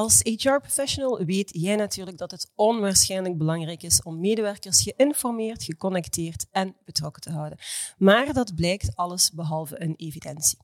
Als 0.00 0.20
HR-professional 0.22 1.24
weet 1.24 1.50
jij 1.52 1.76
natuurlijk 1.76 2.18
dat 2.18 2.30
het 2.30 2.50
onwaarschijnlijk 2.54 3.38
belangrijk 3.38 3.82
is 3.82 4.02
om 4.02 4.20
medewerkers 4.20 4.82
geïnformeerd, 4.82 5.62
geconnecteerd 5.62 6.46
en 6.50 6.76
betrokken 6.84 7.22
te 7.22 7.30
houden. 7.30 7.58
Maar 7.98 8.32
dat 8.32 8.54
blijkt 8.54 8.96
alles 8.96 9.30
behalve 9.32 9.82
een 9.82 9.94
evidentie. 9.96 10.58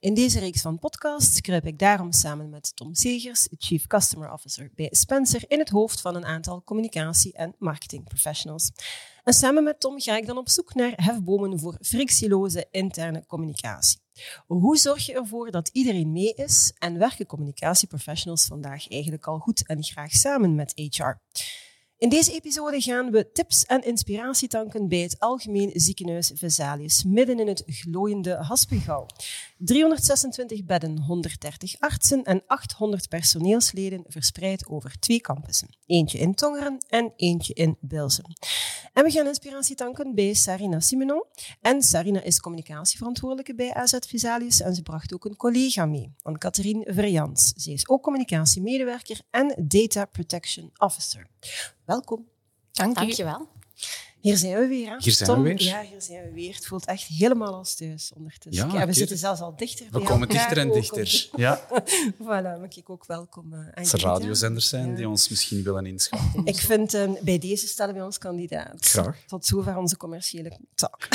In 0.00 0.14
deze 0.14 0.38
reeks 0.38 0.60
van 0.60 0.78
podcasts 0.78 1.40
kruip 1.40 1.66
ik 1.66 1.78
daarom 1.78 2.12
samen 2.12 2.50
met 2.50 2.76
Tom 2.76 2.94
Segers, 2.94 3.48
Chief 3.58 3.86
Customer 3.86 4.32
Officer 4.32 4.70
bij 4.74 4.88
Spencer, 4.90 5.44
in 5.48 5.58
het 5.58 5.68
hoofd 5.68 6.00
van 6.00 6.14
een 6.14 6.24
aantal 6.24 6.62
communicatie- 6.64 7.32
en 7.32 7.54
marketingprofessionals. 7.58 8.70
En 9.24 9.32
samen 9.32 9.64
met 9.64 9.80
Tom 9.80 10.00
ga 10.00 10.16
ik 10.16 10.26
dan 10.26 10.38
op 10.38 10.48
zoek 10.48 10.74
naar 10.74 10.92
hefbomen 10.96 11.58
voor 11.58 11.76
frictieloze 11.80 12.66
interne 12.70 13.26
communicatie. 13.26 14.00
Hoe 14.46 14.76
zorg 14.76 15.06
je 15.06 15.14
ervoor 15.14 15.50
dat 15.50 15.68
iedereen 15.68 16.12
mee 16.12 16.34
is 16.34 16.72
en 16.78 16.98
werken 16.98 17.26
communicatieprofessionals 17.26 18.44
vandaag 18.44 18.90
eigenlijk 18.90 19.26
al 19.26 19.38
goed 19.38 19.66
en 19.66 19.82
graag 19.82 20.10
samen 20.10 20.54
met 20.54 20.72
HR? 20.74 21.20
In 22.02 22.08
deze 22.08 22.32
episode 22.32 22.80
gaan 22.80 23.10
we 23.10 23.32
tips 23.32 23.64
en 23.64 23.84
inspiratie 23.84 24.48
tanken 24.48 24.88
bij 24.88 24.98
het 24.98 25.18
Algemeen 25.18 25.70
Ziekenhuis 25.74 26.30
Vesalius, 26.34 27.04
midden 27.04 27.40
in 27.40 27.46
het 27.46 27.62
glooiende 27.66 28.34
Haspengouw. 28.34 29.06
326 29.64 30.64
bedden, 30.64 30.98
130 30.98 31.78
artsen 31.78 32.22
en 32.24 32.42
800 32.46 33.08
personeelsleden 33.08 34.04
verspreid 34.06 34.66
over 34.66 34.98
twee 34.98 35.20
campussen. 35.20 35.76
Eentje 35.86 36.18
in 36.18 36.34
Tongeren 36.34 36.84
en 36.88 37.12
eentje 37.16 37.54
in 37.54 37.76
Bilzen. 37.80 38.24
En 38.92 39.04
we 39.04 39.10
gaan 39.10 39.26
inspiratie 39.26 39.76
tanken 39.76 40.14
bij 40.14 40.34
Sarina 40.34 40.80
Simonon. 40.80 41.24
En 41.60 41.82
Sarina 41.82 42.22
is 42.22 42.40
communicatieverantwoordelijke 42.40 43.54
bij 43.54 43.74
AZ 43.74 43.98
Vesalius 44.08 44.60
en 44.60 44.74
ze 44.74 44.82
bracht 44.82 45.14
ook 45.14 45.24
een 45.24 45.36
collega 45.36 45.86
mee, 45.86 46.12
Anne-Catherine 46.22 46.92
Verjans. 46.92 47.52
Ze 47.56 47.72
is 47.72 47.88
ook 47.88 48.02
communicatiemedewerker 48.02 49.20
en 49.30 49.64
Data 49.68 50.04
Protection 50.04 50.70
Officer. 50.78 51.26
Welkom. 51.84 52.28
Dank 52.72 52.98
je. 52.98 53.04
Dankjewel. 53.04 53.48
Hier 54.22 54.36
zijn 54.36 54.58
we 54.58 54.66
weer. 54.66 54.88
Hè? 54.88 54.96
Hier 54.98 55.12
zijn 55.12 55.28
Tom, 55.28 55.42
we 55.42 55.48
weer. 55.48 55.62
Ja, 55.62 55.80
hier 55.80 56.02
zijn 56.02 56.22
we 56.24 56.32
weer. 56.32 56.54
Het 56.54 56.66
voelt 56.66 56.84
echt 56.86 57.02
helemaal 57.06 57.54
als 57.54 57.74
thuis 57.74 58.12
ondertussen. 58.16 58.68
Ja, 58.68 58.74
Ja, 58.78 58.86
we 58.86 58.92
zitten 58.92 59.18
zelfs 59.18 59.40
al 59.40 59.56
dichter 59.56 59.84
We 59.84 59.90
bij 59.98 60.02
komen 60.02 60.28
elkaar 60.28 60.44
dichter 60.48 60.58
en 60.58 60.72
dichter. 60.72 61.28
Ja, 61.36 61.60
Voilà, 62.12 62.58
maar 62.58 62.68
kijk 62.68 62.90
ook 62.90 63.06
welkom. 63.06 63.52
eh, 63.52 63.58
aan 63.58 63.72
als 63.74 63.92
er 63.92 64.00
radiozenders 64.00 64.68
zijn 64.68 64.88
Ja. 64.90 64.96
die 64.96 65.08
ons 65.08 65.28
misschien 65.28 65.62
willen 65.62 65.86
inschakelen. 65.86 66.46
Ik 66.46 66.56
vind, 66.56 66.94
eh, 66.94 67.10
bij 67.22 67.38
deze 67.38 67.66
stellen 67.66 67.94
we 67.94 68.04
ons 68.04 68.18
kandidaat. 68.18 68.84
Graag. 68.86 69.18
Tot 69.26 69.46
zover 69.46 69.76
onze 69.76 69.96
commerciële 69.96 70.58
talk. 70.74 71.08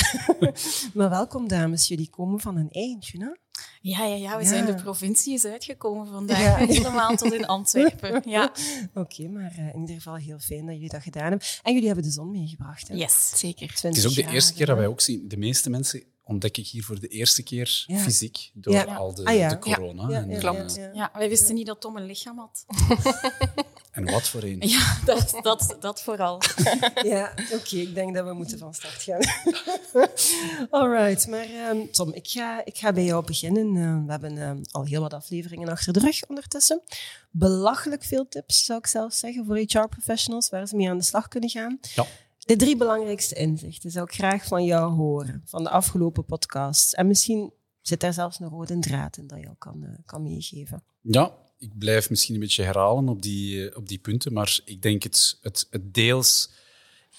maar 0.93 1.09
welkom, 1.09 1.47
dames. 1.47 1.87
Jullie 1.87 2.09
komen 2.09 2.39
van 2.39 2.57
een 2.57 2.71
eindje, 2.71 3.17
hè? 3.19 3.29
Ja, 3.81 4.03
ja, 4.05 4.15
ja, 4.15 4.37
we 4.37 4.43
Ja. 4.43 4.49
zijn 4.49 4.65
de 4.65 4.73
provincie 4.75 5.33
is 5.33 5.45
uitgekomen 5.45 6.07
vandaag. 6.07 6.39
Ja. 6.43 6.55
Helemaal 6.75 7.15
tot 7.15 7.33
in 7.33 7.45
Antwerpen. 7.45 8.21
Ja. 8.29 8.51
Oké, 8.93 9.27
maar 9.27 9.51
eh, 9.57 9.73
in 9.73 9.79
ieder 9.79 9.95
geval 9.95 10.15
heel 10.15 10.39
fijn 10.39 10.65
dat 10.65 10.73
jullie 10.75 10.89
dat 10.89 11.01
gedaan 11.01 11.29
hebben. 11.29 11.47
En 11.63 11.71
jullie 11.73 11.87
hebben 11.87 12.05
de 12.05 12.11
zon 12.11 12.31
meegebracht, 12.31 12.87
hè? 12.87 12.95
Yes, 12.95 13.29
zeker. 13.35 13.67
20 13.73 13.81
Het 13.81 13.97
is 13.97 14.05
ook 14.05 14.13
de 14.15 14.21
jaar, 14.21 14.33
eerste 14.33 14.53
keer 14.53 14.65
dat 14.65 14.77
wij 14.77 14.87
ook 14.87 15.01
zien. 15.01 15.27
De 15.27 15.37
meeste 15.37 15.69
mensen 15.69 16.03
ontdek 16.23 16.57
ik 16.57 16.67
hier 16.67 16.83
voor 16.83 16.99
de 16.99 17.07
eerste 17.07 17.43
keer 17.43 17.83
Ja. 17.87 17.97
fysiek 17.97 18.51
door 18.53 18.73
Ja. 18.73 18.83
al 18.83 19.13
de, 19.15 19.25
Ah, 19.25 19.35
ja. 19.35 19.49
de 19.49 19.57
corona. 19.59 20.09
Ja, 20.09 20.17
en, 20.21 20.29
ja, 20.29 20.53
eh. 20.65 20.93
Ja, 20.93 21.11
wij 21.13 21.29
wisten 21.29 21.55
niet 21.55 21.65
dat 21.67 21.81
Tom 21.81 21.97
een 21.97 22.05
lichaam 22.05 22.37
had. 22.37 22.65
en 23.97 24.11
wat 24.11 24.27
voor 24.27 24.43
een. 24.43 24.59
Ja, 24.59 24.97
dat, 25.05 25.39
dat, 25.41 25.75
dat 25.79 26.01
vooral. 26.01 26.41
Ja, 27.03 27.33
oké, 27.53 27.75
ik 27.75 27.95
denk 27.95 28.15
dat 28.15 28.25
we 28.25 28.33
moeten 28.33 28.57
van 28.57 28.73
start 28.73 29.03
gaan. 29.03 29.21
Alright, 30.79 31.27
maar 31.27 31.45
ehm, 31.45 31.85
Tom, 31.91 32.13
ik 32.13 32.27
ga, 32.27 32.65
ik 32.65 32.77
ga 32.77 32.93
bij 32.93 33.03
jou 33.03 33.25
beginnen. 33.25 33.67
Eh, 33.67 34.05
we 34.05 34.11
hebben 34.11 34.37
ehm, 34.37 34.61
al 34.71 34.85
heel 34.85 35.01
wat 35.01 35.13
afleveringen 35.13 35.69
achter 35.69 35.93
de 35.93 35.99
rug 35.99 36.27
ondertussen. 36.27 36.81
Belachelijk 37.31 38.03
veel 38.03 38.27
tips, 38.27 38.65
zou 38.65 38.79
ik 38.79 38.87
zelfs 38.87 39.19
zeggen, 39.19 39.45
voor 39.45 39.57
HR-professionals 39.57 40.49
waar 40.49 40.67
ze 40.67 40.75
mee 40.75 40.89
aan 40.89 40.97
de 40.97 41.03
slag 41.03 41.27
kunnen 41.27 41.49
gaan. 41.49 41.79
Ja. 41.95 42.05
De 42.37 42.55
drie 42.55 42.77
belangrijkste 42.77 43.35
inzichten 43.35 43.91
zou 43.91 44.05
ik 44.05 44.13
graag 44.13 44.45
van 44.45 44.63
jou 44.63 44.93
horen, 44.93 45.41
van 45.45 45.63
de 45.63 45.69
afgelopen 45.69 46.25
podcasts. 46.25 46.93
En 46.93 47.07
misschien 47.07 47.53
zit 47.81 47.99
daar 47.99 48.13
zelfs 48.13 48.39
een 48.39 48.49
rode 48.49 48.79
draad 48.79 49.17
in 49.17 49.27
dat 49.27 49.39
je 49.39 49.47
al 49.47 49.55
kan, 49.57 49.83
eh, 49.83 49.89
kan 50.05 50.23
meegeven. 50.23 50.83
Ja, 51.01 51.31
ik 51.57 51.77
blijf 51.77 52.09
misschien 52.09 52.33
een 52.33 52.41
beetje 52.41 52.63
herhalen 52.63 53.09
op 53.09 53.21
die, 53.21 53.69
eh, 53.69 53.77
op 53.77 53.87
die 53.87 53.97
punten, 53.97 54.33
maar 54.33 54.59
ik 54.65 54.81
denk 54.81 55.03
het, 55.03 55.37
het, 55.41 55.67
het 55.69 55.93
deels 55.93 56.49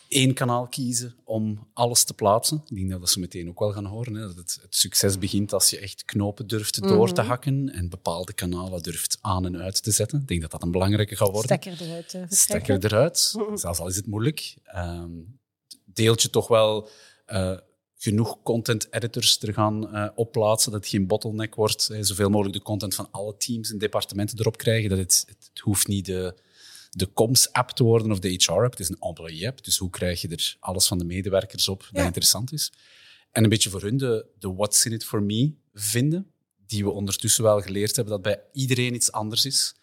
één 0.08 0.34
kanaal 0.34 0.66
kiezen 0.66 1.14
om 1.24 1.68
alles 1.72 2.04
te 2.04 2.14
plaatsen. 2.14 2.62
Ik 2.66 2.76
denk 2.76 2.88
dat 2.88 2.94
we 2.94 3.04
dat 3.04 3.10
zo 3.10 3.20
meteen 3.20 3.48
ook 3.48 3.58
wel 3.58 3.72
gaan 3.72 3.84
horen. 3.84 4.14
Hè, 4.14 4.20
dat 4.20 4.36
het, 4.36 4.58
het 4.62 4.76
succes 4.76 5.18
begint 5.18 5.52
als 5.52 5.70
je 5.70 5.78
echt 5.78 6.04
knopen 6.04 6.46
durft 6.46 6.82
door 6.82 7.12
te 7.12 7.20
hakken 7.20 7.72
en 7.72 7.88
bepaalde 7.88 8.32
kanalen 8.32 8.82
durft 8.82 9.18
aan 9.20 9.46
en 9.46 9.56
uit 9.56 9.82
te 9.82 9.90
zetten. 9.90 10.20
Ik 10.20 10.28
denk 10.28 10.40
dat 10.40 10.50
dat 10.50 10.62
een 10.62 10.70
belangrijke 10.70 11.16
gaat 11.16 11.30
worden. 11.30 11.58
Stekker 11.58 11.86
eruit 11.86 12.10
vertrekken. 12.10 12.36
Stekker 12.36 12.84
eruit, 12.84 13.18
zelfs 13.54 13.78
al 13.78 13.88
is 13.88 13.96
het 13.96 14.06
moeilijk. 14.06 14.56
Ehm 14.64 15.10
deelt 15.98 16.22
je 16.22 16.30
toch 16.30 16.48
wel 16.48 16.88
eh, 17.26 17.56
genoeg 17.98 18.42
content 18.42 18.92
editors 18.92 19.42
er 19.42 19.52
gaan 19.52 19.94
eh, 19.94 20.08
opplaatsen, 20.14 20.72
dat 20.72 20.80
het 20.80 20.90
geen 20.90 21.06
bottleneck 21.06 21.54
wordt. 21.54 21.90
Zoveel 22.00 22.30
mogelijk 22.30 22.56
de 22.56 22.62
content 22.62 22.94
van 22.94 23.08
alle 23.10 23.36
teams 23.36 23.70
en 23.70 23.78
departementen 23.78 24.38
erop 24.38 24.56
krijgen. 24.56 24.88
Dat 24.88 24.98
het, 24.98 25.24
het, 25.26 25.50
het 25.52 25.58
hoeft 25.58 25.86
niet 25.86 26.06
de, 26.06 26.34
de 26.90 27.12
comms-app 27.12 27.70
te 27.70 27.84
worden 27.84 28.10
of 28.10 28.18
de 28.18 28.28
HR-app. 28.28 28.70
Het 28.70 28.80
is 28.80 28.88
een 28.88 29.00
employee-app, 29.00 29.64
dus 29.64 29.76
hoe 29.76 29.90
krijg 29.90 30.20
je 30.20 30.28
er 30.28 30.56
alles 30.60 30.86
van 30.86 30.98
de 30.98 31.04
medewerkers 31.04 31.68
op 31.68 31.88
dat 31.92 32.04
interessant 32.04 32.52
is. 32.52 32.72
En 33.32 33.42
een 33.42 33.48
beetje 33.48 33.70
voor 33.70 33.82
hun 33.82 33.96
de, 33.96 34.26
de 34.38 34.52
what's 34.52 34.84
in 34.84 34.92
it 34.92 35.04
for 35.04 35.22
me 35.22 35.54
vinden, 35.74 36.32
die 36.66 36.84
we 36.84 36.90
ondertussen 36.90 37.44
wel 37.44 37.60
geleerd 37.60 37.96
hebben 37.96 38.14
dat 38.14 38.22
bij 38.22 38.42
iedereen 38.52 38.94
iets 38.94 39.12
anders 39.12 39.44
is. 39.44 39.74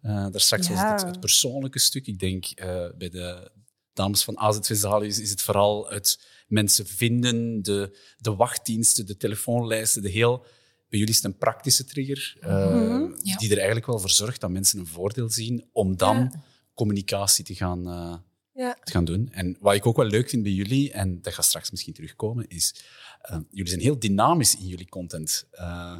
Eh 0.00 0.26
daar 0.30 0.40
straks 0.40 0.68
was 0.68 0.78
het, 0.80 1.02
het, 1.02 1.20
persoonlijke 1.20 1.78
stuk. 1.78 2.06
Ik 2.06 2.18
denk 2.18 2.44
eh, 2.44 2.86
bij 2.98 3.08
de 3.08 3.50
dames 3.92 4.24
van 4.24 4.38
AZ 4.38 4.58
Vesalius 4.60 5.20
is 5.20 5.30
het 5.30 5.42
vooral 5.42 5.90
het 5.90 6.20
mensen 6.46 6.86
vinden, 6.86 7.62
de, 7.62 7.98
de 8.18 8.34
wachtdiensten, 8.34 9.06
de 9.06 9.16
telefoonlijsten, 9.16 10.02
de 10.02 10.08
heel... 10.10 10.44
Bij 10.88 10.98
jullie 10.98 11.14
is 11.14 11.22
het 11.22 11.32
een 11.32 11.38
praktische 11.38 11.84
trigger, 11.84 12.36
eh, 12.40 12.70
Mhm, 12.70 13.12
ja. 13.22 13.36
die 13.36 13.50
er 13.50 13.56
eigenlijk 13.56 13.86
wel 13.86 13.98
voor 13.98 14.10
zorgt 14.10 14.40
dat 14.40 14.50
mensen 14.50 14.78
een 14.78 14.86
voordeel 14.86 15.30
zien 15.30 15.68
om 15.72 15.96
dan 15.96 16.16
Ja. 16.16 16.30
communicatie 16.74 17.44
te 17.44 17.54
gaan, 17.54 17.88
eh, 17.88 18.16
Ja. 18.54 18.74
te 18.84 18.92
gaan 18.92 19.04
doen. 19.04 19.28
En 19.32 19.56
wat 19.60 19.74
ik 19.74 19.86
ook 19.86 19.96
wel 19.96 20.06
leuk 20.06 20.28
vind 20.28 20.42
bij 20.42 20.52
jullie, 20.52 20.92
en 20.92 21.22
dat 21.22 21.34
gaat 21.34 21.44
straks 21.44 21.70
misschien 21.70 21.92
terugkomen, 21.94 22.48
is 22.48 22.74
eh, 23.20 23.38
jullie 23.50 23.68
zijn 23.68 23.80
heel 23.80 23.98
dynamisch 23.98 24.56
in 24.56 24.66
jullie 24.66 24.88
content. 24.88 25.46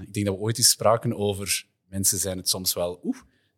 Ik 0.02 0.12
denk 0.14 0.26
dat 0.26 0.34
we 0.34 0.40
ooit 0.40 0.58
eens 0.58 0.70
spraken 0.70 1.16
over 1.16 1.66
mensen 1.88 2.18
zijn 2.18 2.36
het 2.36 2.48
soms 2.48 2.74
wel... 2.74 3.00
Oeh, 3.04 3.16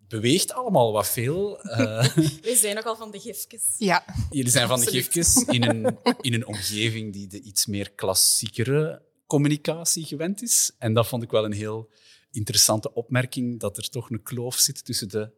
beweegt 0.08 0.52
allemaal 0.52 0.92
wat 0.92 1.08
veel. 1.08 1.60
Eh, 1.60 2.14
We 2.42 2.56
zijn 2.56 2.74
nogal 2.74 2.96
van 2.96 3.10
de 3.10 3.20
gifjes. 3.20 3.64
Ja, 3.78 4.04
Jullie 4.30 4.50
zijn 4.50 4.68
van 4.68 4.80
de 4.80 4.86
gifjes 4.86 5.44
in 5.44 5.62
een, 5.62 5.98
in 6.20 6.34
een 6.34 6.46
omgeving 6.46 7.12
die 7.12 7.26
de 7.26 7.40
iets 7.40 7.66
meer 7.66 7.90
klassiekere 7.90 9.02
communicatie 9.26 10.04
gewend 10.04 10.42
is. 10.42 10.72
En 10.78 10.94
dat 10.94 11.06
vond 11.06 11.22
ik 11.22 11.30
wel 11.30 11.44
een 11.44 11.52
heel 11.52 11.90
interessante 12.30 12.94
opmerking, 12.94 13.60
dat 13.60 13.76
er 13.76 13.88
toch 13.88 14.10
een 14.10 14.22
kloof 14.22 14.56
zit 14.56 14.84
tussen 14.84 15.08
de, 15.08 15.30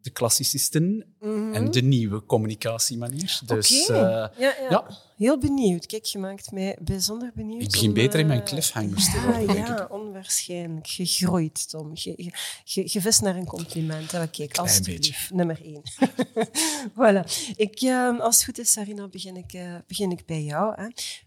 de 0.00 0.10
klassicisten 0.10 1.15
en 1.52 1.70
de 1.70 1.82
nieuwe 1.82 2.24
communicatiemanier. 2.24 3.40
Dus 3.46 3.88
Oké. 3.88 3.92
eh, 3.92 4.00
ja, 4.00 4.30
ja. 4.38 4.54
ja. 4.70 4.86
heel 5.16 5.38
benieuwd. 5.38 5.86
Kijk, 5.86 6.04
je 6.04 6.18
maakt 6.18 6.52
mij 6.52 6.76
bijzonder 6.80 7.30
benieuwd. 7.34 7.62
ik 7.62 7.70
begin 7.70 7.88
om, 7.88 7.94
beter 7.94 8.20
in 8.20 8.26
mijn 8.26 8.40
eh, 8.40 8.46
cliffhangers 8.46 9.10
te 9.10 9.20
worden, 9.20 9.46
denk 9.46 9.66
ja, 9.66 9.86
onwaarschijnlijk. 9.90 10.86
Gegroeid, 10.86 11.70
Tom. 11.70 11.90
Je, 11.94 12.12
je, 12.16 12.30
je, 12.64 12.82
je 12.92 13.00
vist 13.00 13.22
naar 13.22 13.36
een 13.36 13.46
compliment. 13.46 14.12
Hè. 14.12 14.28
Kijk, 14.28 14.58
alsjeblieft. 14.58 15.30
Nummer 15.30 15.60
één. 15.62 15.82
voilà. 16.98 17.54
Ik, 17.56 17.80
eh, 17.80 18.20
als 18.20 18.34
het 18.36 18.44
goed 18.44 18.58
is, 18.58 18.72
Sarina, 18.72 19.08
begin 19.08 19.36
ik, 19.36 19.52
eh, 19.52 19.74
begin 19.86 20.10
ik 20.10 20.26
bij 20.26 20.42
jou. 20.42 20.74
Hè. 20.76 20.86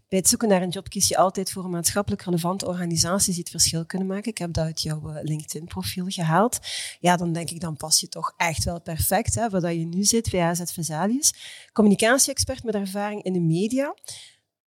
Bij 0.10 0.20
het 0.20 0.28
zoeken 0.28 0.48
naar 0.48 0.62
een 0.62 0.70
job 0.70 0.90
kies 0.90 1.08
je 1.08 1.18
altijd 1.18 1.52
voor 1.52 1.70
maatschappelijk 1.70 2.22
relevante 2.22 2.68
organisaties 2.68 3.34
die 3.34 3.44
het 3.44 3.52
verschil 3.52 3.86
kunnen 3.86 4.08
maken. 4.08 4.32
Ik 4.32 4.38
heb 4.38 4.54
dat 4.54 4.66
uit 4.66 4.82
jouw 4.82 5.14
LinkedIn-profiel 5.22 6.06
gehaald. 6.08 6.60
Ja, 7.00 7.18
dan 7.18 7.34
denk 7.34 7.50
ik, 7.50 7.60
dan 7.60 7.78
pas 7.78 8.00
je 8.00 8.10
toch 8.10 8.34
echt 8.38 8.64
wel 8.64 8.82
perfect, 8.82 9.36
hè, 9.36 9.50
waar 9.50 9.74
je 9.74 9.86
nu 9.90 10.04
zit 10.04 10.32
bij 10.32 10.42
AZ 10.42 10.72
Vesalius. 10.72 11.34
Communicatie-expert 11.74 12.64
met 12.64 12.76
ervaring 12.76 13.24
in 13.24 13.34
de 13.34 13.40
media. 13.40 13.96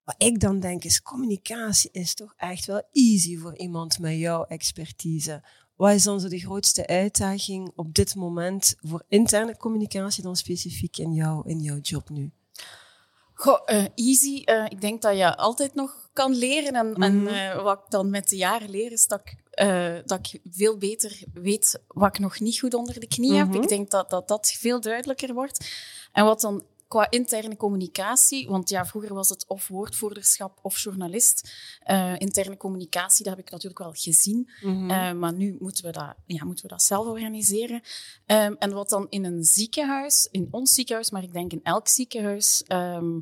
Wat 0.03 0.15
ik 0.17 0.39
dan 0.39 0.59
denk 0.59 0.83
is, 0.83 1.01
communicatie 1.01 1.89
is 1.91 2.13
toch 2.13 2.33
echt 2.37 2.65
wel 2.65 2.81
easy 2.91 3.37
voor 3.37 3.57
iemand 3.57 3.99
met 3.99 4.17
jouw 4.17 4.43
expertise. 4.43 5.43
Wat 5.75 5.93
is 5.93 6.03
dan 6.03 6.19
zo 6.19 6.27
de 6.27 6.39
grootste 6.39 6.87
uitdaging 6.87 7.71
op 7.75 7.93
dit 7.93 8.15
moment 8.15 8.75
voor 8.81 9.05
interne 9.07 9.57
communicatie 9.57 10.23
dan 10.23 10.35
specifiek 10.35 10.97
in, 10.97 11.13
jou, 11.13 11.49
in 11.49 11.59
jouw 11.59 11.79
job 11.79 12.09
nu? 12.09 12.31
Goh, 13.33 13.61
eh, 13.65 13.85
easy. 13.95 14.41
Eh, 14.43 14.65
ik 14.69 14.81
denk 14.81 15.01
dat 15.01 15.17
je 15.17 15.37
altijd 15.37 15.73
nog 15.73 16.02
kan 16.13 16.35
leren. 16.35 16.73
En, 16.73 16.93
en 16.95 17.17
Mhm. 17.23 17.27
eh, 17.27 17.63
wat 17.63 17.77
ik 17.79 17.89
dan 17.89 18.09
met 18.09 18.29
de 18.29 18.35
jaren 18.35 18.69
leer, 18.69 18.91
is 18.91 19.07
dat 19.07 19.19
ik, 19.19 19.35
eh, 19.51 19.95
dat 20.05 20.19
ik 20.27 20.41
veel 20.51 20.77
beter 20.77 21.21
weet 21.33 21.79
wat 21.87 22.15
ik 22.15 22.19
nog 22.19 22.39
niet 22.39 22.59
goed 22.59 22.73
onder 22.73 22.99
de 22.99 23.07
knie 23.07 23.33
heb. 23.33 23.47
Mhm. 23.47 23.61
Ik 23.61 23.67
denk 23.67 23.89
dat, 23.91 24.09
dat 24.09 24.27
dat 24.27 24.51
veel 24.51 24.81
duidelijker 24.81 25.33
wordt. 25.33 25.67
En 26.11 26.25
wat 26.25 26.41
dan 26.41 26.63
qua 26.87 27.09
interne 27.09 27.55
communicatie, 27.57 28.47
want 28.47 28.69
ja, 28.69 28.85
vroeger 28.85 29.13
was 29.13 29.29
het 29.29 29.45
of 29.47 29.67
woordvoerderschap 29.67 30.59
of 30.61 30.77
journalist. 30.79 31.51
Eh, 31.79 32.13
interne 32.17 32.57
communicatie, 32.57 33.25
dat 33.25 33.35
heb 33.35 33.45
ik 33.45 33.51
natuurlijk 33.51 33.79
wel 33.79 33.91
gezien. 33.93 34.49
Mhm. 34.61 35.19
Maar 35.19 35.33
nu 35.33 35.55
moeten 35.59 35.85
we 35.85 35.91
dat, 35.91 36.13
ja, 36.25 36.43
moeten 36.45 36.63
we 36.63 36.69
dat 36.71 36.83
zelf 36.83 37.07
organiseren. 37.07 37.81
Ehm, 38.25 38.53
en 38.59 38.73
wat 38.73 38.89
dan 38.89 39.07
in 39.09 39.25
een 39.25 39.43
ziekenhuis, 39.43 40.27
in 40.31 40.47
ons 40.51 40.73
ziekenhuis, 40.73 41.09
maar 41.09 41.23
ik 41.23 41.33
denk 41.33 41.51
in 41.51 41.63
elk 41.63 41.87
ziekenhuis, 41.87 42.63
ehm, 42.67 43.19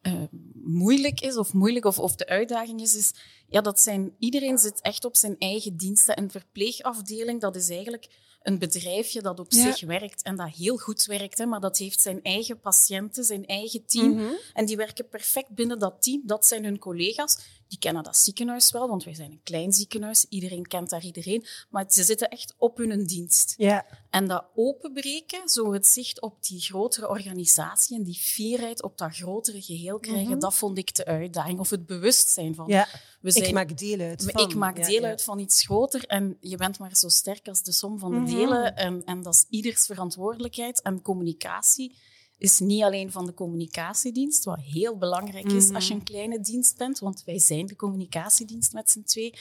eh, 0.00 0.22
moeilijk 0.62 1.20
is, 1.20 1.36
of 1.36 1.52
moeilijk, 1.52 1.84
of, 1.84 1.98
of 1.98 2.16
de 2.16 2.26
uitdaging 2.26 2.80
is, 2.80 2.94
is 2.94 3.12
ja, 3.48 3.60
dat 3.60 3.80
zijn, 3.80 4.14
iedereen 4.18 4.58
zit 4.58 4.80
echt 4.80 5.04
op 5.04 5.16
zijn 5.16 5.36
eigen 5.38 5.76
diensten. 5.76 6.16
En 6.16 6.30
verpleegafdeling, 6.30 7.40
dat 7.40 7.56
is 7.56 7.68
eigenlijk 7.68 8.08
een 8.42 8.58
bedrijfje 8.58 9.22
dat 9.22 9.40
op 9.40 9.52
Ja. 9.52 9.72
zich 9.72 9.86
werkt 9.86 10.22
en 10.22 10.36
dat 10.36 10.48
heel 10.56 10.76
goed 10.76 11.04
werkt, 11.04 11.38
hè, 11.38 11.46
maar 11.46 11.60
dat 11.60 11.78
heeft 11.78 12.00
zijn 12.00 12.22
eigen 12.22 12.60
patiënten, 12.60 13.24
zijn 13.24 13.46
eigen 13.46 13.86
team. 13.86 14.10
Mhm. 14.14 14.32
En 14.52 14.66
die 14.66 14.76
werken 14.76 15.08
perfect 15.08 15.48
binnen 15.54 15.78
dat 15.78 16.02
team. 16.02 16.22
Dat 16.24 16.46
zijn 16.46 16.64
hun 16.64 16.78
collega's. 16.78 17.38
Die 17.70 17.78
kennen 17.78 18.02
dat 18.02 18.16
ziekenhuis 18.16 18.70
wel, 18.70 18.88
want 18.88 19.04
wij 19.04 19.14
zijn 19.14 19.30
een 19.30 19.40
klein 19.42 19.72
ziekenhuis. 19.72 20.26
Iedereen 20.28 20.66
kent 20.66 20.90
daar 20.90 21.04
iedereen. 21.04 21.44
Maar 21.68 21.84
ze 21.88 22.02
zitten 22.04 22.28
echt 22.28 22.54
op 22.58 22.76
hun 22.76 23.06
dienst. 23.06 23.54
Ja. 23.56 23.86
En 24.10 24.28
dat 24.28 24.44
openbreken, 24.54 25.48
zo 25.48 25.72
het 25.72 25.86
zicht 25.86 26.20
op 26.20 26.42
die 26.46 26.60
grotere 26.60 27.08
organisatie 27.08 27.96
en 27.96 28.02
die 28.02 28.14
fierheid 28.18 28.82
op 28.82 28.98
dat 28.98 29.14
grotere 29.16 29.62
geheel 29.62 29.98
krijgen, 29.98 30.30
Mhm. 30.30 30.38
dat 30.38 30.54
vond 30.54 30.78
ik 30.78 30.94
de 30.94 31.04
uitdaging. 31.04 31.58
Of 31.58 31.70
het 31.70 31.86
bewustzijn 31.86 32.54
van, 32.54 32.66
ja. 32.68 32.88
we 33.20 33.30
zijn 33.30 33.44
Ik 33.44 33.52
maak 33.54 33.78
deel 33.78 34.00
uit 34.00 34.30
van. 34.32 34.48
ik 34.48 34.54
maak 34.54 34.78
Ja, 34.78 34.86
deel 34.86 35.00
ja. 35.02 35.08
uit 35.08 35.22
van 35.22 35.38
iets 35.38 35.62
groter 35.64 36.04
en 36.06 36.36
je 36.40 36.56
bent 36.56 36.78
maar 36.78 36.96
zo 36.96 37.08
sterk 37.08 37.48
als 37.48 37.62
de 37.62 37.72
som 37.72 37.98
van 37.98 38.10
de 38.10 38.18
Mhm. 38.20 38.34
delen. 38.34 38.76
En, 38.76 39.04
en 39.04 39.22
dat 39.22 39.34
is 39.34 39.44
ieders 39.50 39.86
verantwoordelijkheid. 39.86 40.82
En 40.82 41.02
communicatie 41.02 41.96
is 42.40 42.58
niet 42.58 42.82
alleen 42.82 43.10
van 43.12 43.26
de 43.26 43.34
communicatiedienst, 43.34 44.44
wat 44.44 44.60
heel 44.60 44.96
belangrijk 44.96 45.52
is 45.52 45.66
Mhm. 45.66 45.74
als 45.74 45.88
je 45.88 45.94
een 45.94 46.02
kleine 46.02 46.40
dienst 46.40 46.76
bent, 46.76 46.98
want 46.98 47.22
wij 47.24 47.38
zijn 47.38 47.66
de 47.66 47.76
communicatiedienst 47.76 48.72
met 48.72 48.90
z'n 48.90 49.02
twee. 49.02 49.34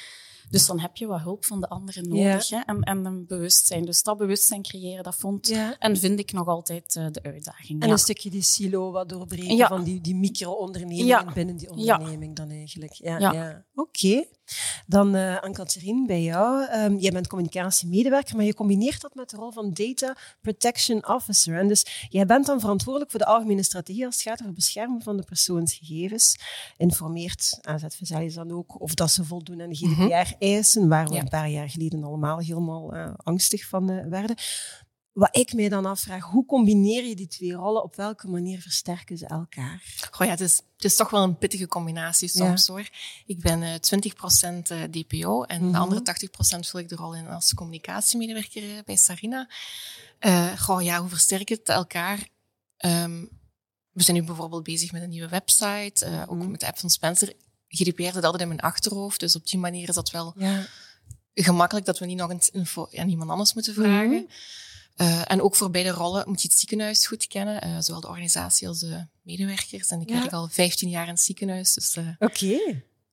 Dus 0.50 0.66
dan 0.66 0.80
heb 0.80 0.96
je 0.98 1.06
wat 1.08 1.22
hulp 1.22 1.46
van 1.46 1.60
de 1.60 1.70
anderen 1.70 2.08
nodig 2.10 2.50
hè? 2.50 2.60
En, 2.66 2.82
en 2.82 3.06
een 3.06 3.26
bewustzijn. 3.28 3.86
Dus 3.86 4.04
dat 4.04 4.18
bewustzijn 4.18 4.62
creëren, 4.62 5.04
dat 5.04 5.16
vond 5.16 5.48
Ja. 5.48 5.78
en 5.80 5.98
vind 5.98 6.20
ik 6.20 6.32
nog 6.32 6.48
altijd 6.48 6.96
eh, 6.96 7.06
de 7.12 7.24
uitdaging. 7.24 7.82
En 7.82 7.88
ja. 7.88 7.94
een 7.94 8.00
stukje 8.00 8.30
die 8.30 8.42
silo 8.42 8.92
wat 8.92 9.10
doorbreken 9.10 9.68
van 9.68 9.84
die, 9.84 10.02
die 10.02 10.16
micro-ondernemingen 10.16 11.06
Ja. 11.06 11.34
binnen 11.34 11.58
die 11.58 11.70
onderneming 11.70 12.36
dan 12.36 12.50
eigenlijk. 12.50 12.94
Ja, 12.94 13.18
Ja. 13.20 13.32
ja. 13.34 13.66
Dan 14.88 15.16
uh, 15.16 15.40
Anne-Catherine, 15.42 16.06
bij 16.08 16.22
jou. 16.24 16.66
Ehm, 16.66 16.96
jij 16.96 17.12
bent 17.12 17.28
communicatiemedewerker, 17.28 18.36
maar 18.36 18.46
je 18.46 18.54
combineert 18.54 19.02
dat 19.02 19.16
met 19.16 19.30
de 19.30 19.38
rol 19.38 19.52
van 19.52 19.74
Data 19.74 20.16
Protection 20.42 21.08
Officer. 21.08 21.58
En 21.60 21.68
dus 21.68 22.08
jij 22.10 22.26
bent 22.26 22.46
dan 22.46 22.60
verantwoordelijk 22.60 23.12
voor 23.12 23.20
de 23.20 23.26
algemene 23.26 23.64
strategie 23.64 24.06
als 24.06 24.16
het 24.16 24.24
gaat 24.24 24.34
over 24.34 24.46
het 24.46 24.56
beschermen 24.56 25.02
van 25.02 25.18
de 25.18 25.24
persoonsgegevens. 25.24 26.36
Informeert 26.78 27.58
AZVZ 27.62 28.36
dan 28.36 28.52
ook 28.52 28.82
of 28.82 28.94
dat 28.94 29.12
ze 29.12 29.24
voldoen 29.24 29.62
aan 29.62 29.70
de 29.70 29.76
GDPR-eisen, 29.76 30.88
waar 30.88 31.08
we 31.08 31.14
Ja. 31.14 31.22
een 31.22 31.30
paar 31.30 31.50
jaar 31.50 31.70
geleden 31.70 32.04
allemaal 32.04 32.40
helemaal 32.40 32.94
eh, 32.94 33.12
angstig 33.18 33.66
van 33.68 33.90
eh, 33.90 34.06
werden. 34.10 34.36
Wat 35.20 35.38
ik 35.38 35.54
mij 35.54 35.70
dan 35.70 35.86
afvraag, 35.86 36.24
hoe 36.24 36.46
combineer 36.46 37.04
je 37.06 37.16
die 37.16 37.28
twee 37.28 37.54
rollen? 37.54 37.84
Op 37.84 37.96
welke 37.96 38.28
manier 38.28 38.62
versterken 38.62 39.18
ze 39.18 39.26
elkaar? 39.28 39.84
Goh, 40.12 40.26
ja, 40.26 40.32
het, 40.34 40.40
is, 40.42 40.56
het 40.76 40.84
is 40.84 40.96
toch 40.96 41.10
wel 41.10 41.24
een 41.24 41.38
pittige 41.38 41.68
combinatie 41.68 42.28
soms 42.28 42.68
hoor. 42.68 42.90
Ik 43.26 43.40
ben 43.40 43.64
eh 43.64 43.74
20% 43.74 44.72
eh, 44.72 44.84
DPO 44.84 45.44
en 45.44 45.62
Mhm. 45.64 45.72
de 45.72 45.78
andere 45.78 46.02
80% 46.02 46.68
vul 46.68 46.80
ik 46.80 46.90
de 46.90 46.96
rol 46.96 47.16
in 47.16 47.28
als 47.28 47.54
communicatiemedewerker 47.54 48.64
eh, 48.78 48.84
bij 48.86 48.96
Sarina. 48.96 49.50
Eh 50.20 50.60
goh, 50.60 50.82
ja, 50.82 51.00
hoe 51.00 51.10
versterken 51.10 51.58
het 51.58 51.70
elkaar? 51.70 52.28
Ehm, 52.78 53.26
we 53.92 54.04
zijn 54.04 54.18
nu 54.18 54.24
bijvoorbeeld 54.24 54.64
bezig 54.64 54.92
met 54.92 55.02
een 55.02 55.10
nieuwe 55.10 55.30
website, 55.30 56.06
eh, 56.06 56.22
ook 56.28 56.38
Mhm. 56.38 56.52
met 56.52 56.60
de 56.60 56.68
app 56.68 56.80
van 56.80 56.90
Spencer. 56.90 57.34
GDPR 57.68 58.04
zit 58.04 58.24
altijd 58.24 58.42
in 58.42 58.48
mijn 58.48 58.60
achterhoofd, 58.60 59.20
dus 59.20 59.36
op 59.36 59.48
die 59.48 59.60
manier 59.60 59.90
is 59.90 59.96
dat 59.96 60.12
wel 60.12 60.34
Ja. 60.38 60.66
gemakkelijk 61.34 61.86
dat 61.86 62.00
we 62.00 62.06
niet 62.06 62.18
nog 62.18 62.30
eens 62.32 62.50
info 62.50 62.88
aan 62.98 63.10
iemand 63.10 63.30
anders 63.30 63.54
moeten 63.54 63.74
vragen. 63.74 64.10
Mhm. 64.10 64.24
Uh, 65.02 65.22
en 65.32 65.42
ook 65.42 65.56
voor 65.56 65.70
beide 65.72 65.90
rollen 65.90 66.24
moet 66.28 66.42
je 66.42 66.48
het 66.48 66.58
ziekenhuis 66.58 67.08
goed 67.08 67.28
kennen, 67.28 67.68
uh, 67.68 67.76
zowel 67.80 68.02
de 68.02 68.08
organisatie 68.08 68.68
als 68.68 68.80
de 68.80 69.08
medewerkers. 69.24 69.88
En 69.90 70.02
ik 70.02 70.10
Ja. 70.10 70.20
werk 70.20 70.32
al 70.34 70.48
15 70.48 70.90
jaar 70.90 71.04
in 71.04 71.10
het 71.14 71.22
ziekenhuis, 71.22 71.74
dus 71.74 71.96
uh, 71.96 72.08
Oké. 72.20 72.58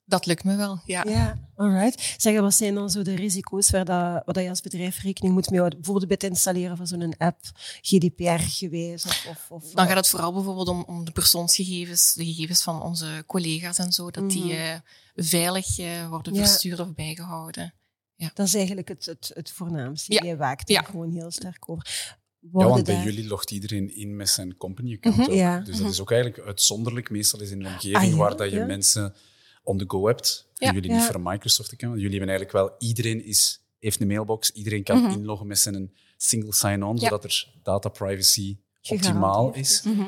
dat 0.05 0.25
lukt 0.25 0.43
me 0.43 0.55
wel. 0.55 0.81
Ja. 0.85 1.03
Ja, 1.07 1.39
alright. 1.55 2.15
Zeg, 2.17 2.39
wat 2.39 2.53
zijn 2.53 2.75
dan 2.75 2.89
zo 2.89 3.01
de 3.01 3.15
risico's 3.15 3.69
waar, 3.69 3.85
dat, 3.85 3.95
waar 3.97 4.23
dat 4.33 4.43
je 4.43 4.49
als 4.49 4.61
bedrijf 4.61 5.01
rekening 5.01 5.33
moet 5.33 5.49
mee 5.49 5.59
houden? 5.59 5.79
Bijvoorbeeld 5.79 6.07
bij 6.09 6.17
het 6.21 6.29
installeren 6.31 6.77
van 6.77 6.87
zo'n 6.87 7.17
app, 7.17 7.39
GDPR-gewijs? 7.81 9.05
Of, 9.05 9.25
of, 9.29 9.45
of, 9.49 9.71
Dan 9.71 9.87
gaat 9.87 9.95
het 9.95 10.07
vooral 10.07 10.33
bijvoorbeeld 10.33 10.67
om, 10.67 10.83
om 10.87 11.05
de 11.05 11.11
persoonsgegevens, 11.11 12.13
de 12.13 12.25
gegevens 12.25 12.63
van 12.63 12.81
onze 12.81 13.23
collega's 13.27 13.77
en 13.77 13.91
zo, 13.91 14.11
dat 14.11 14.29
die 14.29 14.53
uh, 14.57 14.73
veilig 15.15 15.75
worden 16.09 16.33
Ja. 16.33 16.45
verstuurd 16.47 16.79
of 16.79 16.93
bijgehouden. 16.93 17.73
Ja. 18.17 18.31
Dat 18.33 18.47
is 18.47 18.53
eigenlijk 18.53 18.87
het, 18.87 19.05
het, 19.05 19.31
het 19.33 19.51
voornaamste. 19.51 20.13
Ja. 20.13 20.23
Jij 20.23 20.37
waakt 20.37 20.69
er 20.69 20.75
Ja. 20.75 20.81
gewoon 20.81 21.11
heel 21.11 21.31
sterk 21.31 21.69
over. 21.69 22.15
Ja, 22.39 22.49
want 22.51 22.83
bij 22.85 22.95
daar- 22.95 23.03
jullie 23.03 23.27
logt 23.27 23.51
iedereen 23.51 23.95
in 23.95 24.15
met 24.15 24.29
zijn 24.29 24.57
company-account. 24.57 25.17
Mhm. 25.17 25.29
ook. 25.29 25.35
Ja. 25.35 25.59
Dus 25.59 25.77
dat 25.77 25.91
is 25.91 26.01
ook 26.01 26.11
eigenlijk 26.11 26.45
uitzonderlijk. 26.45 27.09
Meestal 27.09 27.41
is 27.41 27.51
in 27.51 27.59
een 27.59 27.71
omgeving 27.71 27.95
Ah, 27.95 28.09
ja, 28.09 28.15
waar 28.15 28.35
dat 28.37 28.49
je 28.49 28.55
ja. 28.55 28.65
mensen 28.65 29.15
on 29.63 29.77
the 29.77 29.83
go 29.87 30.07
hebt. 30.07 30.47
Ja. 30.53 30.67
En 30.67 30.73
jullie 30.73 30.89
Ja. 30.91 30.95
niet 30.97 31.05
voor 31.05 31.21
Microsoft 31.21 31.71
account. 31.73 31.95
Jullie 32.01 32.17
hebben 32.19 32.35
eigenlijk 32.37 32.69
wel... 32.69 32.75
Iedereen 32.87 33.25
is, 33.25 33.61
heeft 33.79 34.01
een 34.01 34.07
mailbox. 34.07 34.51
Iedereen 34.51 34.83
kan 34.83 35.01
Mhm. 35.01 35.11
inloggen 35.11 35.47
met 35.47 35.59
zijn 35.59 35.93
single 36.17 36.53
sign-on, 36.53 36.95
Ja. 36.95 37.01
zodat 37.01 37.23
er 37.23 37.53
data 37.63 37.89
privacy 37.89 38.57
optimaal 38.89 39.53
is. 39.53 39.81
Mhm. 39.83 40.03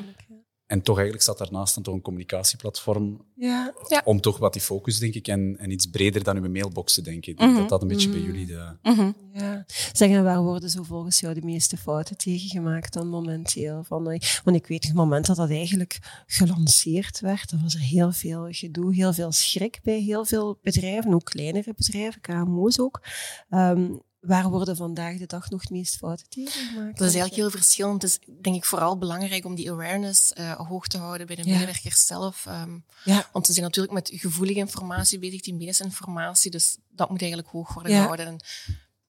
En 0.69 0.81
toch 0.81 0.95
eigenlijk 0.95 1.24
staat 1.24 1.38
daarnaast 1.38 1.74
dan 1.74 1.83
toch 1.83 1.94
een 1.94 2.01
communicatieplatform 2.01 3.21
Ja. 3.36 3.74
Ja. 3.88 4.01
om 4.06 4.21
toch 4.21 4.38
wat 4.38 4.54
die 4.54 4.62
focus, 4.62 5.00
denk 5.00 5.13
ik, 5.13 5.27
en, 5.27 5.56
en 5.60 5.71
iets 5.71 5.86
breder 5.86 6.24
dan 6.24 6.38
uw 6.44 6.50
mailbox 6.50 6.94
te 6.94 7.01
denken. 7.01 7.31
Ik 7.31 7.38
denk 7.38 7.51
Mhm. 7.51 7.60
dat 7.60 7.69
dat 7.69 7.81
een 7.81 7.88
beetje 7.88 8.10
bij 8.10 8.18
Mhm. 8.19 8.27
jullie 8.27 8.45
de... 8.45 8.77
Mhm. 8.81 9.12
Ja. 9.33 9.66
Zeg, 9.94 10.10
en 10.10 10.24
waar 10.24 10.42
worden 10.42 10.69
zo 10.69 10.83
volgens 10.83 11.19
jou 11.19 11.33
de 11.33 11.42
meeste 11.42 11.77
fouten 11.77 12.18
tegengemaakt 12.18 12.94
dan 12.94 13.07
momenteel? 13.07 13.83
Van, 13.83 14.10
eh, 14.12 14.19
want 14.44 14.57
ik 14.57 14.68
weet, 14.68 14.83
het 14.83 14.94
moment 14.94 15.25
dat 15.25 15.36
dat 15.36 15.50
eigenlijk 15.50 15.99
gelanceerd 16.26 17.19
werd, 17.19 17.49
dan 17.49 17.61
was 17.61 17.73
er 17.73 17.80
heel 17.81 18.11
veel 18.11 18.47
gedoe, 18.49 18.95
heel 18.95 19.14
veel 19.14 19.31
schrik 19.31 19.80
bij 19.83 19.99
heel 19.99 20.26
veel 20.26 20.59
bedrijven, 20.61 21.14
ook 21.14 21.23
kleinere 21.26 21.73
bedrijven, 21.76 22.21
KMO's 22.21 22.80
ook. 22.80 23.02
Ehm, 23.49 23.92
waar 24.19 24.49
worden 24.49 24.76
vandaag 24.76 25.18
de 25.18 25.26
dag 25.26 25.49
nog 25.49 25.61
het 25.61 25.69
meest 25.69 25.95
fouten 25.95 26.30
tegengemaakt? 26.30 26.97
Dat 26.97 27.07
is 27.07 27.14
eigenlijk 27.14 27.35
heel 27.35 27.49
verschillend. 27.49 28.02
Het 28.02 28.11
is 28.11 28.19
denk 28.42 28.56
ik 28.56 28.66
vooral 28.66 28.97
belangrijk 28.97 29.45
om 29.45 29.56
die 29.56 29.71
awareness 29.71 30.33
uh, 30.38 30.52
hoog 30.52 30.88
te 30.88 30.97
houden 30.97 31.28
bij 31.28 31.35
de 31.35 31.44
Ja. 31.45 31.54
medewerkers 31.54 32.06
zelf. 32.06 32.45
Um, 32.47 32.85
Ja. 33.04 33.30
Want 33.31 33.45
ze 33.45 33.54
zijn 33.54 33.66
natuurlijk 33.66 33.94
met 33.94 34.11
gevoelige 34.14 34.59
informatie 34.59 35.19
bezig, 35.19 35.42
die 35.42 35.54
medische 35.54 35.83
informatie. 35.83 36.52
Dus 36.52 36.78
dat 36.90 37.09
moet 37.09 37.19
eigenlijk 37.21 37.52
hoog 37.52 37.73
worden 37.73 37.92
Ja. 37.92 37.97
gehouden. 37.99 38.26
En 38.28 38.40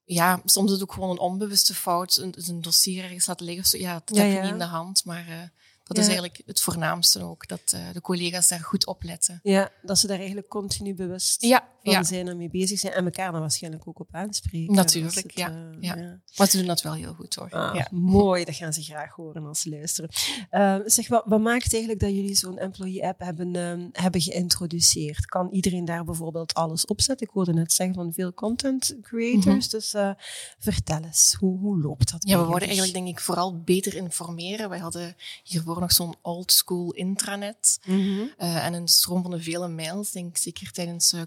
ja, 0.05 0.41
soms 0.45 0.67
is 0.67 0.73
het 0.73 0.83
ook 0.83 0.93
gewoon 0.93 1.11
een 1.11 1.19
onbewuste 1.19 1.75
fout. 1.75 2.17
Een, 2.17 2.31
dus 2.31 2.49
een 2.49 2.61
dossier 2.63 3.05
ergens 3.05 3.27
laten 3.27 3.47
liggen. 3.47 3.65
Of 3.65 3.71
zo. 3.71 3.79
Ja, 3.79 4.03
dat 4.05 4.17
heb 4.17 4.33
je 4.33 4.41
niet 4.41 4.51
in 4.53 4.59
de 4.59 4.65
hand. 4.65 5.05
Maar 5.05 5.29
uh, 5.29 5.35
dat 5.85 5.99
is 5.99 6.05
eigenlijk 6.05 6.43
het 6.47 6.61
voornaamste 6.61 7.23
ook. 7.23 7.49
Dat 7.49 7.73
uh, 7.75 7.81
de 7.93 8.01
collega's 8.01 8.49
daar 8.49 8.61
goed 8.61 8.87
op 8.87 9.03
letten. 9.03 9.41
Ja, 9.43 9.71
dat 9.83 9.99
ze 9.99 10.07
daar 10.07 10.17
eigenlijk 10.19 10.49
continu 10.49 10.95
bewust 10.95 11.43
Ja, 11.43 11.69
van 11.83 11.93
ja. 11.93 12.03
zijn 12.03 12.29
en 12.29 12.37
mee 12.37 12.51
bezig 12.51 12.79
zijn. 12.79 12.93
En 12.93 13.05
elkaar 13.05 13.33
dan 13.33 13.41
waarschijnlijk 13.41 13.89
ook 13.89 13.99
op 14.01 14.09
aanspreken. 14.11 14.75
Natuurlijk, 14.75 15.15
als 15.15 15.25
het, 15.25 15.35
ja, 15.35 15.49
eh, 15.49 15.81
ja. 15.81 16.21
Maar 16.37 16.49
ze 16.49 16.57
doen 16.57 16.67
dat 16.67 16.83
wel 16.83 16.93
heel 16.93 17.13
goed 17.13 17.35
hoor. 17.35 17.51
Ah, 17.51 17.75
ja. 17.75 17.89
Mooi, 17.91 18.45
dat 18.45 18.55
gaan 18.55 18.73
ze 18.73 18.83
graag 18.83 19.15
horen 19.15 19.47
als 19.47 19.61
ze 19.61 19.69
luisteren. 19.71 20.11
Uh, 20.51 20.77
zeg, 20.85 21.09
wat, 21.09 21.23
wat 21.27 21.41
maakt 21.41 21.73
eigenlijk 21.73 22.03
dat 22.03 22.11
jullie 22.11 22.35
zo'n 22.35 22.59
employee-app 22.59 23.21
hebben, 23.21 23.55
uh, 23.55 23.87
hebben 23.93 24.21
geïntroduceerd? 24.21 25.27
Kan 25.27 25.49
iedereen 25.51 25.85
daar 25.85 26.05
bijvoorbeeld 26.05 26.55
alles 26.55 26.87
opzetten? 26.87 27.27
Ik 27.27 27.33
hoorde 27.33 27.53
net 27.53 27.73
zeggen 27.73 27.95
van 27.95 28.13
veel 28.13 28.35
content 28.35 28.97
creators. 29.03 29.67
Mhm. 29.67 29.71
Dus 29.71 29.95
uh, 29.95 30.11
vertel 30.59 31.03
eens, 31.03 31.37
hoe, 31.39 31.59
hoe 31.59 31.81
loopt 31.81 32.11
dat? 32.13 32.29
Ja, 32.29 32.39
we 32.39 32.45
worden 32.45 32.69
eigenlijk 32.69 32.93
denk 32.93 33.09
ik 33.09 33.21
vooral 33.21 33.61
beter 33.61 33.97
informeren. 33.97 34.69
Wij 34.69 34.79
hadden 34.79 35.17
hiervoor 35.45 35.81
nog 35.81 35.93
zo'n 35.93 36.15
old 36.23 36.53
school 36.53 36.93
intranet. 36.93 37.79
Mhm. 37.85 37.99
Uh, 38.39 38.67
en 38.67 38.73
een 38.73 38.89
stroom 38.89 39.23
van 39.23 39.31
de 39.31 39.43
vele 39.43 39.69
mails, 39.69 40.11
denk 40.11 40.29
ik 40.29 40.37
zeker 40.37 40.73
tijdens 40.73 41.13
uh, 41.13 41.21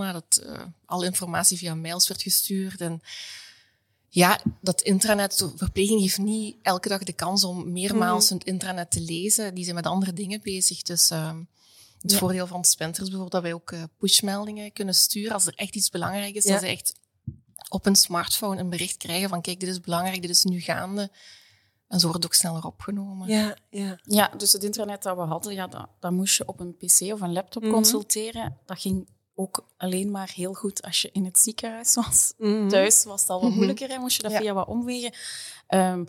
corona, 0.00 0.12
dat 0.12 0.42
uh, 0.46 0.58
alle 0.84 1.04
informatie 1.06 1.58
via 1.58 1.74
mails 1.74 2.08
werd 2.08 2.22
gestuurd. 2.22 2.80
En 2.80 3.00
ja, 4.08 4.40
dat 4.60 4.80
intranet, 4.82 5.38
de 5.38 5.52
verpleging 5.56 6.00
heeft 6.00 6.18
niet 6.18 6.56
elke 6.62 6.88
dag 6.88 7.02
de 7.02 7.12
kans 7.12 7.44
om 7.44 7.72
meermaals 7.72 8.24
Mhm. 8.24 8.34
het 8.34 8.44
intranet 8.46 8.90
te 8.90 9.00
lezen. 9.00 9.54
Die 9.54 9.64
zijn 9.64 9.76
met 9.76 9.86
andere 9.86 10.12
dingen 10.12 10.40
bezig. 10.42 10.82
Dus 10.82 11.10
uh, 11.10 11.36
het 12.00 12.10
Ja. 12.10 12.18
voordeel 12.18 12.46
van 12.46 12.64
Spenter 12.64 13.02
is 13.02 13.08
bijvoorbeeld 13.08 13.32
dat 13.32 13.42
wij 13.42 13.52
ook 13.54 13.70
uh, 13.72 13.82
pushmeldingen 13.98 14.72
kunnen 14.72 14.94
sturen. 14.94 15.32
Als 15.32 15.46
er 15.46 15.54
echt 15.56 15.74
iets 15.76 15.90
belangrijk 15.90 16.34
is, 16.34 16.44
Ja. 16.44 16.50
dat 16.52 16.60
ze 16.60 16.66
echt 16.66 16.94
op 17.68 17.86
een 17.86 17.96
smartphone 17.96 18.60
een 18.60 18.70
bericht 18.70 18.96
krijgen 18.96 19.28
van 19.28 19.40
kijk, 19.40 19.60
dit 19.60 19.68
is 19.68 19.80
belangrijk, 19.80 20.22
dit 20.22 20.30
is 20.30 20.44
nu 20.44 20.60
gaande. 20.60 21.10
En 21.88 22.00
zo 22.00 22.06
wordt 22.08 22.22
het 22.22 22.32
ook 22.32 22.38
sneller 22.38 22.64
opgenomen. 22.64 23.28
Ja, 23.28 23.56
ja. 23.70 23.98
Ja, 24.02 24.28
dus 24.36 24.52
het 24.52 24.64
internet 24.64 25.02
dat 25.02 25.16
we 25.16 25.22
hadden, 25.22 25.54
ja, 25.54 25.66
dat, 25.66 25.88
dat 26.00 26.12
moest 26.12 26.36
je 26.36 26.46
op 26.46 26.60
een 26.60 26.76
pc 26.76 27.00
of 27.12 27.20
een 27.20 27.32
laptop 27.32 27.62
Mhm. 27.62 27.72
consulteren. 27.72 28.58
Dat 28.66 28.80
ging 28.80 29.08
ook 29.40 29.64
alleen 29.76 30.10
maar 30.10 30.30
heel 30.34 30.54
goed 30.54 30.82
als 30.82 31.02
je 31.02 31.10
in 31.12 31.24
het 31.24 31.38
ziekenhuis 31.38 31.94
was. 31.94 32.32
Mhm. 32.38 32.68
Thuis 32.68 33.04
was 33.04 33.20
het 33.20 33.30
al 33.30 33.36
wat 33.38 33.48
Mhm. 33.48 33.56
moeilijker, 33.56 33.88
hè, 33.88 33.98
moest 33.98 34.16
je 34.16 34.22
dat 34.22 34.32
Ja. 34.32 34.38
via 34.38 34.52
wat 34.52 34.66
omwegen. 34.66 35.12
Ehm, 35.66 36.04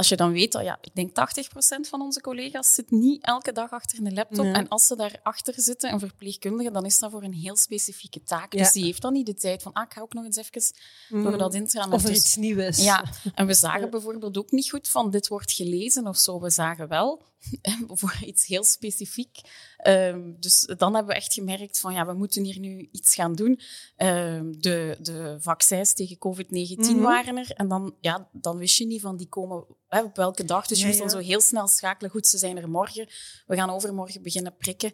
als 0.00 0.08
je 0.08 0.16
dan 0.16 0.32
weet 0.32 0.52
dat, 0.52 0.62
ja, 0.64 0.78
ik 0.82 0.94
denk 0.94 1.10
80% 1.10 1.88
van 1.88 2.00
onze 2.00 2.20
collega's 2.20 2.74
zit 2.74 2.90
niet 2.90 3.24
elke 3.24 3.52
dag 3.52 3.70
achter 3.70 3.98
een 4.06 4.14
laptop. 4.14 4.44
Nee. 4.44 4.52
En 4.54 4.68
als 4.68 4.86
ze 4.86 4.96
daarachter 4.96 5.54
zitten, 5.56 5.92
een 5.92 5.98
verpleegkundige, 5.98 6.70
dan 6.70 6.84
is 6.84 6.98
dat 6.98 7.10
voor 7.10 7.22
een 7.22 7.32
heel 7.32 7.56
specifieke 7.56 8.22
taak. 8.22 8.52
Ja. 8.52 8.58
Dus 8.62 8.72
die 8.72 8.84
heeft 8.84 9.02
dan 9.02 9.12
niet 9.12 9.26
de 9.26 9.34
tijd 9.34 9.62
van, 9.62 9.72
ah, 9.72 9.84
ik 9.84 9.92
ga 9.92 10.00
ook 10.00 10.12
nog 10.14 10.24
eens 10.24 10.36
even 10.36 10.62
Mhm. 11.08 11.22
door 11.22 11.38
dat 11.38 11.54
intranet. 11.54 11.94
Of 11.94 12.02
er 12.04 12.08
Dus- 12.08 12.18
iets 12.18 12.36
nieuws 12.36 12.84
ja, 12.84 13.04
en 13.34 13.46
we 13.46 13.54
zagen 13.54 13.80
Ja. 13.80 13.88
bijvoorbeeld 13.88 14.38
ook 14.38 14.50
niet 14.50 14.70
goed 14.70 14.88
van 14.88 15.10
dit 15.10 15.28
wordt 15.28 15.52
gelezen 15.52 16.06
of 16.06 16.16
zo. 16.16 16.40
We 16.40 16.50
zagen 16.50 16.88
wel 16.88 17.22
voor 18.00 18.16
iets 18.24 18.46
heel 18.46 18.64
specifiek. 18.64 19.38
Ehm, 19.76 20.32
dus 20.38 20.60
dan 20.76 20.94
hebben 20.94 21.12
we 21.14 21.20
echt 21.20 21.32
gemerkt 21.32 21.78
van 21.80 21.92
ja, 21.92 22.06
we 22.06 22.12
moeten 22.12 22.44
hier 22.44 22.58
nu 22.58 22.88
iets 22.92 23.14
gaan 23.14 23.34
doen. 23.34 23.60
Ehm, 23.96 24.52
de, 24.58 24.96
de 25.00 25.36
vaccins 25.40 25.92
tegen 25.94 26.18
COVID-19 26.18 26.96
Mhm. 26.96 27.00
waren 27.00 27.36
er. 27.36 27.50
En 27.50 27.68
dan, 27.68 27.94
ja, 28.00 28.28
dan 28.32 28.56
wist 28.56 28.76
je 28.78 28.86
niet 28.86 29.00
van 29.00 29.16
die 29.16 29.28
komen 29.28 29.64
hè, 29.90 30.02
op 30.02 30.16
welke 30.16 30.44
dag. 30.44 30.66
Dus 30.66 30.80
je 30.80 30.86
moest 30.86 30.98
dan 30.98 31.10
zo 31.10 31.18
heel 31.18 31.40
snel 31.40 31.68
schakelen. 31.68 32.10
Goed, 32.10 32.26
ze 32.26 32.38
zijn 32.38 32.56
er 32.56 32.68
morgen. 32.70 33.08
We 33.46 33.56
gaan 33.56 33.70
overmorgen 33.70 34.22
beginnen 34.22 34.56
prikken. 34.56 34.92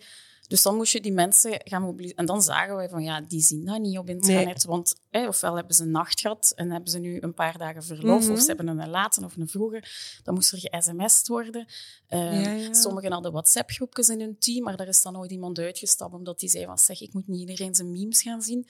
Dus 0.48 0.62
dan 0.62 0.76
moest 0.76 0.92
je 0.92 1.00
die 1.00 1.12
mensen 1.12 1.60
gaan 1.64 1.82
mobiliseren. 1.82 2.16
En 2.16 2.26
dan 2.26 2.42
zagen 2.42 2.76
wij 2.76 2.88
van, 2.88 3.02
ja, 3.02 3.20
die 3.20 3.40
zien 3.40 3.64
dat 3.64 3.80
niet 3.80 3.98
op 3.98 4.08
internet. 4.08 4.64
Want 4.64 4.94
hè, 5.10 5.26
ofwel 5.28 5.54
hebben 5.56 5.74
ze 5.74 5.82
een 5.82 5.90
nacht 5.90 6.20
gehad 6.20 6.52
en 6.54 6.70
hebben 6.70 6.90
ze 6.90 6.98
nu 6.98 7.18
een 7.20 7.34
paar 7.34 7.58
dagen 7.58 7.82
verlof. 7.84 8.22
Mhm. 8.22 8.32
Of 8.32 8.40
ze 8.40 8.46
hebben 8.46 8.66
een 8.68 8.88
late 8.88 9.24
of 9.24 9.36
een 9.36 9.48
vroege. 9.48 9.82
Dan 10.22 10.34
moest 10.34 10.52
er 10.52 10.58
ge-sms'd 10.58 11.28
worden. 11.28 11.66
Eh, 12.06 12.42
Ja, 12.44 12.50
ja. 12.50 12.72
Sommigen 12.74 13.12
hadden 13.12 13.32
WhatsApp-groepjes 13.32 14.08
in 14.08 14.20
hun 14.20 14.38
team, 14.38 14.64
maar 14.64 14.76
daar 14.76 14.88
is 14.88 15.02
dan 15.02 15.12
nooit 15.12 15.30
iemand 15.30 15.58
uitgestapt 15.58 16.14
omdat 16.14 16.38
die 16.40 16.48
zei 16.48 16.64
van, 16.64 16.78
zeg, 16.78 17.00
ik 17.00 17.12
moet 17.12 17.28
niet 17.28 17.40
iedereen 17.40 17.74
zijn 17.74 17.90
memes 17.90 18.22
gaan 18.22 18.42
zien. 18.42 18.66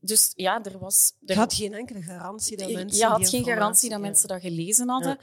Dus 0.00 0.32
ja, 0.34 0.62
er 0.64 0.78
was... 0.78 1.12
Je 1.20 1.32
Er, 1.32 1.38
had 1.38 1.54
geen 1.54 1.74
enkele 1.74 2.02
garantie 2.02 2.56
dat 2.56 2.68
je- 2.68 2.74
mensen. 2.74 2.98
je 2.98 3.04
had 3.06 3.28
geen 3.28 3.44
garantie 3.44 3.90
dat 3.90 4.00
mensen 4.00 4.28
dat 4.28 4.40
gelezen 4.40 4.88
hadden. 4.88 5.18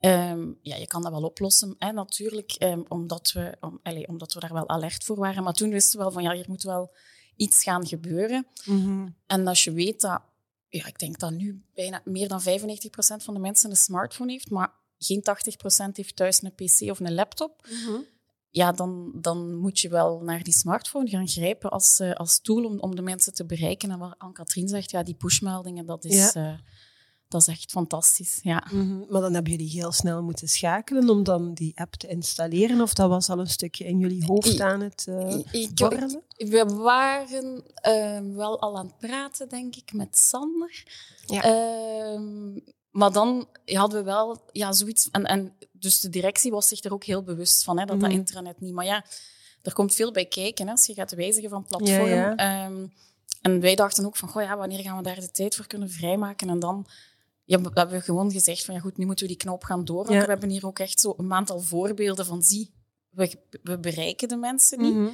Ehm, 0.00 0.52
ja, 0.62 0.76
je 0.76 0.86
kan 0.86 1.02
dat 1.02 1.12
wel 1.12 1.22
oplossen, 1.22 1.74
hè, 1.78 1.92
natuurlijk, 1.92 2.52
ehm, 2.52 2.80
omdat, 2.88 3.32
we, 3.32 3.56
om, 3.60 3.80
omdat 4.06 4.32
we 4.32 4.40
daar 4.40 4.52
wel 4.52 4.68
alert 4.68 5.04
voor 5.04 5.16
waren. 5.16 5.42
Maar 5.42 5.52
toen 5.52 5.70
wisten 5.70 5.98
we 5.98 6.04
wel 6.04 6.12
van, 6.12 6.22
ja, 6.22 6.32
hier 6.32 6.44
moet 6.48 6.62
wel 6.62 6.94
iets 7.36 7.62
gaan 7.62 7.86
gebeuren. 7.86 8.46
Mhm. 8.64 9.08
En 9.26 9.46
als 9.46 9.64
je 9.64 9.72
weet 9.72 10.00
dat, 10.00 10.20
ja, 10.68 10.86
ik 10.86 10.98
denk 10.98 11.18
dat 11.18 11.30
nu 11.30 11.62
bijna 11.74 12.00
meer 12.04 12.28
dan 12.28 12.40
95% 12.42 13.22
van 13.24 13.34
de 13.34 13.40
mensen 13.40 13.70
een 13.70 13.76
smartphone 13.76 14.32
heeft, 14.32 14.50
maar 14.50 14.72
geen 14.98 15.22
80% 15.22 15.96
heeft 15.96 16.16
thuis 16.16 16.42
een 16.42 16.54
pc 16.54 16.90
of 16.90 17.00
een 17.00 17.14
laptop, 17.14 17.66
Mhm. 17.70 18.00
ja, 18.50 18.72
dan, 18.72 19.12
dan 19.14 19.54
moet 19.54 19.78
je 19.80 19.88
wel 19.88 20.20
naar 20.20 20.42
die 20.42 20.52
smartphone 20.52 21.08
gaan 21.08 21.28
grijpen 21.28 21.70
als, 21.70 22.00
eh, 22.00 22.12
als 22.12 22.40
tool 22.40 22.64
om, 22.64 22.80
om 22.80 22.96
de 22.96 23.02
mensen 23.02 23.34
te 23.34 23.46
bereiken. 23.46 23.90
En 23.90 23.98
wat 23.98 24.14
Anne-Katrien 24.18 24.68
zegt, 24.68 24.90
ja, 24.90 25.02
die 25.02 25.14
pushmeldingen, 25.14 25.86
dat 25.86 26.04
is, 26.04 26.32
eh, 26.32 26.58
dat 27.28 27.40
is 27.40 27.46
echt 27.46 27.70
fantastisch. 27.70 28.38
Ja. 28.42 28.66
Mhm. 28.70 28.98
Maar 29.08 29.20
dan 29.20 29.34
hebben 29.34 29.52
jullie 29.52 29.70
heel 29.70 29.92
snel 29.92 30.22
moeten 30.22 30.48
schakelen 30.48 31.08
om 31.08 31.22
dan 31.24 31.54
die 31.54 31.72
app 31.80 31.94
te 31.94 32.06
installeren. 32.06 32.80
Of 32.80 32.94
dat 32.94 33.08
was 33.08 33.28
al 33.30 33.38
een 33.38 33.46
stukje 33.46 33.84
in 33.84 33.98
jullie 33.98 34.24
hoofd 34.26 34.60
aan 34.60 34.80
het 34.80 35.04
eh 35.08 35.30
Ik- 35.36 35.46
ik- 35.52 35.74
borrelen? 35.74 36.22
we 36.36 36.64
waren 36.76 37.62
ehm, 37.74 38.32
wel 38.34 38.60
al 38.60 38.78
aan 38.78 38.86
het 38.86 38.98
praten, 38.98 39.48
denk 39.48 39.76
ik, 39.76 39.92
met 39.92 40.18
Sander. 40.18 40.82
Ja. 41.26 41.42
Ehm, 41.42 42.58
maar 42.90 43.12
dan 43.12 43.48
hadden 43.64 43.98
we 43.98 44.04
wel 44.04 44.42
ja, 44.52 44.72
zoiets. 44.72 45.08
En, 45.10 45.24
en 45.24 45.52
dus 45.72 46.00
de 46.00 46.08
directie 46.08 46.50
was 46.50 46.68
zich 46.68 46.84
er 46.84 46.92
ook 46.92 47.04
heel 47.04 47.22
bewust 47.22 47.64
van, 47.64 47.78
hè, 47.78 47.84
dat 47.84 48.00
dat 48.00 48.08
Mhm. 48.08 48.18
intranet 48.18 48.60
niet. 48.60 48.72
Maar 48.74 48.84
ja, 48.84 49.04
er 49.62 49.72
komt 49.72 49.94
veel 49.94 50.12
bij 50.12 50.26
kijken 50.26 50.64
hè, 50.66 50.72
als 50.72 50.86
je 50.86 50.94
gaat 50.94 51.14
wijzigen 51.14 51.50
van 51.50 51.64
platform. 51.64 52.06
Ja, 52.08 52.34
ja. 52.34 52.36
Ehm, 52.36 52.86
en 53.42 53.60
wij 53.60 53.74
dachten 53.74 54.04
ook 54.06 54.16
van, 54.16 54.28
goh, 54.28 54.42
ja, 54.42 54.56
wanneer 54.56 54.80
gaan 54.82 54.96
we 54.96 55.02
daar 55.02 55.20
de 55.20 55.30
tijd 55.30 55.56
voor 55.56 55.66
kunnen 55.66 55.90
vrijmaken? 55.90 56.48
En 56.48 56.58
dan 56.58 56.86
ja, 57.48 57.60
we 57.60 57.70
hebben 57.74 57.96
we 57.98 58.00
gewoon 58.04 58.30
gezegd 58.30 58.64
van, 58.64 58.74
ja 58.74 58.80
goed, 58.80 58.96
nu 58.96 59.06
moeten 59.06 59.26
we 59.26 59.32
die 59.32 59.40
knop 59.42 59.64
gaan 59.64 59.84
doorhakken. 59.84 60.14
Ja. 60.16 60.22
We 60.24 60.28
hebben 60.30 60.48
hier 60.50 60.66
ook 60.66 60.78
echt 60.78 61.00
zo 61.00 61.14
een 61.16 61.32
aantal 61.32 61.60
voorbeelden 61.60 62.26
van, 62.26 62.42
zie, 62.42 62.70
we, 63.10 63.38
we 63.62 63.78
bereiken 63.78 64.28
de 64.28 64.36
mensen 64.36 64.80
niet. 64.80 64.94
Mhm. 64.94 65.10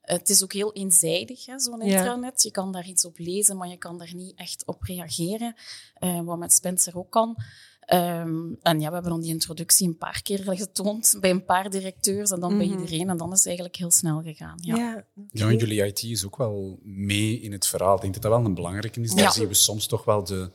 Het 0.00 0.28
is 0.28 0.42
ook 0.42 0.52
heel 0.52 0.72
eenzijdig, 0.72 1.46
hè, 1.46 1.60
zo'n 1.60 1.84
Ja. 1.84 1.96
intranet. 1.96 2.42
Je 2.42 2.50
kan 2.50 2.72
daar 2.72 2.86
iets 2.86 3.04
op 3.04 3.18
lezen, 3.18 3.56
maar 3.56 3.68
je 3.68 3.76
kan 3.76 3.98
daar 3.98 4.14
niet 4.14 4.34
echt 4.38 4.66
op 4.66 4.82
reageren. 4.82 5.54
Eh, 5.94 6.20
wat 6.20 6.38
met 6.38 6.52
Spencer 6.52 6.98
ook 6.98 7.10
kan. 7.10 7.36
Ehm, 7.80 8.52
en 8.62 8.80
ja, 8.80 8.86
we 8.88 8.92
hebben 8.94 9.10
dan 9.10 9.20
die 9.20 9.30
introductie 9.32 9.86
een 9.88 9.96
paar 9.98 10.22
keer 10.22 10.38
getoond 10.44 11.16
bij 11.20 11.30
een 11.30 11.44
paar 11.44 11.70
directeurs 11.70 12.30
en 12.30 12.40
dan 12.40 12.58
bij 12.58 12.66
Mhm. 12.66 12.78
iedereen. 12.78 13.08
En 13.08 13.16
dan 13.16 13.30
is 13.32 13.36
het 13.38 13.46
eigenlijk 13.46 13.76
heel 13.76 13.90
snel 13.90 14.22
gegaan. 14.22 14.58
Ja. 14.60 14.76
Ja. 14.76 15.04
Ja, 15.30 15.48
en 15.48 15.56
jullie 15.56 15.84
IT 15.86 16.02
is 16.02 16.24
ook 16.26 16.36
wel 16.36 16.78
mee 16.82 17.40
in 17.40 17.52
het 17.52 17.66
verhaal. 17.66 17.94
Ik 17.94 18.00
denk 18.00 18.12
dat 18.14 18.22
dat 18.22 18.32
wel 18.32 18.44
een 18.44 18.54
belangrijke 18.54 19.00
is. 19.00 19.10
Daar 19.14 19.18
Ja. 19.24 19.30
zien 19.30 19.48
we 19.48 19.54
soms 19.54 19.86
toch 19.86 20.04
wel 20.04 20.24
de, 20.24 20.50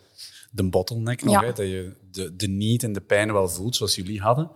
de 0.52 0.70
bottleneck 0.70 1.24
nog. 1.24 1.34
Ja. 1.34 1.40
Hè? 1.42 1.48
Dat 1.54 1.58
je 1.66 1.96
de, 2.12 2.36
de 2.36 2.48
need 2.48 2.84
en 2.84 2.94
de 2.94 3.02
pijn 3.02 3.34
wel 3.34 3.50
voelt, 3.50 3.76
zoals 3.76 3.96
jullie 3.96 4.22
hadden. 4.22 4.52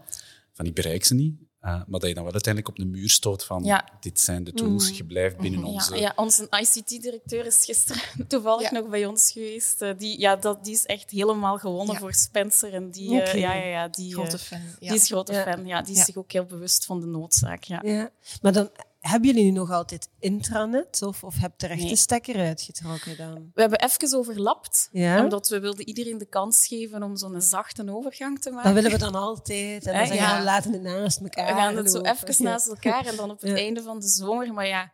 Van, 0.53 0.65
ik 0.65 0.74
bereik 0.74 1.05
ze 1.05 1.13
niet. 1.15 1.36
Eh, 1.60 1.69
maar 1.88 2.00
dat 2.00 2.10
je 2.10 2.13
dan 2.13 2.24
wel 2.24 2.33
uiteindelijk 2.33 2.74
op 2.77 2.83
de 2.83 2.89
muur 2.91 3.10
stoot 3.10 3.43
van, 3.45 3.63
Ja. 3.63 3.89
dit 4.00 4.19
zijn 4.19 4.43
de 4.43 4.53
tools, 4.53 4.88
Mhm. 4.88 4.95
je 4.98 5.05
blijft 5.05 5.38
binnen 5.38 5.60
Ja, 5.60 5.65
onze... 5.65 5.95
ja, 6.00 6.13
onze 6.15 6.48
ICT-directeur 6.60 7.45
is 7.45 7.65
gisteren 7.65 8.01
toevallig 8.27 8.71
Ja. 8.71 8.79
nog 8.79 8.89
bij 8.89 9.05
ons 9.05 9.31
geweest. 9.31 9.81
Eh, 9.81 9.89
die, 9.98 10.19
ja, 10.19 10.36
dat, 10.36 10.63
die 10.63 10.74
is 10.74 10.86
echt 10.86 11.10
helemaal 11.12 11.57
gewonnen 11.57 11.93
Ja. 11.93 12.00
voor 12.00 12.13
Spencer. 12.13 12.74
En 12.74 12.91
die, 12.91 13.21
eh, 13.21 13.39
ja, 13.39 13.53
ja, 13.53 13.65
ja, 13.67 13.88
die, 13.88 14.13
Grote 14.13 14.36
eh, 14.36 14.41
fan. 14.43 14.60
Ja. 14.79 14.88
die 14.89 14.98
is 15.00 15.07
grote 15.07 15.33
Ja. 15.33 15.43
fan. 15.43 15.65
Ja, 15.65 15.81
die 15.81 15.91
is 15.91 15.98
Ja. 16.00 16.05
zich 16.05 16.17
ook 16.17 16.31
heel 16.31 16.45
bewust 16.45 16.86
van 16.86 17.00
de 17.00 17.05
noodzaak. 17.05 17.63
Ja. 17.63 17.79
Ja. 17.83 18.10
Maar 18.41 18.53
dan 18.53 18.69
hebben 19.01 19.29
jullie 19.29 19.43
nu 19.43 19.51
nog 19.51 19.72
altijd 19.72 20.10
intranet? 20.20 21.01
Of, 21.01 21.24
of 21.24 21.36
heb 21.39 21.53
je 21.58 21.65
er 21.65 21.72
echt 21.72 21.81
Nee. 21.81 21.89
de 21.89 21.96
stekker 21.96 22.36
uitgetrokken 22.36 23.17
dan? 23.17 23.51
We 23.53 23.62
hebben 23.62 23.79
even 23.81 24.17
overlapt. 24.17 24.89
Ja? 24.91 25.24
Omdat 25.24 25.50
we 25.50 25.60
wilden 25.60 25.88
iedereen 25.88 26.17
de 26.17 26.25
kans 26.25 26.67
geven 26.67 27.03
om 27.03 27.17
zo'n 27.17 27.41
zachte 27.41 27.91
overgang 27.93 28.41
te 28.41 28.50
maken. 28.51 28.74
Dat 28.74 28.84
willen 28.84 29.00
we 29.00 29.03
dan 29.12 29.15
altijd. 29.15 29.86
En 29.86 29.91
dan 29.93 30.01
Eh, 30.01 30.08
zeggen 30.08 30.25
we, 30.27 30.31
ja. 30.31 30.38
we 30.38 30.43
laten 30.43 30.72
het 30.74 30.81
naast 30.81 31.20
elkaar 31.20 31.53
we 31.55 31.60
gaan 31.62 31.75
het 31.77 31.91
zo 31.91 32.01
even 32.01 32.43
naast 32.43 32.67
elkaar 32.67 33.05
en 33.05 33.15
dan 33.15 33.31
op 33.31 33.41
het 33.41 33.50
Ja. 33.50 33.55
einde 33.55 33.81
van 33.81 34.00
de 34.00 34.08
zomer. 34.08 34.53
Maar 34.53 34.67
ja, 34.67 34.91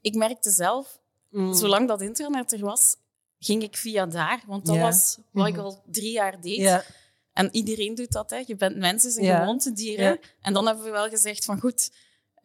ik 0.00 0.14
merkte 0.14 0.50
zelf, 0.50 0.98
Mm. 1.30 1.54
zolang 1.54 1.88
dat 1.88 2.00
internet 2.00 2.52
er 2.52 2.60
was, 2.60 2.96
ging 3.38 3.62
ik 3.62 3.76
via 3.76 4.06
daar. 4.06 4.42
Want 4.46 4.66
dat 4.66 4.76
was 4.78 5.18
wat 5.30 5.46
ik 5.46 5.52
Mhm. 5.54 5.62
al 5.64 5.82
drie 5.86 6.12
jaar 6.12 6.40
deed. 6.40 6.56
Ja. 6.56 6.84
En 7.32 7.48
iedereen 7.52 7.94
doet 7.94 8.12
dat. 8.12 8.30
Hè. 8.30 8.42
Je 8.46 8.56
bent 8.56 8.76
mensen, 8.76 9.10
zijn 9.10 9.24
Ja. 9.26 9.38
gewoontedieren. 9.40 10.18
En 10.40 10.52
dan 10.52 10.66
hebben 10.66 10.84
we 10.84 10.90
wel 10.90 11.08
gezegd 11.08 11.44
van 11.44 11.60
goed, 11.60 11.90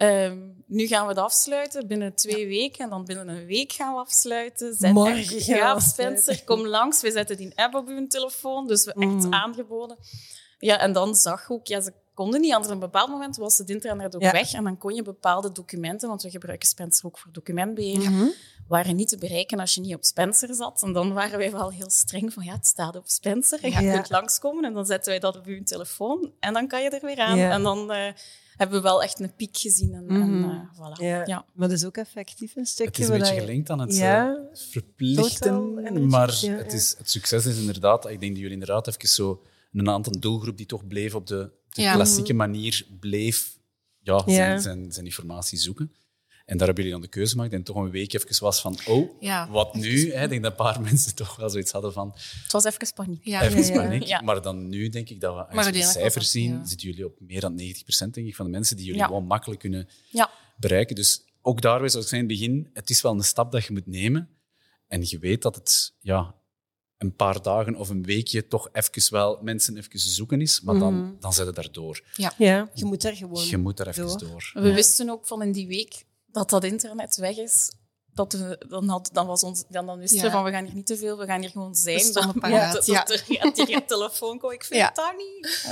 ehm, 0.01 0.37
nu 0.65 0.87
gaan 0.87 1.03
we 1.03 1.09
het 1.09 1.21
afsluiten 1.21 1.87
binnen 1.87 2.15
twee 2.15 2.47
weken. 2.47 2.83
En 2.83 2.89
dan 2.89 3.05
binnen 3.05 3.27
een 3.27 3.45
week 3.45 3.71
gaan 3.71 3.93
we 3.93 3.99
afsluiten. 3.99 4.75
Zet 4.75 4.93
Morgen 4.93 5.45
ja. 5.55 5.79
Spencer, 5.79 6.43
kom 6.49 6.67
langs. 6.67 7.01
We 7.01 7.11
zetten 7.11 7.37
die 7.37 7.51
app 7.55 7.73
op 7.75 7.87
uw 7.87 8.07
telefoon. 8.07 8.67
Dus 8.67 8.83
we 8.85 8.93
echt 8.93 9.11
Mhm. 9.11 9.33
aangeboden. 9.33 9.97
Ja, 10.59 10.79
en 10.79 10.93
dan 10.93 11.15
zag 11.15 11.47
je 11.47 11.53
ook, 11.53 11.67
ja, 11.67 11.81
ze 11.81 11.93
konden 12.13 12.41
niet. 12.41 12.51
Anders 12.53 12.67
op 12.73 12.73
een 12.81 12.89
bepaald 12.91 13.09
moment 13.09 13.37
was 13.37 13.57
het 13.57 13.69
internet 13.69 14.15
ook 14.15 14.21
Ja. 14.21 14.31
weg. 14.31 14.53
En 14.53 14.63
dan 14.63 14.77
kon 14.77 14.95
je 14.95 15.01
bepaalde 15.03 15.51
documenten, 15.51 16.07
want 16.09 16.21
we 16.21 16.29
gebruiken 16.29 16.67
Spencer 16.67 17.05
ook 17.05 17.17
voor 17.17 17.31
documentbeheer, 17.31 18.11
Mhm. 18.11 18.27
waren 18.67 18.95
niet 18.95 19.07
te 19.07 19.17
bereiken 19.17 19.59
als 19.59 19.75
je 19.75 19.81
niet 19.81 19.95
op 19.95 20.03
Spencer 20.03 20.53
zat. 20.55 20.81
En 20.83 20.93
dan 20.93 21.13
waren 21.13 21.37
wij 21.37 21.51
wel 21.51 21.71
heel 21.71 21.89
streng 21.89 22.33
van, 22.33 22.43
ja, 22.43 22.53
het 22.53 22.65
staat 22.67 22.95
op 22.95 23.07
Spencer. 23.07 23.63
En 23.63 23.71
je 23.71 23.81
Ja. 23.81 23.93
kunt 23.93 24.09
langskomen 24.09 24.63
en 24.65 24.73
dan 24.73 24.85
zetten 24.85 25.09
wij 25.11 25.19
dat 25.19 25.35
op 25.37 25.45
uw 25.45 25.63
telefoon. 25.63 26.31
En 26.39 26.53
dan 26.53 26.67
kan 26.67 26.83
je 26.83 26.89
er 26.89 27.05
weer 27.05 27.19
aan. 27.19 27.37
Ja. 27.37 27.51
En 27.51 27.63
dan 27.63 27.91
eh, 27.91 28.13
hebben 28.61 28.81
we 28.81 28.87
wel 28.87 29.03
echt 29.03 29.19
een 29.19 29.35
piek 29.35 29.57
gezien. 29.57 29.93
En, 29.93 30.07
en 30.09 30.39
Mhm. 30.39 30.49
eh, 30.49 30.59
voilà. 30.75 31.01
Ja. 31.03 31.25
Ja. 31.25 31.45
Maar 31.53 31.67
dat 31.67 31.77
is 31.77 31.85
ook 31.85 31.97
effectief 31.97 32.55
een 32.55 32.65
stukje. 32.65 32.91
Het 32.91 32.99
is 33.01 33.07
een 33.15 33.19
beetje 33.19 33.39
gelinkt 33.39 33.69
aan 33.69 33.79
het 33.79 33.95
Ja. 33.97 34.29
eh, 34.33 34.57
verplichten, 34.69 35.77
energy, 35.77 35.99
maar 36.05 36.37
ja, 36.41 36.51
het, 36.55 36.73
is, 36.73 36.95
het 36.97 37.09
succes 37.09 37.45
is 37.45 37.57
inderdaad, 37.59 38.03
ik 38.09 38.19
denk 38.19 38.31
dat 38.31 38.41
jullie 38.41 38.51
inderdaad 38.53 38.87
even 38.87 39.07
zo 39.09 39.41
een 39.73 39.89
aantal 39.89 40.19
doelgroep 40.19 40.57
die 40.57 40.65
toch 40.65 40.87
bleef 40.87 41.15
op 41.15 41.27
de, 41.27 41.51
de 41.69 41.81
Ja. 41.81 41.93
klassieke 41.93 42.33
manier 42.33 42.85
bleef 42.99 43.59
ja, 43.99 44.21
Ja. 44.25 44.33
Zijn, 44.33 44.61
zijn, 44.61 44.91
zijn 44.91 45.05
informatie 45.05 45.57
zoeken. 45.57 45.91
En 46.45 46.57
daar 46.57 46.65
hebben 46.67 46.83
jullie 46.85 46.91
dan 46.91 47.01
de 47.01 47.07
keuze 47.15 47.31
gemaakt 47.31 47.53
en 47.53 47.63
toch 47.63 47.75
een 47.75 47.89
week 47.89 48.13
even 48.13 48.43
was 48.43 48.61
van, 48.61 48.77
oh, 48.87 49.21
Ja. 49.21 49.49
wat 49.49 49.73
nu? 49.75 50.11
Hè? 50.13 50.23
Ik 50.23 50.29
denk 50.29 50.41
dat 50.43 50.51
een 50.51 50.57
paar 50.57 50.81
mensen 50.91 51.15
toch 51.15 51.35
wel 51.35 51.49
zoiets 51.49 51.71
hadden 51.71 51.93
van, 51.93 52.11
Het 52.43 52.51
was 52.51 52.63
even 52.63 52.93
paniek. 52.95 53.25
Ja. 53.25 53.41
even 53.41 53.59
ja, 53.59 53.65
ja. 53.67 53.73
paniek. 53.81 54.03
Ja. 54.03 54.21
Maar 54.21 54.41
dan 54.41 54.69
nu 54.69 54.89
denk 54.89 55.09
ik 55.09 55.21
dat 55.21 55.35
we, 55.35 55.47
als 55.57 55.65
we 55.65 55.71
de 55.71 55.81
cijfers 55.81 56.13
dat, 56.13 56.23
zien, 56.33 56.51
ja. 56.51 56.65
zitten 56.65 56.87
jullie 56.89 57.05
op 57.05 57.15
meer 57.19 57.41
dan 57.41 57.59
90% 57.59 58.13
denk 58.13 58.27
ik, 58.27 58.35
van 58.35 58.45
de 58.45 58.51
mensen 58.51 58.75
die 58.75 58.85
jullie 58.85 58.99
Ja. 59.01 59.05
gewoon 59.07 59.25
makkelijk 59.25 59.59
kunnen 59.59 59.87
Ja. 60.09 60.29
bereiken. 60.57 60.95
Dus 60.95 61.25
ook 61.41 61.61
daar, 61.61 61.77
zoals 61.89 61.95
ik 61.95 62.07
zei 62.09 62.21
in 62.21 62.27
het 62.29 62.37
begin, 62.39 62.69
het 62.73 62.89
is 62.89 63.01
wel 63.01 63.11
een 63.13 63.23
stap 63.23 63.51
dat 63.51 63.65
je 63.65 63.73
moet 63.73 63.87
nemen. 63.87 64.29
En 64.87 65.01
je 65.05 65.19
weet 65.19 65.41
dat 65.41 65.55
het 65.55 65.93
ja, 65.99 66.35
een 66.97 67.15
paar 67.15 67.41
dagen 67.41 67.75
of 67.75 67.89
een 67.89 68.03
weekje 68.03 68.47
toch 68.47 68.69
even 68.71 69.13
wel 69.13 69.39
mensen 69.41 69.77
even 69.77 69.99
zoeken 69.99 70.41
is, 70.41 70.61
maar 70.61 70.79
dan, 70.79 70.93
Mhm. 71.01 71.11
dan 71.19 71.33
zet 71.33 71.45
het 71.45 71.55
daardoor. 71.55 72.01
Ja, 72.37 72.69
je 72.73 72.85
moet 72.85 73.03
er 73.03 73.15
gewoon... 73.15 73.47
Je 73.47 73.57
moet 73.57 73.77
daar 73.77 73.87
even 73.87 74.07
door. 74.07 74.19
door. 74.19 74.51
We 74.53 74.73
wisten 74.73 75.09
ook 75.09 75.27
van 75.27 75.41
in 75.41 75.51
die 75.51 75.67
week 75.67 76.03
dat 76.31 76.49
dat 76.49 76.63
internet 76.63 77.15
weg 77.15 77.37
is. 77.37 77.71
dat 78.13 78.33
we, 78.33 78.65
dan, 78.69 78.87
had, 78.89 79.09
dan, 79.13 79.27
was 79.27 79.43
ons, 79.43 79.63
dan, 79.69 79.85
dan 79.85 79.99
wisten 79.99 80.21
we 80.21 80.31
van, 80.31 80.43
we 80.43 80.51
gaan 80.51 80.65
hier 80.65 80.73
niet 80.75 80.85
te 80.85 80.97
veel, 80.97 81.17
we 81.17 81.25
gaan 81.25 81.39
hier 81.41 81.49
gewoon 81.49 81.75
zijn. 81.75 82.13
Dan- 82.13 82.33
paraat, 82.39 82.73
dat- 82.73 82.85
ja. 82.85 83.03
dat 83.03 83.09
er 83.09 83.23
gaat 83.27 83.57
hier 83.57 83.75
een 83.75 83.85
telefoon 83.85 84.37
komen, 84.39 84.55
ik 84.55 84.63
vind 84.63 84.79
Ja. 84.79 84.91
dat 84.93 85.13
niet. 85.17 85.67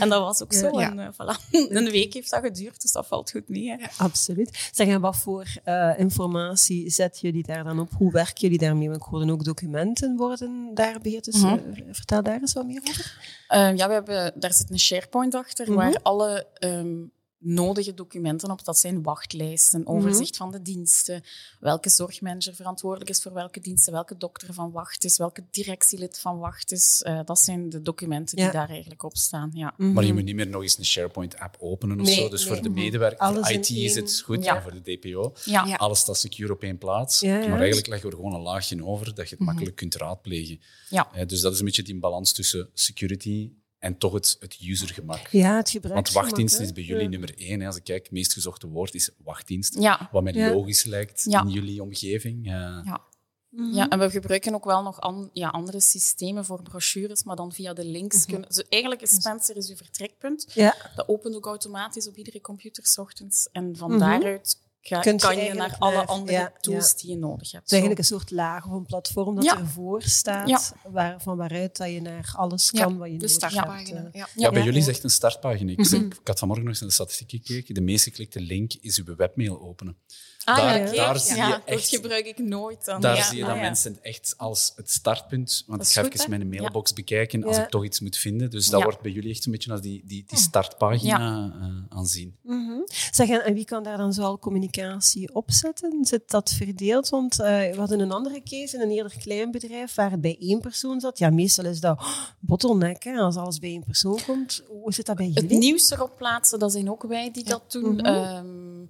En 0.00 0.08
dat 0.08 0.20
was 0.20 0.42
ook 0.42 0.52
zo. 0.52 0.78
En, 0.78 0.98
eh, 0.98 1.08
voilà. 1.12 1.50
Een 1.78 1.90
week 1.90 2.14
heeft 2.14 2.30
dat 2.30 2.42
geduurd, 2.42 2.82
dus 2.82 2.92
dat 2.92 3.06
valt 3.06 3.30
goed 3.30 3.48
mee. 3.48 3.70
Hè. 3.70 3.76
Absoluut. 3.96 4.68
Zeg, 4.72 4.88
en 4.88 5.00
wat 5.00 5.16
voor 5.16 5.46
eh, 5.64 5.92
informatie 5.98 6.90
zet 6.90 7.20
jullie 7.20 7.42
daar 7.46 7.64
dan 7.64 7.80
op? 7.80 7.90
Hoe 7.96 8.12
werken 8.12 8.40
jullie 8.40 8.58
daarmee? 8.58 8.88
Want 8.88 9.00
ik 9.02 9.08
hoorde 9.08 9.32
ook 9.32 9.44
documenten 9.44 10.16
worden 10.16 10.70
daar 10.74 11.00
beheerd. 11.00 11.24
Dus 11.24 11.36
Mhm. 11.36 11.54
eh, 11.54 11.82
vertel 11.92 12.22
daar 12.22 12.40
eens 12.40 12.52
wat 12.52 12.66
meer 12.66 12.80
over. 12.88 13.16
Eh, 13.48 13.76
ja, 13.76 13.86
we 13.86 13.92
hebben, 13.92 14.32
daar 14.40 14.52
zit 14.54 14.70
een 14.70 14.78
SharePoint 14.80 15.34
achter, 15.34 15.66
Mhm. 15.66 15.76
waar 15.76 15.98
alle 16.02 16.46
ehm, 16.54 16.94
nodige 17.42 17.94
documenten 17.94 18.50
op, 18.50 18.64
dat 18.64 18.78
zijn 18.78 19.02
wachtlijsten, 19.02 19.86
overzicht 19.86 20.36
van 20.36 20.50
de 20.50 20.62
diensten, 20.62 21.22
welke 21.60 21.88
zorgmanager 21.90 22.54
verantwoordelijk 22.54 23.10
is 23.10 23.22
voor 23.22 23.32
welke 23.32 23.60
diensten, 23.60 23.92
welke 23.92 24.16
dokter 24.16 24.54
van 24.54 24.70
wacht 24.70 25.04
is, 25.04 25.18
welke 25.18 25.44
directielid 25.50 26.18
van 26.18 26.38
wacht 26.38 26.72
is. 26.72 27.02
Eh, 27.02 27.20
dat 27.24 27.38
zijn 27.38 27.68
de 27.70 27.82
documenten 27.82 28.36
die 28.36 28.50
daar 28.50 28.68
eigenlijk 28.68 29.02
op 29.02 29.16
staan. 29.16 29.50
Ja. 29.54 29.74
Maar 29.76 30.04
je 30.04 30.12
moet 30.12 30.24
niet 30.24 30.34
meer 30.34 30.48
nog 30.48 30.62
eens 30.62 30.78
een 30.78 30.84
SharePoint-app 30.84 31.56
openen 31.58 32.00
of 32.00 32.06
Nee, 32.06 32.14
zo. 32.14 32.28
Dus 32.28 32.44
nee. 32.44 32.54
voor 32.54 32.62
de 32.62 32.70
medewerker, 32.70 33.18
Alles 33.18 33.46
voor 33.46 33.56
IT 33.56 33.70
is 33.70 33.94
het 33.94 34.20
goed, 34.24 34.44
Ja. 34.44 34.56
en 34.56 34.62
voor 34.62 34.82
de 34.82 34.96
DPO. 34.96 35.34
Ja. 35.44 35.64
Ja. 35.64 35.76
Alles 35.76 35.98
staat 35.98 36.18
secure 36.18 36.52
op 36.52 36.62
één 36.62 36.78
plaats. 36.78 37.22
Maar 37.22 37.40
eigenlijk 37.40 37.86
leggen 37.86 38.08
we 38.08 38.16
er 38.16 38.22
gewoon 38.22 38.34
een 38.38 38.44
laagje 38.44 38.84
over 38.84 39.14
dat 39.14 39.28
je 39.28 39.36
het 39.36 39.44
makkelijk 39.44 39.76
kunt 39.76 39.94
raadplegen. 39.94 40.60
Ja. 40.90 41.12
Eh, 41.12 41.26
dus 41.26 41.40
dat 41.40 41.52
is 41.52 41.58
een 41.58 41.64
beetje 41.64 41.82
die 41.82 41.98
balans 41.98 42.32
tussen 42.32 42.70
security 42.74 43.50
en 43.82 43.98
toch 43.98 44.12
het, 44.12 44.36
het 44.40 44.58
usergemak. 44.60 45.26
Ja, 45.28 45.56
het 45.56 45.70
gebruik. 45.70 45.94
Want 45.94 46.12
wachtdienst 46.12 46.60
is 46.60 46.72
bij 46.72 46.82
jullie 46.82 47.08
nummer 47.08 47.34
één. 47.38 47.60
Hè. 47.60 47.66
Als 47.66 47.76
ik 47.76 47.84
kijk, 47.84 48.02
het 48.02 48.12
meest 48.12 48.32
gezochte 48.32 48.66
woord 48.68 48.94
is 48.94 49.10
wachtdienst. 49.24 49.74
Ja. 49.78 50.08
Wat 50.12 50.22
mij 50.22 50.32
Ja. 50.32 50.50
logisch 50.52 50.84
lijkt 50.84 51.24
Ja. 51.28 51.40
in 51.42 51.48
jullie 51.48 51.82
omgeving. 51.82 52.46
Ja. 52.46 53.00
Mhm. 53.48 53.74
Ja, 53.74 53.88
en 53.88 53.98
we 53.98 54.10
gebruiken 54.10 54.54
ook 54.54 54.64
wel 54.64 54.82
nog 54.82 55.00
an- 55.00 55.30
ja, 55.32 55.48
andere 55.48 55.80
systemen 55.80 56.44
voor 56.44 56.62
brochures, 56.62 57.22
maar 57.22 57.36
dan 57.36 57.52
via 57.52 57.72
de 57.72 57.84
links. 57.84 58.24
kunnen, 58.26 58.48
dus 58.48 58.64
eigenlijk 58.68 59.02
is 59.02 59.10
Spencer 59.10 59.56
is 59.56 59.68
uw 59.70 59.76
vertrekpunt. 59.76 60.46
Ja. 60.54 60.74
Dat 60.96 61.08
opent 61.08 61.34
ook 61.34 61.46
automatisch 61.46 62.08
op 62.08 62.16
iedere 62.16 62.40
computer 62.40 62.86
's 62.86 62.98
ochtends. 62.98 63.48
En 63.52 63.76
van 63.76 63.90
Mhm. 63.90 63.98
daaruit 63.98 64.58
ga, 64.84 65.02
je 65.04 65.16
kan 65.16 65.36
je 65.36 65.54
naar 65.54 65.76
alle 65.78 66.04
andere 66.06 66.38
ja, 66.38 66.52
tools 66.60 66.88
ja. 66.90 66.96
die 66.96 67.10
je 67.10 67.16
nodig 67.16 67.50
hebt. 67.50 67.52
Het 67.62 67.64
is 67.64 67.70
eigenlijk 67.70 67.98
een 67.98 68.04
soort 68.06 68.30
laag 68.30 68.66
of 68.66 68.72
een 68.72 68.86
platform 68.86 69.34
dat 69.34 69.44
Ja. 69.44 69.58
ervoor 69.58 70.02
staat, 70.02 70.48
Ja. 70.48 70.60
waar, 70.90 71.20
van 71.22 71.36
waaruit 71.36 71.76
dat 71.76 71.88
je 71.90 72.00
naar 72.00 72.32
alles 72.36 72.70
Ja, 72.72 72.82
kan 72.84 72.96
wat 72.98 73.06
je 73.10 73.18
de 73.18 73.20
nodig 73.26 73.40
hebt. 73.40 73.52
startpagina. 73.52 73.98
eh. 74.04 74.12
Ja. 74.12 74.28
Ja, 74.34 74.50
bij 74.50 74.58
Ja. 74.58 74.64
jullie 74.64 74.80
is 74.80 74.88
echt 74.88 75.04
een 75.04 75.10
startpagina. 75.10 75.70
Ik, 75.70 75.78
Mhm. 75.78 75.94
ik 75.94 76.20
had 76.24 76.38
vanmorgen 76.38 76.64
nog 76.66 76.72
eens 76.74 76.80
naar 76.82 76.88
de 76.88 76.94
statistiek 76.94 77.30
gekeken. 77.46 77.74
De 77.74 77.80
meest 77.80 78.04
geklikte 78.04 78.40
link 78.40 78.72
is 78.80 78.98
uw 79.04 79.14
webmail 79.16 79.60
openen. 79.60 79.96
Ah, 80.44 80.56
daar- 80.56 80.78
ja, 80.78 80.84
kijk, 80.84 80.96
daar 80.96 81.18
zie 81.18 81.36
ja, 81.36 81.46
je 81.46 81.52
dat 81.52 81.62
echt- 81.64 81.88
gebruik 81.88 82.26
ik 82.26 82.38
nooit 82.38 82.84
dan. 82.84 83.00
Daar 83.00 83.16
ja, 83.16 83.22
zie 83.22 83.36
je 83.36 83.42
ah, 83.42 83.48
dat 83.48 83.56
ja. 83.56 83.62
mensen 83.62 83.98
echt 84.02 84.34
als 84.36 84.72
het 84.76 84.90
startpunt. 84.90 85.64
Want 85.66 85.78
Dat 85.78 85.88
ik 85.88 85.94
ga 85.94 86.02
goed, 86.02 86.12
even 86.12 86.30
hè? 86.32 86.38
mijn 86.38 86.48
mailbox 86.48 86.92
bekijken 86.92 87.44
als 87.44 87.56
Ja. 87.56 87.62
ik 87.62 87.70
toch 87.70 87.84
iets 87.84 88.00
moet 88.00 88.16
vinden. 88.16 88.50
Dus 88.50 88.66
dat 88.66 88.78
Ja. 88.78 88.84
wordt 88.84 89.00
bij 89.00 89.10
jullie 89.10 89.30
echt 89.30 89.46
een 89.46 89.52
beetje 89.52 89.70
als 89.72 89.80
die, 89.80 90.02
die, 90.04 90.24
die 90.26 90.38
startpagina 90.38 91.52
eh, 91.60 91.96
aanzien. 91.98 92.36
Mhm. 92.42 92.70
Zeg, 93.10 93.28
en, 93.28 93.54
wie 93.54 93.64
kan 93.64 93.82
daar 93.82 93.96
dan 93.96 94.12
zoal 94.12 94.38
communicatie 94.38 95.34
op 95.34 95.50
zetten? 95.50 96.04
Zit 96.04 96.30
dat 96.30 96.50
verdeeld? 96.50 97.08
Want 97.08 97.40
eh, 97.40 97.46
we 97.46 97.74
hadden 97.76 98.00
een 98.00 98.12
andere 98.12 98.42
case 98.42 98.76
in 98.76 98.82
een 98.82 98.90
eerder 98.90 99.14
klein 99.18 99.50
bedrijf 99.50 99.94
waar 99.94 100.10
het 100.10 100.20
bij 100.20 100.36
één 100.40 100.60
persoon 100.60 101.00
zat. 101.00 101.18
Ja, 101.18 101.30
meestal 101.30 101.64
is 101.64 101.80
dat 101.80 101.98
oh, 101.98 102.16
bottleneck, 102.40 103.02
hè, 103.02 103.16
als 103.16 103.36
alles 103.36 103.58
bij 103.58 103.70
één 103.70 103.84
persoon 103.84 104.18
komt. 104.26 104.62
Hoe 104.68 104.92
zit 104.92 105.06
dat 105.06 105.16
bij 105.16 105.26
Het 105.26 105.34
jullie? 105.42 105.58
nieuws 105.58 105.90
erop 105.90 106.16
plaatsen, 106.16 106.58
dat 106.58 106.72
zijn 106.72 106.90
ook 106.90 107.02
wij 107.02 107.30
die 107.30 107.44
dat 107.44 107.72
doen. 107.72 107.94
Mhm. 107.94 108.04
Ehm, 108.06 108.80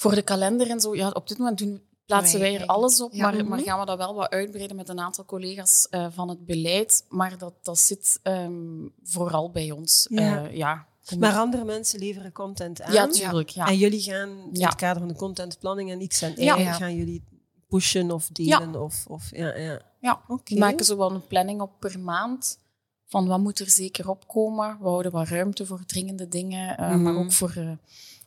voor 0.00 0.14
de 0.14 0.22
kalender 0.22 0.70
en 0.70 0.80
zo, 0.80 0.94
ja, 0.96 1.08
op 1.10 1.28
dit 1.28 1.38
moment 1.38 1.58
doen, 1.58 1.82
plaatsen 2.06 2.40
Wij 2.40 2.50
wij 2.52 2.60
er 2.60 2.66
alles 2.66 3.00
op, 3.00 3.12
Ja. 3.12 3.22
maar, 3.22 3.34
Mhm. 3.34 3.48
maar 3.48 3.58
gaan 3.60 3.80
we 3.80 3.86
dat 3.86 3.96
wel 3.98 4.14
wat 4.14 4.30
uitbreiden 4.30 4.76
met 4.76 4.88
een 4.88 5.00
aantal 5.00 5.24
collega's 5.24 5.86
eh, 5.90 6.06
van 6.10 6.28
het 6.28 6.46
beleid. 6.46 7.04
Maar 7.08 7.38
dat, 7.38 7.54
dat 7.62 7.78
zit 7.78 8.20
ehm, 8.22 8.86
vooral 9.02 9.50
bij 9.50 9.70
ons. 9.70 10.06
Ja. 10.10 10.44
Eh, 10.44 10.56
ja. 10.56 10.86
Maar 11.18 11.34
andere 11.36 11.64
mensen 11.64 11.98
leveren 11.98 12.32
content 12.32 12.82
aan. 12.82 12.92
ja, 12.92 13.06
tuurlijk. 13.06 13.48
Ja. 13.48 13.66
En 13.66 13.76
jullie 13.76 14.00
gaan 14.00 14.28
in 14.28 14.48
Ja. 14.60 14.66
het 14.68 14.74
kader 14.78 14.98
van 14.98 15.08
de 15.08 15.14
contentplanning 15.16 15.90
en 15.90 16.08
X 16.08 16.22
en 16.22 16.32
Y, 16.42 16.72
gaan 16.72 16.94
jullie 16.96 17.24
pushen 17.68 18.10
of 18.10 18.28
delen 18.28 18.82
of, 18.82 19.04
of 19.08 19.28
ja, 19.36 19.56
ja. 19.56 19.80
Ja. 20.00 20.20
Oké. 20.28 20.54
We 20.54 20.60
maken 20.60 20.84
zo 20.84 20.96
wel 20.96 21.10
een 21.12 21.26
planning 21.26 21.60
op 21.60 21.70
per 21.80 22.00
maand. 22.00 22.58
Van 23.06 23.26
wat 23.26 23.40
moet 23.40 23.58
er 23.58 23.70
zeker 23.70 24.08
opkomen. 24.08 24.76
We 24.80 24.88
houden 24.88 25.12
wat 25.12 25.28
ruimte 25.28 25.66
voor 25.66 25.84
dringende 25.86 26.28
dingen. 26.28 26.76
eh, 26.76 26.88
Mhm. 26.90 27.02
Maar 27.02 27.16
ook 27.16 27.32
voor, 27.32 27.52
eh, 27.56 27.70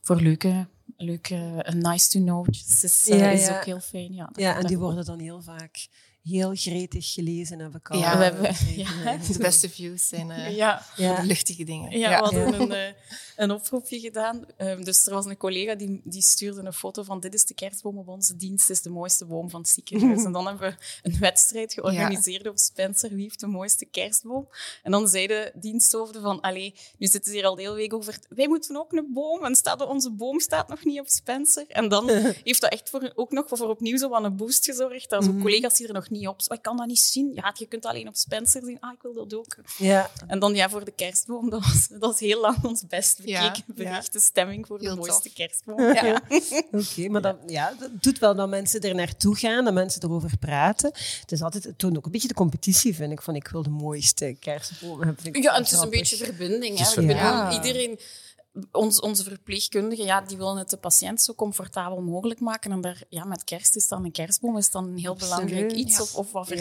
voor 0.01 0.15
leuke, 0.21 0.67
leuke 1.03 1.35
eh, 1.63 1.73
nice 1.73 2.09
to 2.09 2.19
know. 2.19 2.47
is, 2.49 3.07
eh, 3.09 3.19
Ja, 3.19 3.29
is 3.29 3.45
ja. 3.45 3.57
ook 3.57 3.65
heel 3.65 3.79
fijn. 3.79 4.13
Ja, 4.13 4.29
Ja, 4.35 4.57
en 4.57 4.65
die 4.67 4.77
worden 4.77 5.05
dan 5.05 5.19
heel 5.19 5.41
vaak 5.41 5.87
heel 6.23 6.51
gretig 6.55 7.13
gelezen 7.13 7.61
en 7.61 7.71
bekend. 7.71 7.99
Ja, 7.99 8.17
we 8.17 8.23
hebben- 8.23 8.55
ja. 8.75 9.17
De 9.17 9.37
beste 9.39 9.69
views 9.69 10.07
zijn 10.07 10.31
eh, 10.31 10.55
Ja, 10.55 10.85
Ja. 10.95 11.15
de 11.21 11.27
luchtige 11.27 11.63
dingen. 11.63 11.99
Ja, 11.99 12.09
Ja. 12.09 12.17
we 12.17 12.23
hadden 12.23 12.61
een, 12.61 12.71
eh, 12.71 12.93
een 13.35 13.51
oproepje 13.51 13.99
gedaan. 13.99 14.45
Ehm, 14.57 14.83
dus 14.83 15.05
er 15.07 15.13
was 15.13 15.25
een 15.25 15.37
collega 15.37 15.75
die, 15.75 16.01
die 16.03 16.21
stuurde 16.21 16.61
een 16.61 16.73
foto 16.73 17.03
van 17.03 17.19
dit 17.19 17.33
is 17.33 17.45
de 17.45 17.53
kerstboom 17.53 17.97
op 17.97 18.07
onze 18.07 18.35
dienst, 18.35 18.67
dit 18.67 18.77
is 18.77 18.83
de 18.83 18.89
mooiste 18.89 19.25
boom 19.25 19.49
van 19.49 19.61
het 19.61 19.69
ziekenhuis. 19.69 20.23
En 20.25 20.31
dan 20.31 20.47
hebben 20.47 20.69
we 20.69 21.09
een 21.09 21.19
wedstrijd 21.19 21.73
georganiseerd 21.73 22.47
op 22.47 22.57
Spencer, 22.57 23.09
wie 23.09 23.21
heeft 23.23 23.39
de 23.39 23.47
mooiste 23.47 23.85
kerstboom? 23.85 24.47
En 24.83 24.91
dan 24.91 25.07
zeiden 25.07 25.51
diensthoofden 25.55 26.21
van, 26.21 26.41
allee, 26.41 26.73
nu 26.97 27.07
zitten 27.07 27.31
ze 27.31 27.37
hier 27.37 27.47
al 27.47 27.55
de 27.55 27.61
hele 27.61 27.75
week 27.75 27.93
over, 27.93 28.19
wij 28.29 28.47
moeten 28.47 28.77
ook 28.77 28.91
een 28.93 29.09
boom, 29.13 29.43
en 29.45 29.55
staat, 29.55 29.85
onze 29.87 30.11
boom 30.11 30.39
staat 30.39 30.67
nog 30.67 30.83
niet 30.85 30.99
op 30.99 31.07
Spencer. 31.07 31.65
En 31.67 31.87
dan 31.89 32.09
heeft 32.43 32.61
dat 32.61 32.71
echt 32.71 32.89
voor, 32.89 33.11
ook 33.15 33.31
nog 33.31 33.45
voor 33.47 33.69
opnieuw 33.69 33.97
zo 33.97 34.13
aan 34.13 34.23
een 34.23 34.35
boost 34.35 34.65
gezorgd. 34.65 35.09
Dat 35.09 35.21
Mhm. 35.23 35.41
collega's 35.41 35.77
die 35.77 35.87
er 35.87 35.93
nog 35.93 36.09
niet 36.09 36.27
op 36.27 36.41
zijn, 36.41 36.57
ik 36.57 36.63
kan 36.63 36.77
dat 36.77 36.87
niet 36.87 36.99
zien. 36.99 37.31
Ja, 37.33 37.53
je 37.57 37.65
kunt 37.65 37.85
alleen 37.85 38.07
op 38.07 38.15
Spencer 38.15 38.63
zien. 38.65 38.79
Ah, 38.79 38.93
ik 38.93 39.01
wil 39.01 39.13
dat 39.13 39.33
ook. 39.33 39.55
Ja, 39.77 40.09
En 40.27 40.39
dan 40.39 40.55
ja, 40.55 40.69
voor 40.69 40.85
de 40.85 40.91
kerstboom, 40.91 41.49
dat 41.49 41.59
was, 41.65 41.87
dat 41.87 41.99
was 41.99 42.19
heel 42.19 42.41
lang 42.41 42.63
ons 42.63 42.87
best 42.87 43.19
Ja, 43.25 43.55
bericht. 43.67 44.13
De 44.13 44.19
stemming 44.19 44.67
voor 44.67 44.79
de 44.79 44.85
Heel 44.85 44.95
mooiste 44.95 45.21
tof. 45.23 45.33
kerstboom. 45.33 45.81
Ja. 45.93 46.21
oké. 46.71 47.09
maar 47.09 47.21
dat, 47.21 47.37
ja, 47.47 47.73
dat 47.79 47.89
doet 48.03 48.19
wel 48.19 48.35
dat 48.35 48.49
mensen 48.49 48.81
er 48.81 48.95
naartoe 48.95 49.35
gaan, 49.35 49.65
dat 49.65 49.73
mensen 49.73 50.03
erover 50.03 50.37
praten. 50.37 50.91
Het 51.21 51.31
is 51.31 51.41
altijd, 51.41 51.63
het 51.63 51.77
toont 51.77 51.97
ook 51.97 52.05
een 52.05 52.11
beetje 52.11 52.27
de 52.27 52.33
competitie, 52.33 52.95
vind 52.95 53.11
ik, 53.11 53.21
van 53.21 53.35
ik 53.35 53.47
wil 53.47 53.63
de 53.63 53.69
mooiste 53.69 54.35
kerstboom 54.39 55.01
hebben. 55.01 55.41
Ja, 55.41 55.55
en 55.55 55.63
het 55.63 55.71
is 55.71 55.79
een 55.79 55.89
beetje 55.89 56.15
verbinding. 56.15 56.77
Hè. 56.77 56.85
Verbinding. 56.85 57.19
Ja. 57.19 57.51
Iedereen, 57.53 57.99
ons, 58.71 58.99
onze 58.99 59.23
verpleegkundigen, 59.23 60.05
ja, 60.05 60.21
die 60.21 60.37
willen 60.37 60.57
het 60.57 60.69
de 60.69 60.77
patiënt 60.77 61.21
zo 61.21 61.33
comfortabel 61.33 62.01
mogelijk 62.01 62.39
maken. 62.39 62.71
En 62.71 62.81
daar, 62.81 63.03
ja, 63.09 63.23
met 63.25 63.43
kerst 63.43 63.75
is 63.75 63.87
dan 63.87 64.05
een 64.05 64.11
kerstboom 64.11 64.57
is 64.57 64.69
dan 64.71 64.87
een 64.87 64.97
heel 64.97 65.11
Absoluut. 65.11 65.35
belangrijk 65.45 65.71
iets, 65.71 65.95
Ja. 65.97 66.01
of, 66.03 66.15
of 66.15 66.31
wat 66.31 66.47
Ja. 66.47 66.55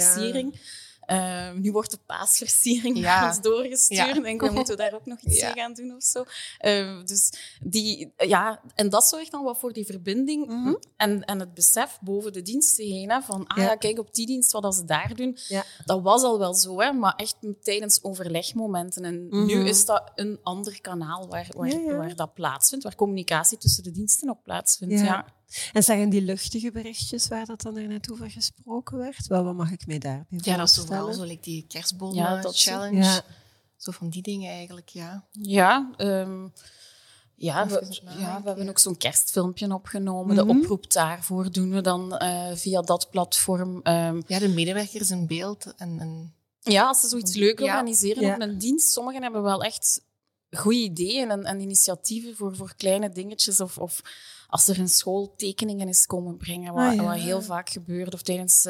Versiering. 1.07 1.55
Eh, 1.55 1.61
nu 1.62 1.73
wordt 1.73 1.91
de 1.91 1.99
paasversiering 2.07 2.97
Ja. 2.99 3.21
naar 3.21 3.29
ons 3.29 3.41
doorgestuurd. 3.41 4.01
Ja. 4.01 4.25
En 4.25 4.38
dan 4.38 4.53
moeten 4.55 4.77
we 4.77 4.83
daar 4.83 4.95
ook 4.95 5.07
nog 5.07 5.21
iets 5.21 5.38
Ja. 5.41 5.47
mee 5.47 5.55
gaan 5.62 5.73
doen 5.75 5.95
of 5.95 6.03
zo. 6.03 6.25
Eh, 6.59 7.05
dus 7.05 7.33
die, 7.62 8.12
ja, 8.17 8.61
en 8.75 8.88
dat 8.88 9.05
zorgt 9.05 9.31
dan 9.31 9.45
wat 9.45 9.59
voor 9.59 9.73
die 9.73 9.87
verbinding 9.87 10.47
Mhm. 10.47 10.75
en, 10.97 11.25
en 11.25 11.41
het 11.41 11.55
besef 11.55 11.99
boven 12.01 12.33
de 12.33 12.43
diensten 12.43 12.85
heen. 12.85 13.11
Hè, 13.11 13.21
van, 13.23 13.47
ah 13.47 13.57
Ja. 13.62 13.75
kijk, 13.77 13.99
op 13.99 14.15
die 14.15 14.27
dienst, 14.27 14.53
wat 14.53 14.75
ze 14.75 14.85
daar 14.85 15.15
doen. 15.15 15.37
Dat 15.85 16.03
was 16.03 16.23
al 16.23 16.38
wel 16.38 16.55
zo, 16.55 16.81
hè, 16.81 16.93
maar 16.93 17.15
echt 17.15 17.37
tijdens 17.62 18.03
overlegmomenten. 18.03 19.05
En 19.05 19.27
Mhm. 19.27 19.47
nu 19.47 19.69
is 19.69 19.85
dat 19.85 20.12
een 20.15 20.38
ander 20.43 20.81
kanaal 20.81 21.29
waar, 21.29 21.49
waar, 21.57 21.97
waar 21.97 22.15
dat 22.17 22.35
plaatsvindt, 22.35 22.85
waar 22.85 22.95
communicatie 22.95 23.59
tussen 23.59 23.83
de 23.83 23.91
diensten 23.91 24.31
ook 24.31 24.43
plaatsvindt. 24.43 25.01
Ja. 25.01 25.27
En 25.73 25.83
zeggen 25.83 26.09
die 26.09 26.23
luchtige 26.23 26.71
berichtjes 26.73 27.29
waar 27.29 27.47
dat 27.47 27.61
dan 27.62 27.77
er 27.77 27.87
net 27.88 28.11
over 28.12 28.31
gesproken 28.31 28.99
werd, 28.99 29.27
wel, 29.27 29.45
wat 29.45 29.55
mag 29.55 29.71
ik 29.71 29.87
mij 29.87 29.99
daarbij 29.99 30.38
Ja, 30.43 30.57
dat 30.57 30.69
is 30.69 30.75
zo 30.75 30.81
voorstellen? 30.81 31.05
wel 31.07 31.15
zo, 31.15 31.25
like 31.25 31.43
die 31.43 31.65
kerstboom 31.69 32.15
Ja, 32.15 32.43
challenge. 32.53 33.03
Ja. 33.03 33.23
Zo 33.77 33.91
van 33.93 34.09
die 34.09 34.23
dingen 34.23 34.51
eigenlijk, 34.53 34.88
ja. 34.88 35.25
Ja, 35.33 35.91
ehm, 35.97 36.47
ja, 37.35 37.67
we, 37.67 38.01
ja, 38.19 38.41
we 38.43 38.49
hebben 38.49 38.69
ook 38.69 38.79
zo'n 38.79 38.97
kerstfilmpje 38.97 39.75
opgenomen. 39.75 40.35
Mhm. 40.37 40.47
De 40.47 40.55
oproep 40.59 40.93
daarvoor 40.93 41.53
doen 41.53 41.71
we 41.71 41.81
dan 41.81 42.17
eh, 42.17 42.55
via 42.55 42.81
dat 42.81 43.11
platform. 43.11 43.81
Ehm, 43.83 44.21
Ja, 44.27 44.38
de 44.38 44.49
medewerkers 44.49 45.11
in 45.11 45.27
beeld 45.27 45.75
en, 45.77 46.01
en 46.01 46.35
ja, 46.61 46.87
als 46.87 47.01
ze 47.01 47.09
zoiets 47.09 47.35
leuk 47.35 47.59
Ja. 47.59 47.65
organiseren 47.65 48.23
Ja. 48.23 48.35
op 48.35 48.41
een 48.41 48.59
dienst. 48.59 48.91
Sommigen 48.93 49.23
hebben 49.23 49.43
wel 49.43 49.62
echt 49.65 50.03
goede 50.51 50.79
ideeën 50.79 51.31
en, 51.31 51.45
en 51.45 51.61
initiatieven 51.61 52.37
voor, 52.37 52.57
voor 52.57 52.75
kleine 52.77 53.11
dingetjes. 53.11 53.61
Of, 53.61 53.79
of 53.79 54.01
als 54.53 54.69
er 54.69 54.79
een 54.79 54.88
school 54.88 55.35
tekeningen 55.37 55.88
is 55.88 56.07
komen 56.07 56.37
brengen, 56.37 56.73
wat, 56.75 56.85
Ah, 56.85 56.95
ja. 56.95 57.03
wat 57.03 57.15
heel 57.17 57.43
vaak 57.43 57.71
gebeurt. 57.71 58.15
Of 58.15 58.23
tijdens 58.23 58.62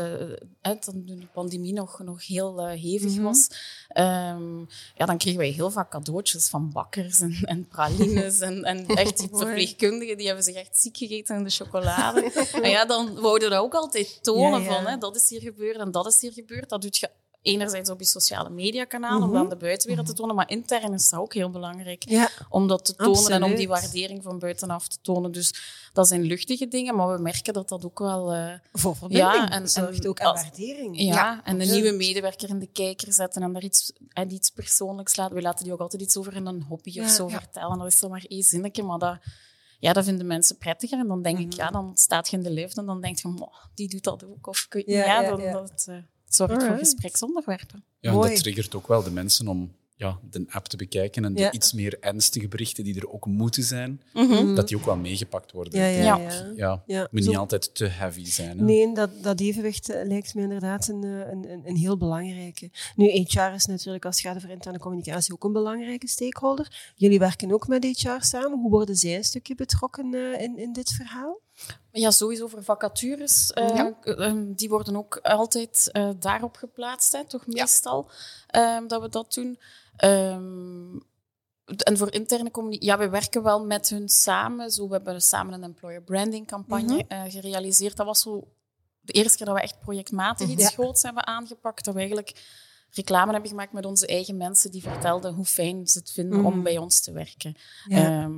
toen 0.80 1.02
de 1.06 1.26
pandemie 1.32 1.72
nog, 1.72 1.98
nog 1.98 2.26
heel 2.26 2.60
eh, 2.60 2.80
hevig 2.82 3.12
Mhm. 3.14 3.22
was. 3.22 3.48
Ehm, 3.88 4.58
ja, 4.94 5.06
dan 5.06 5.18
kregen 5.18 5.38
wij 5.38 5.48
heel 5.48 5.70
vaak 5.70 5.90
cadeautjes 5.90 6.48
van 6.48 6.70
bakkers 6.72 7.20
en, 7.20 7.36
en 7.42 7.66
pralines. 7.68 8.40
en, 8.40 8.64
en 8.64 8.86
echt 9.02 9.18
die 9.18 9.28
verpleegkundigen, 9.32 10.16
die 10.16 10.26
hebben 10.26 10.44
zich 10.44 10.54
echt 10.54 10.76
ziek 10.78 10.96
gegeten 10.96 11.36
in 11.36 11.44
de 11.44 11.50
chocolade. 11.50 12.32
en 12.62 12.70
ja, 12.70 12.84
dan 12.84 13.20
wouden 13.20 13.48
we 13.48 13.54
dat 13.54 13.64
ook 13.64 13.74
altijd 13.74 14.18
tonen 14.22 14.60
Ja, 14.62 14.68
ja. 14.68 14.74
van, 14.74 14.86
hè, 14.86 14.98
dat 14.98 15.16
is 15.16 15.28
hier 15.28 15.40
gebeurd 15.40 15.76
en 15.76 15.90
dat 15.90 16.06
is 16.06 16.20
hier 16.20 16.32
gebeurd. 16.32 16.68
Dat 16.68 16.82
doet 16.82 16.96
je 16.96 17.10
enerzijds 17.42 17.90
op 17.90 17.98
je 17.98 18.04
sociale 18.06 18.50
mediakanalen, 18.50 19.22
om 19.22 19.28
Mhm. 19.28 19.38
dan 19.38 19.48
de 19.48 19.56
buitenwereld 19.56 20.06
te 20.06 20.12
tonen, 20.12 20.34
maar 20.34 20.50
intern 20.50 20.92
is 20.92 21.08
dat 21.08 21.20
ook 21.20 21.34
heel 21.34 21.50
belangrijk. 21.50 22.08
Ja, 22.08 22.28
Om 22.48 22.66
dat 22.68 22.84
te 22.84 22.94
tonen 22.94 23.30
en 23.30 23.42
om 23.42 23.54
die 23.54 23.68
waardering 23.68 24.22
van 24.22 24.38
buitenaf 24.38 24.88
te 24.88 24.96
tonen. 25.02 25.32
Dus 25.32 25.54
dat 25.92 26.08
zijn 26.08 26.22
luchtige 26.22 26.68
dingen, 26.68 26.94
maar 26.96 27.16
we 27.16 27.22
merken 27.22 27.52
dat 27.52 27.68
dat 27.68 27.84
ook 27.84 27.98
wel... 27.98 28.32
eh, 28.32 28.52
voor 28.72 28.96
verbinding. 28.96 29.30
Ja, 29.34 29.50
en- 29.50 29.68
zorgt 29.68 30.02
en 30.04 30.08
ook 30.08 30.20
aan 30.20 30.34
waardering. 30.34 30.98
ja, 31.00 31.30
en 31.44 31.54
een 31.54 31.60
absoluut. 31.60 31.82
nieuwe 31.82 31.96
medewerker 31.96 32.48
in 32.48 32.58
de 32.58 32.66
kijker 32.72 33.12
zetten 33.12 33.42
en 33.42 33.52
daar 33.52 33.62
iets, 33.62 33.92
en 34.08 34.32
iets 34.32 34.50
persoonlijks 34.50 35.16
laten. 35.16 35.34
We 35.36 35.42
laten 35.42 35.64
die 35.64 35.72
ook 35.72 35.80
altijd 35.80 36.02
iets 36.02 36.16
over 36.16 36.36
een 36.36 36.62
hobby 36.62 37.00
of 37.00 37.08
zo 37.08 37.28
vertellen. 37.28 37.78
Dat 37.78 37.86
is 37.86 38.00
dan 38.00 38.10
maar 38.10 38.24
één 38.28 38.42
zinnetje, 38.42 38.82
maar 38.82 38.98
dat, 38.98 39.18
ja, 39.78 39.92
dat 39.92 40.04
vinden 40.04 40.26
mensen 40.26 40.56
prettiger. 40.56 40.98
En 40.98 41.06
dan 41.08 41.22
denk 41.22 41.38
Mhm. 41.38 41.46
ik, 41.46 41.52
ja, 41.52 41.70
dan 41.70 41.90
staat 41.94 42.28
je 42.30 42.36
in 42.36 42.42
de 42.42 42.50
lift 42.50 42.76
en 42.76 42.86
dan 42.86 43.00
denk 43.00 43.18
je, 43.18 43.28
"Mo, 43.28 43.48
die 43.74 43.88
doet 43.88 44.04
dat 44.04 44.24
ook. 44.24 44.46
Of 44.46 44.66
Ja, 44.70 44.82
ja, 44.86 45.20
ja. 45.38 45.52
Dat, 45.52 45.88
het 46.32 46.40
zorgt 46.50 46.52
voor 46.62 46.62
Alright. 46.72 46.88
gespreksonderwerpen. 46.88 47.84
Ja, 48.00 48.10
en 48.12 48.20
dat 48.20 48.36
triggert 48.36 48.74
ook 48.74 48.86
wel 48.88 49.02
de 49.02 49.10
mensen 49.10 49.48
om 49.48 49.72
ja, 49.96 50.18
de 50.30 50.44
app 50.50 50.66
te 50.66 50.76
bekijken 50.76 51.24
en 51.24 51.34
de 51.34 51.40
Ja. 51.40 51.52
iets 51.52 51.72
meer 51.72 51.96
ernstige 52.00 52.48
berichten 52.48 52.84
die 52.84 52.96
er 53.00 53.10
ook 53.12 53.26
moeten 53.26 53.62
zijn, 53.62 54.02
Mhm. 54.12 54.54
dat 54.54 54.68
die 54.68 54.76
ook 54.76 54.84
wel 54.84 54.96
meegepakt 54.96 55.52
worden. 55.52 55.78
Ja, 55.80 55.86
ja, 55.86 56.00
Ja. 56.02 56.16
ja. 56.16 56.52
Ja, 56.56 56.82
Ja, 56.86 57.08
moet 57.10 57.22
zo- 57.24 57.28
niet 57.30 57.38
altijd 57.38 57.74
te 57.74 57.86
heavy 57.86 58.24
zijn. 58.24 58.58
Hè? 58.58 58.64
Nee, 58.64 58.94
dat, 58.94 59.10
dat 59.22 59.40
evenwicht 59.40 59.88
eh, 59.90 60.06
lijkt 60.06 60.34
me 60.34 60.42
inderdaad 60.42 60.88
een, 60.88 61.04
eh, 61.04 61.10
een, 61.32 61.50
een, 61.52 61.62
een 61.64 61.76
heel 61.76 61.96
belangrijke. 61.96 62.70
Nu, 62.96 63.06
HR 63.10 63.52
is 63.54 63.66
natuurlijk 63.66 64.04
als 64.04 64.16
het 64.16 64.26
gaat 64.26 64.36
over 64.36 64.50
interne 64.50 64.78
communicatie 64.78 65.32
ook 65.34 65.44
een 65.44 65.52
belangrijke 65.52 66.08
stakeholder. 66.08 66.92
Jullie 66.96 67.18
werken 67.18 67.52
ook 67.52 67.66
met 67.68 67.84
HR 67.84 68.16
samen. 68.24 68.58
Hoe 68.60 68.70
worden 68.70 68.96
zij 68.96 69.16
een 69.16 69.24
stukje 69.24 69.54
betrokken 69.54 70.14
eh, 70.14 70.42
in, 70.42 70.58
in 70.58 70.72
dit 70.72 70.90
verhaal? 70.90 71.40
Ja, 71.92 72.10
sowieso 72.10 72.46
voor 72.46 72.62
vacatures. 72.62 73.52
eh, 73.52 73.74
Ja. 73.76 73.96
eh, 74.02 74.32
die 74.46 74.68
worden 74.68 74.96
ook 74.96 75.16
altijd 75.22 75.88
eh, 75.92 76.10
daarop 76.18 76.56
geplaatst, 76.56 77.12
hè, 77.12 77.24
toch 77.26 77.46
meestal, 77.46 78.10
ehm, 78.46 78.86
dat 78.86 79.02
we 79.02 79.08
dat 79.08 79.34
doen. 79.34 79.58
Ehm, 79.96 80.96
en 81.64 81.96
voor 81.96 82.12
interne 82.12 82.50
communicatie, 82.50 82.88
ja, 82.90 82.98
we 82.98 83.08
werken 83.08 83.42
wel 83.42 83.64
met 83.66 83.88
hun 83.88 84.08
samen. 84.08 84.70
Zo, 84.70 84.86
we 84.88 84.92
hebben 84.94 85.22
samen 85.22 85.54
een 85.54 85.62
employer 85.62 86.02
branding 86.02 86.46
campagne 86.46 86.94
Mhm. 86.94 87.04
eh, 87.08 87.22
gerealiseerd. 87.32 87.96
Dat 87.96 88.06
was 88.06 88.20
zo 88.20 88.48
de 89.00 89.12
eerste 89.12 89.36
keer 89.36 89.46
dat 89.46 89.54
we 89.54 89.62
echt 89.62 89.80
projectmatig 89.80 90.48
iets 90.48 90.62
Ja. 90.62 90.68
groots 90.68 91.02
hebben 91.02 91.26
aangepakt. 91.26 91.84
Dat 91.84 91.94
we 91.94 92.00
eigenlijk 92.00 92.44
reclame 92.90 93.32
hebben 93.32 93.50
gemaakt 93.50 93.72
met 93.72 93.86
onze 93.86 94.06
eigen 94.06 94.36
mensen 94.36 94.70
die 94.70 94.82
vertelden 94.82 95.34
hoe 95.34 95.44
fijn 95.44 95.86
ze 95.86 95.98
het 95.98 96.10
vinden 96.12 96.38
Mhm. 96.38 96.46
om 96.46 96.62
bij 96.62 96.78
ons 96.78 97.00
te 97.00 97.12
werken. 97.12 97.56
Ja. 97.88 98.30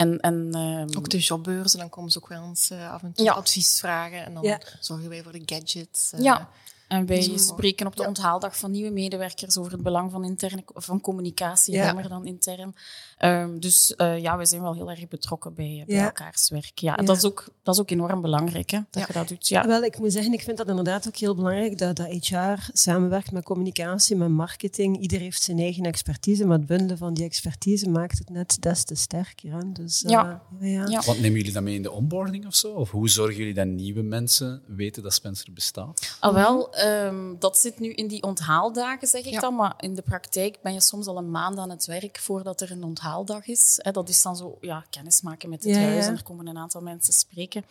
En, 0.00 0.20
en, 0.20 0.48
ehm, 0.54 0.96
Ook 0.98 1.08
de 1.10 1.18
jobbeurzen, 1.18 1.78
dan 1.78 1.88
komen 1.88 2.10
ze 2.10 2.18
ook 2.18 2.28
wel 2.28 2.42
eens 2.44 2.70
eh, 2.70 2.92
af 2.92 3.02
en 3.02 3.12
toe 3.12 3.24
Ja. 3.24 3.32
advies 3.32 3.78
vragen. 3.80 4.24
En 4.24 4.34
dan 4.34 4.42
Ja. 4.42 4.60
zorgen 4.80 5.08
wij 5.08 5.22
voor 5.22 5.32
de 5.32 5.42
gadgets. 5.46 6.12
eh. 6.12 6.20
Ja. 6.20 6.48
En 6.90 7.06
wij 7.06 7.32
spreken 7.38 7.86
op 7.86 7.96
de 7.96 8.02
Ja. 8.02 8.08
onthaaldag 8.08 8.56
van 8.58 8.70
nieuwe 8.70 8.90
medewerkers 8.90 9.58
over 9.58 9.72
het 9.72 9.82
belang 9.82 10.10
van, 10.10 10.24
interne, 10.24 10.62
van 10.74 11.00
communicatie, 11.00 11.74
Ja. 11.74 11.84
jammer 11.84 12.08
dan 12.08 12.26
intern. 12.26 12.74
Ehm, 13.18 13.58
dus 13.58 13.94
eh, 13.96 14.18
ja, 14.18 14.36
we 14.36 14.46
zijn 14.46 14.62
wel 14.62 14.74
heel 14.74 14.90
erg 14.90 15.08
betrokken 15.08 15.54
bij, 15.54 15.84
bij 15.86 15.98
elkaars 16.04 16.48
werk. 16.50 16.78
Ja. 16.78 16.94
Dat, 16.96 17.16
is 17.16 17.24
ook, 17.24 17.44
dat 17.62 17.74
is 17.74 17.80
ook 17.80 17.90
enorm 17.90 18.20
belangrijk, 18.20 18.70
hè, 18.70 18.78
dat 18.90 19.00
Ja. 19.02 19.04
je 19.06 19.12
dat 19.12 19.28
doet. 19.28 19.48
Ja. 19.48 19.66
Wel, 19.66 19.82
ik 19.82 19.98
moet 19.98 20.12
zeggen, 20.12 20.32
ik 20.32 20.42
vind 20.42 20.56
dat 20.56 20.68
inderdaad 20.68 21.06
ook 21.06 21.16
heel 21.16 21.34
belangrijk 21.34 21.78
dat, 21.78 21.96
dat 21.96 22.06
HR 22.06 22.70
samenwerkt 22.72 23.32
met 23.32 23.44
communicatie, 23.44 24.16
met 24.16 24.28
marketing. 24.28 25.00
Ieder 25.00 25.20
heeft 25.20 25.42
zijn 25.42 25.58
eigen 25.58 25.84
expertise, 25.84 26.46
maar 26.46 26.58
het 26.58 26.66
bundelen 26.66 26.98
van 26.98 27.14
die 27.14 27.24
expertise 27.24 27.88
maakt 27.88 28.18
het 28.18 28.28
net 28.30 28.56
des 28.60 28.84
te 28.84 28.94
sterker. 28.94 29.52
Hè? 29.52 29.72
Dus, 29.72 30.04
eh, 30.04 30.10
Ja. 30.10 30.42
ja, 30.60 30.66
ja. 30.66 30.86
Ja. 30.88 31.02
Wat 31.06 31.18
nemen 31.18 31.36
jullie 31.38 31.52
dan 31.52 31.64
mee 31.64 31.74
in 31.74 31.82
de 31.82 31.90
onboarding 31.92 32.46
of 32.46 32.54
zo? 32.54 32.72
Of 32.72 32.90
hoe 32.90 33.08
zorgen 33.08 33.36
jullie 33.36 33.54
dat 33.54 33.66
nieuwe 33.66 34.02
mensen 34.02 34.62
weten 34.66 35.02
dat 35.02 35.12
Spencer 35.14 35.52
bestaat? 35.52 36.16
Ah, 36.20 36.34
wel, 36.34 36.74
ehm, 36.80 37.34
dat 37.38 37.58
zit 37.58 37.78
nu 37.78 37.92
in 37.92 38.06
die 38.08 38.22
onthaaldagen, 38.22 39.08
zeg 39.08 39.24
ik 39.24 39.32
Ja. 39.32 39.40
dan. 39.40 39.54
Maar 39.54 39.74
in 39.80 39.94
de 39.94 40.02
praktijk 40.02 40.58
ben 40.62 40.72
je 40.72 40.80
soms 40.80 41.06
al 41.06 41.16
een 41.16 41.30
maand 41.30 41.58
aan 41.58 41.70
het 41.70 41.86
werk 41.86 42.18
voordat 42.18 42.60
er 42.60 42.70
een 42.70 42.82
onthaaldag 42.84 43.46
is. 43.46 43.74
Hè, 43.82 43.90
dat 43.90 44.08
is 44.08 44.22
dan 44.22 44.36
zo, 44.36 44.58
ja, 44.60 44.84
kennismaken 44.90 45.48
met 45.48 45.62
het 45.64 45.74
Ja, 45.74 45.80
huis. 45.80 46.06
En 46.06 46.16
er 46.16 46.22
komen 46.22 46.46
een 46.46 46.58
aantal 46.58 46.80
mensen 46.80 47.12
spreken. 47.12 47.64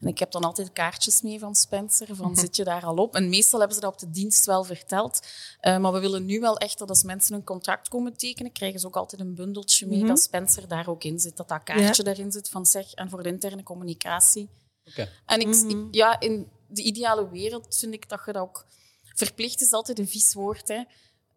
En 0.00 0.06
ik 0.08 0.18
heb 0.18 0.30
dan 0.30 0.44
altijd 0.44 0.72
kaartjes 0.72 1.22
mee 1.22 1.38
van 1.38 1.54
Spencer, 1.54 2.16
van 2.16 2.36
zit 2.46 2.56
je 2.56 2.64
daar 2.64 2.84
al 2.84 2.96
op? 2.96 3.14
En 3.14 3.28
meestal 3.28 3.58
hebben 3.58 3.76
ze 3.76 3.82
dat 3.82 3.92
op 3.92 3.98
de 3.98 4.10
dienst 4.10 4.46
wel 4.46 4.64
verteld. 4.64 5.26
Eh, 5.60 5.78
maar 5.78 5.92
we 5.92 6.00
willen 6.00 6.24
nu 6.24 6.40
wel 6.40 6.58
echt 6.58 6.78
dat 6.78 6.88
als 6.88 7.02
mensen 7.02 7.34
een 7.34 7.44
contract 7.44 7.88
komen 7.88 8.16
tekenen, 8.16 8.52
krijgen 8.52 8.80
ze 8.80 8.86
ook 8.86 8.96
altijd 8.96 9.20
een 9.20 9.34
bundeltje 9.34 9.86
mee 9.86 9.98
Mhm. 9.98 10.06
dat 10.08 10.20
Spencer 10.20 10.68
daar 10.68 10.88
ook 10.88 11.04
in 11.04 11.18
zit. 11.20 11.36
Dat 11.36 11.48
dat 11.48 11.62
kaartje 11.62 12.02
daarin 12.02 12.32
zit 12.32 12.48
van 12.48 12.66
zeg, 12.66 12.92
en 12.92 13.10
voor 13.10 13.22
de 13.22 13.28
interne 13.28 13.62
communicatie. 13.62 14.48
Oké. 14.88 15.08
En 15.26 15.40
ik, 15.40 15.46
Mhm. 15.46 15.68
ik- 15.68 15.94
ja, 15.94 16.20
in 16.20 16.48
de 16.68 16.82
ideale 16.82 17.28
wereld 17.30 17.76
vind 17.76 17.94
ik 17.94 18.08
dat 18.08 18.20
je 18.26 18.32
dat 18.32 18.42
ook... 18.42 18.66
Verplicht 19.14 19.60
is 19.60 19.72
altijd 19.72 19.98
een 19.98 20.08
vies 20.08 20.32
woord, 20.34 20.68
hè. 20.68 20.82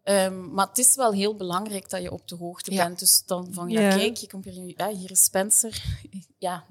Ehm, 0.02 0.52
maar 0.54 0.66
het 0.68 0.78
is 0.78 0.94
wel 0.96 1.12
heel 1.12 1.36
belangrijk 1.36 1.90
dat 1.90 2.02
je 2.02 2.10
op 2.12 2.28
de 2.28 2.36
hoogte 2.36 2.72
Ja. 2.72 2.84
bent. 2.86 2.98
Dus 2.98 3.22
dan 3.26 3.48
van, 3.52 3.68
ja, 3.68 3.80
Ja. 3.80 3.96
kijk, 3.96 4.16
je 4.16 4.26
komt 4.26 4.44
hier, 4.44 4.72
ja, 4.76 4.88
hier 4.94 5.10
is 5.10 5.24
Spencer. 5.24 5.82
ja, 6.38 6.66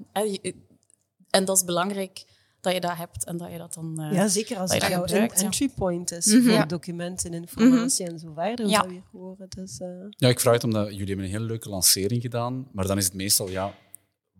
en 1.30 1.44
dat 1.44 1.56
is 1.56 1.64
belangrijk 1.64 2.24
dat 2.60 2.72
je 2.72 2.80
dat 2.80 2.96
hebt 2.96 3.24
en 3.24 3.36
dat 3.36 3.50
je 3.50 3.58
dat 3.58 3.74
dan... 3.74 4.00
eh, 4.00 4.12
Ja, 4.12 4.28
zeker 4.28 4.58
als 4.58 4.72
het 4.72 4.82
je 4.82 4.88
jouw 4.88 5.06
ja. 5.06 5.28
entry 5.28 5.68
point 5.68 6.10
is 6.12 6.26
Mhm. 6.26 6.42
voor 6.42 6.52
Ja. 6.52 6.64
documenten, 6.64 7.34
informatie 7.34 8.06
en 8.06 8.18
zo 8.18 8.32
verder. 8.34 8.66
Ja. 8.66 8.80
zou 8.80 8.92
je 8.94 9.00
horen. 9.12 9.46
Dus, 9.48 9.78
eh, 9.80 9.88
Ja, 10.08 10.28
ik 10.28 10.40
vraag 10.40 10.54
het 10.54 10.64
omdat 10.64 10.90
jullie 10.90 11.06
hebben 11.06 11.24
een 11.24 11.30
hele 11.30 11.44
leuke 11.44 11.68
lancering 11.68 12.22
gedaan, 12.22 12.68
maar 12.72 12.86
dan 12.86 12.98
is 12.98 13.04
het 13.04 13.14
meestal 13.14 13.48
ja, 13.48 13.74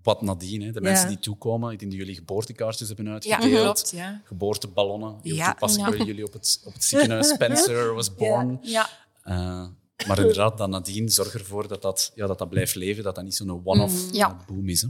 wat 0.03 0.23
nadien. 0.23 0.63
Hè. 0.63 0.71
De 0.73 0.81
mensen 0.81 1.09
die 1.09 1.19
toekomen, 1.19 1.73
ik 1.73 1.79
denk 1.79 1.91
dat 1.91 2.01
jullie 2.01 2.15
geboortekaartjes 2.15 2.87
hebben 2.89 3.07
Ja, 3.07 3.13
uitgedeeld. 3.13 3.63
klopt. 3.63 3.91
Ja. 3.91 4.21
Geboorteballonnen, 4.25 5.19
heel 5.23 5.35
Ja. 5.35 5.51
toepasselijk 5.51 5.91
Ja. 5.91 5.97
bij 5.97 6.07
jullie 6.07 6.25
op 6.25 6.33
het, 6.33 6.61
op 6.65 6.73
het 6.73 6.85
ziekenhuis. 6.85 7.29
Spencer 7.35 7.95
was 7.95 8.15
born. 8.15 8.59
ja, 8.63 8.89
Eh, 9.23 9.67
maar 10.07 10.19
inderdaad, 10.19 10.59
dan 10.59 10.71
nadien 10.71 11.09
zorg 11.09 11.35
ervoor 11.35 11.69
dat 11.69 11.83
dat, 11.83 12.13
ja, 12.15 12.27
dat, 12.27 12.39
dat 12.39 12.49
blijft 12.49 12.75
leven, 12.75 13.03
dat 13.03 13.15
dat 13.15 13.25
niet 13.25 13.35
zo'n 13.35 13.61
one-off 13.65 14.07
Mm, 14.07 14.13
ja. 14.15 14.29
eh, 14.41 14.47
boom 14.47 14.69
is. 14.69 14.83
Hè. 14.83 14.89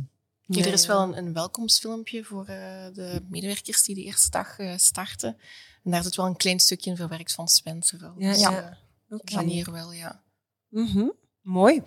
Er 0.61 0.73
is 0.73 0.83
ja. 0.83 0.88
wel 0.88 1.03
een, 1.03 1.16
een 1.16 1.33
welkomstfilmpje 1.33 2.25
voor 2.25 2.44
eh, 2.46 2.57
de 2.92 3.23
medewerkers 3.29 3.83
die 3.83 3.94
de 3.94 4.03
eerste 4.03 4.31
dag 4.31 4.59
eh, 4.59 4.73
starten. 4.77 5.37
En 5.85 5.90
daar 5.90 6.03
zit 6.03 6.16
wel 6.16 6.27
een 6.27 6.37
klein 6.37 6.61
stukje 6.61 6.90
in 6.90 6.96
verwerkt 6.96 7.33
van 7.33 7.49
Spencer. 7.49 8.12
Ja, 8.18 8.31
Dus, 8.33 8.40
ja. 8.40 8.51
Oké. 8.51 9.14
op 9.14 9.27
die 9.27 9.37
manier 9.37 9.73
wel, 9.73 9.92
ja. 9.92 10.23
Mhm. 10.68 11.09
Mooi. 11.42 11.83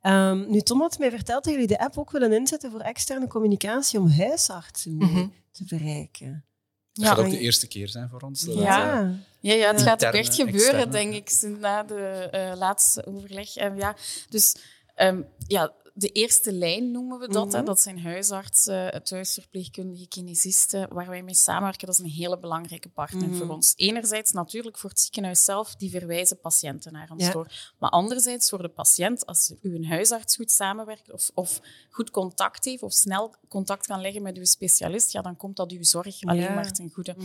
Ehm, 0.00 0.50
nu, 0.50 0.60
Tom 0.60 0.80
had 0.80 0.98
mij 0.98 1.10
verteld 1.10 1.44
dat 1.44 1.52
jullie 1.52 1.68
de 1.68 1.78
app 1.78 1.98
ook 1.98 2.10
willen 2.10 2.32
inzetten 2.32 2.70
voor 2.70 2.80
externe 2.80 3.26
communicatie 3.26 3.98
om 4.00 4.10
huisartsen 4.10 4.96
mee 4.96 5.08
Mhm. 5.08 5.26
te 5.52 5.64
bereiken. 5.68 6.44
Dat 6.92 7.04
Ja. 7.06 7.10
gaat 7.14 7.24
ook 7.24 7.30
de 7.30 7.38
eerste 7.38 7.66
keer 7.66 7.88
zijn 7.88 8.08
voor 8.08 8.20
ons. 8.20 8.40
dat 8.40 8.54
het, 8.54 8.64
Ja. 8.64 9.00
eh, 9.02 9.08
Ja, 9.40 9.54
ja, 9.54 9.72
het 9.72 9.82
gaat 9.82 10.04
ook 10.06 10.12
echt 10.12 10.34
gebeuren, 10.34 10.60
externe. 10.60 10.88
denk 10.92 11.14
ik, 11.14 11.28
sinds 11.28 11.60
na 11.60 11.82
de 11.82 12.28
eh, 12.30 12.56
laatste 12.56 13.06
overleg. 13.06 13.56
En 13.56 13.76
ja, 13.76 13.96
dus 14.28 14.56
ehm, 14.94 15.22
ja, 15.46 15.72
de 15.98 16.08
eerste 16.08 16.52
lijn 16.52 16.90
noemen 16.90 17.18
we 17.18 17.28
dat. 17.28 17.52
hè. 17.52 17.58
Mhm. 17.58 17.66
Dat 17.66 17.80
zijn 17.80 18.00
huisartsen, 18.00 19.04
thuisverpleegkundigen, 19.04 20.08
kinesisten, 20.08 20.94
waar 20.94 21.08
wij 21.08 21.22
mee 21.22 21.34
samenwerken. 21.34 21.86
Dat 21.86 21.94
is 21.98 22.00
een 22.04 22.10
hele 22.10 22.38
belangrijke 22.38 22.88
partner 22.88 23.28
Mhm. 23.28 23.36
voor 23.36 23.48
ons. 23.48 23.72
Enerzijds 23.76 24.32
natuurlijk 24.32 24.78
voor 24.78 24.90
het 24.90 25.00
ziekenhuis 25.00 25.44
zelf, 25.44 25.74
die 25.74 25.90
verwijzen 25.90 26.40
patiënten 26.40 26.92
naar 26.92 27.10
ons 27.10 27.24
Ja. 27.24 27.32
door. 27.32 27.52
Maar 27.78 27.90
anderzijds 27.90 28.48
voor 28.48 28.62
de 28.62 28.68
patiënt, 28.68 29.26
als 29.26 29.54
uw 29.62 29.84
huisarts 29.84 30.36
goed 30.36 30.50
samenwerkt 30.50 31.12
of, 31.12 31.30
of 31.34 31.60
goed 31.90 32.10
contact 32.10 32.64
heeft 32.64 32.82
of 32.82 32.92
snel 32.92 33.34
contact 33.48 33.86
kan 33.86 34.00
leggen 34.00 34.22
met 34.22 34.36
uw 34.36 34.44
specialist, 34.44 35.12
ja, 35.12 35.22
dan 35.22 35.36
komt 35.36 35.56
dat 35.56 35.70
uw 35.72 35.84
zorg 35.84 36.22
alleen 36.22 36.40
Ja. 36.42 36.54
maar 36.54 36.72
ten 36.72 36.90
goede. 36.90 37.16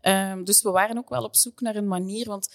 Ehm, 0.00 0.44
dus 0.44 0.62
we 0.62 0.70
waren 0.70 0.98
ook 0.98 1.08
wel 1.08 1.22
op 1.24 1.36
zoek 1.36 1.60
naar 1.60 1.76
een 1.76 1.88
manier, 1.88 2.26
want 2.26 2.48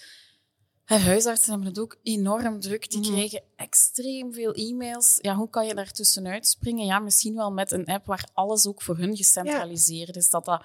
huisartsen 1.00 1.50
hebben 1.50 1.68
het 1.68 1.78
ook 1.78 1.96
enorm 2.02 2.60
druk. 2.60 2.90
Die 2.90 3.00
Mhm. 3.00 3.10
krijgen 3.12 3.42
extreem 3.56 4.32
veel 4.32 4.52
e-mails. 4.52 5.18
Ja, 5.20 5.34
hoe 5.34 5.48
kan 5.50 5.66
je 5.66 5.74
daar 5.74 5.90
tussenuit 5.92 6.46
springen? 6.46 6.86
Ja, 6.86 6.98
misschien 6.98 7.34
wel 7.34 7.52
met 7.52 7.72
een 7.72 7.86
app 7.86 8.06
waar 8.06 8.28
alles 8.32 8.66
ook 8.66 8.82
voor 8.82 8.96
hun 8.96 9.16
gecentraliseerd 9.16 10.16
is. 10.16 10.30
Dat 10.30 10.44
dat 10.44 10.64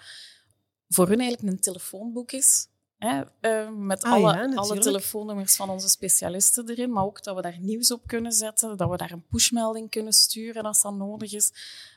voor 0.89 1.07
hun 1.07 1.19
eigenlijk 1.19 1.51
een 1.53 1.59
telefoonboek 1.59 2.31
is. 2.31 2.67
Hè? 2.97 3.21
eh, 3.39 3.69
met 3.69 4.03
Ah, 4.03 4.11
alle, 4.11 4.33
ja, 4.33 4.55
alle 4.55 4.77
telefoonnummers 4.79 5.55
van 5.55 5.69
onze 5.69 5.89
specialisten 5.89 6.69
erin. 6.69 6.91
Maar 6.91 7.03
ook 7.03 7.23
dat 7.23 7.35
we 7.35 7.41
daar 7.41 7.59
nieuws 7.59 7.91
op 7.91 8.07
kunnen 8.07 8.31
zetten. 8.31 8.77
Dat 8.77 8.89
we 8.89 8.97
daar 8.97 9.11
een 9.11 9.25
pushmelding 9.29 9.89
kunnen 9.89 10.13
sturen 10.13 10.63
als 10.63 10.81
dat 10.81 10.93
nodig 10.95 11.33
is. 11.33 11.51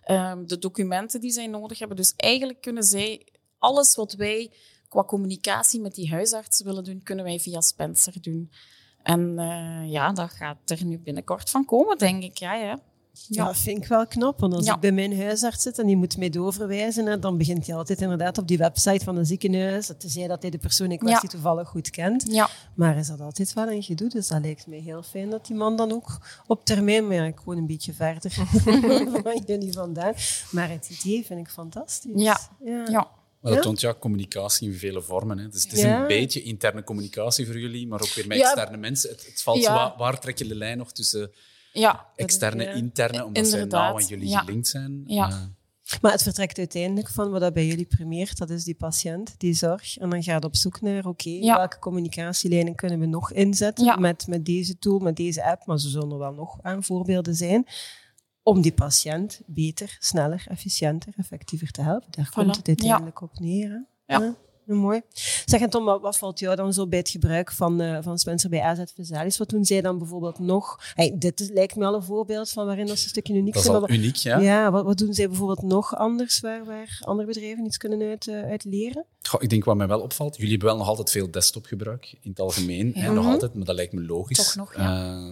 Ehm, 0.05 0.47
de 0.47 0.59
documenten 0.59 1.21
die 1.21 1.31
zij 1.31 1.47
nodig 1.47 1.79
hebben. 1.79 1.97
Dus 1.97 2.13
eigenlijk 2.17 2.61
kunnen 2.61 2.83
zij 2.83 3.27
alles 3.59 3.95
wat 3.95 4.13
wij 4.13 4.53
qua 4.91 5.05
communicatie 5.05 5.81
met 5.81 5.95
die 5.95 6.11
huisarts 6.11 6.63
willen 6.63 6.85
doen, 6.85 7.03
kunnen 7.03 7.25
wij 7.25 7.39
via 7.39 7.61
Spencer 7.61 8.15
doen. 8.21 8.51
En 9.03 9.39
eh, 9.39 9.91
ja, 9.91 10.13
dat 10.13 10.31
gaat 10.31 10.57
er 10.71 10.85
nu 10.85 10.99
binnenkort 10.99 11.51
van 11.51 11.65
komen, 11.65 11.99
denk 11.99 12.23
ik. 12.23 12.39
Ja, 12.39 12.55
ja. 12.55 12.79
Ja, 13.29 13.45
dat 13.45 13.57
vind 13.57 13.77
ik 13.83 13.87
wel 13.89 14.07
knap. 14.07 14.41
Want 14.41 14.55
als 14.55 14.67
Ja. 14.67 14.75
ik 14.75 14.81
bij 14.81 14.93
mijn 14.93 15.21
huisarts 15.21 15.63
zit 15.63 15.79
en 15.79 15.87
die 15.87 15.97
moet 15.97 16.17
mij 16.17 16.31
doorverwijzen, 16.31 17.21
dan 17.21 17.39
begint 17.39 17.67
hij 17.67 17.77
altijd 17.77 18.01
inderdaad 18.01 18.39
op 18.39 18.49
die 18.49 18.59
website 18.59 19.05
van 19.05 19.17
een 19.17 19.27
ziekenhuis. 19.27 19.91
Tenzij 19.99 20.27
dat 20.27 20.43
hij 20.43 20.51
de 20.51 20.59
persoon 20.59 20.91
in 20.91 20.99
kwestie 20.99 21.29
toevallig 21.29 21.69
goed 21.69 21.91
kent. 21.91 22.25
ja. 22.29 22.49
Maar 22.75 22.97
is 22.97 23.07
dat 23.07 23.21
altijd 23.21 23.53
wel 23.53 23.71
een 23.71 23.83
gedoe. 23.83 24.09
Dus 24.09 24.29
dat 24.29 24.41
lijkt 24.41 24.67
mij 24.67 24.79
heel 24.79 25.03
fijn 25.03 25.31
dat 25.31 25.47
die 25.47 25.57
man 25.57 25.77
dan 25.77 25.93
ook 25.93 26.19
op 26.47 26.65
termijn, 26.65 27.07
maar 27.07 27.17
ja, 27.17 27.25
ik 27.25 27.41
woon 27.41 27.57
een 27.57 27.67
beetje 27.67 27.93
verder 27.93 28.33
van 29.23 29.43
jullie 29.47 29.73
vandaan. 29.73 30.15
Maar 30.51 30.69
het 30.71 30.91
idee 30.91 31.25
vind 31.27 31.41
ik 31.41 31.49
fantastisch. 31.49 32.23
Ja. 32.23 32.41
ja. 32.65 33.09
Maar 33.41 33.53
dat 33.53 33.61
Ja? 33.61 33.67
toont 33.69 33.81
ja, 33.81 33.95
communicatie 33.95 34.69
in 34.71 34.75
vele 34.79 35.03
vormen. 35.03 35.39
Hè. 35.39 35.49
Dus 35.49 35.63
het 35.63 35.73
is 35.73 35.81
Ja. 35.81 36.01
een 36.01 36.07
beetje 36.07 36.43
interne 36.43 36.83
communicatie 36.85 37.47
voor 37.47 37.59
jullie, 37.59 37.87
maar 37.87 38.01
ook 38.01 38.13
weer 38.15 38.27
met 38.27 38.39
Ja. 38.39 38.45
externe 38.45 38.77
mensen. 38.77 39.11
Het, 39.11 39.27
het 39.27 39.43
valt 39.43 39.63
Ja. 39.63 39.75
waar, 39.75 39.95
waar 39.97 40.21
trek 40.21 40.39
je 40.39 40.49
de 40.49 40.55
lijn 40.55 40.79
nog 40.79 40.93
tussen 40.93 41.31
Ja, 41.73 42.07
externe 42.17 42.63
ja. 42.63 42.71
en 42.71 42.77
interne, 42.77 43.25
omdat 43.25 43.47
zij 43.49 43.61
Inderdaad, 43.61 43.89
nauw 43.93 44.01
aan 44.03 44.07
jullie 44.09 44.29
ja. 44.29 44.39
gelinkt 44.39 44.69
zijn? 44.69 45.03
Ja. 45.07 45.29
Eh, 45.29 45.43
Maar 46.01 46.13
het 46.13 46.23
vertrekt 46.23 46.59
uiteindelijk 46.59 47.09
van 47.11 47.31
wat 47.31 47.41
dat 47.41 47.53
bij 47.53 47.67
jullie 47.67 47.87
primeert, 47.87 48.39
dat 48.39 48.51
is 48.51 48.65
die 48.65 48.75
patiënt, 48.75 49.35
die 49.39 49.55
zorg. 49.55 49.97
En 49.99 50.11
dan 50.11 50.23
gaat 50.23 50.35
het 50.35 50.45
op 50.45 50.57
zoek 50.57 50.81
naar, 50.81 51.05
oké, 51.07 51.29
Ja. 51.31 51.57
welke 51.57 51.79
communicatielijnen 51.79 52.75
kunnen 52.75 52.99
we 52.99 53.07
nog 53.07 53.33
inzetten 53.33 53.85
Ja. 53.85 53.97
met, 53.97 54.27
met 54.27 54.45
deze 54.45 54.79
tool, 54.79 54.99
met 54.99 55.17
deze 55.17 55.45
app, 55.45 55.67
maar 55.67 55.79
zo 55.79 55.89
zullen 55.89 56.11
er 56.11 56.19
wel 56.19 56.33
nog 56.33 56.59
aan 56.63 56.85
voorbeelden 56.85 57.35
zijn, 57.35 57.67
om 58.43 58.61
die 58.61 58.73
patiënt 58.73 59.41
beter, 59.47 59.97
sneller, 60.01 60.45
efficiënter, 60.49 61.13
effectiever 61.17 61.71
te 61.71 61.83
helpen. 61.83 62.09
Daar 62.11 62.31
komt 62.35 62.57
het 62.57 62.67
Ja. 62.67 62.73
uiteindelijk 62.73 63.21
op 63.23 63.39
neer. 63.39 63.87
Hè? 64.07 64.15
Ja. 64.17 64.35
Ja, 64.67 64.77
mooi. 64.77 65.01
Zeg, 65.45 65.61
en 65.61 65.71
Tom, 65.71 65.85
wat, 65.85 66.01
wat 66.01 66.19
valt 66.19 66.39
jou 66.39 66.57
dan 66.57 66.73
zo 66.73 66.87
bij 66.87 66.99
het 66.99 67.09
gebruik 67.09 67.53
van, 67.53 67.81
eh, 67.81 67.99
van 68.03 68.19
Spencer 68.19 68.51
bij 68.51 68.61
AZ 68.63 68.81
Visalis? 68.95 69.39
Wat 69.39 69.49
doen 69.49 69.65
zij 69.65 69.81
dan 69.81 69.99
bijvoorbeeld 69.99 70.39
nog? 70.39 70.79
Hey, 70.95 71.15
dit 71.19 71.41
is, 71.41 71.49
lijkt 71.49 71.77
me 71.77 71.85
al 71.85 71.95
een 71.95 72.03
voorbeeld 72.03 72.51
van 72.51 72.67
waarin 72.67 72.87
dat 72.87 72.99
ze 72.99 73.05
een 73.05 73.11
stukje 73.11 73.35
uniek 73.35 73.53
dat 73.55 73.57
is 73.57 73.63
zijn. 73.63 73.75
al 73.75 73.81
maar 73.81 73.91
wat- 73.91 73.99
uniek, 73.99 74.17
ja. 74.17 74.39
ja, 74.39 74.71
wat, 74.71 74.85
wat 74.85 74.99
doen 74.99 75.15
zij 75.15 75.29
bijvoorbeeld 75.29 75.63
nog 75.63 75.97
anders 75.97 76.41
waar, 76.41 76.65
waar 76.65 76.99
andere 77.05 77.29
bedrijven 77.29 77.65
iets 77.65 77.77
kunnen 77.77 78.09
uit, 78.09 78.29
eh, 78.29 78.43
uit 78.43 78.65
leren? 78.65 79.05
Goh, 79.23 79.43
ik 79.43 79.49
denk 79.49 79.65
wat 79.65 79.77
mij 79.77 79.87
wel 79.89 80.01
opvalt, 80.01 80.35
jullie 80.37 80.51
hebben 80.51 80.69
wel 80.69 80.77
nog 80.79 80.89
altijd 80.89 81.11
veel 81.11 81.31
desktopgebruik 81.31 82.17
in 82.21 82.31
het 82.31 82.41
algemeen. 82.41 82.93
Hè, 82.95 83.13
nog 83.13 83.25
Mhm. 83.25 83.33
altijd, 83.33 83.55
maar 83.55 83.65
dat 83.67 83.75
lijkt 83.75 83.93
me 83.93 84.03
logisch. 84.07 84.37
Toch 84.47 84.55
nog, 84.57 84.75
ja. 84.77 85.17
Eh, 85.29 85.31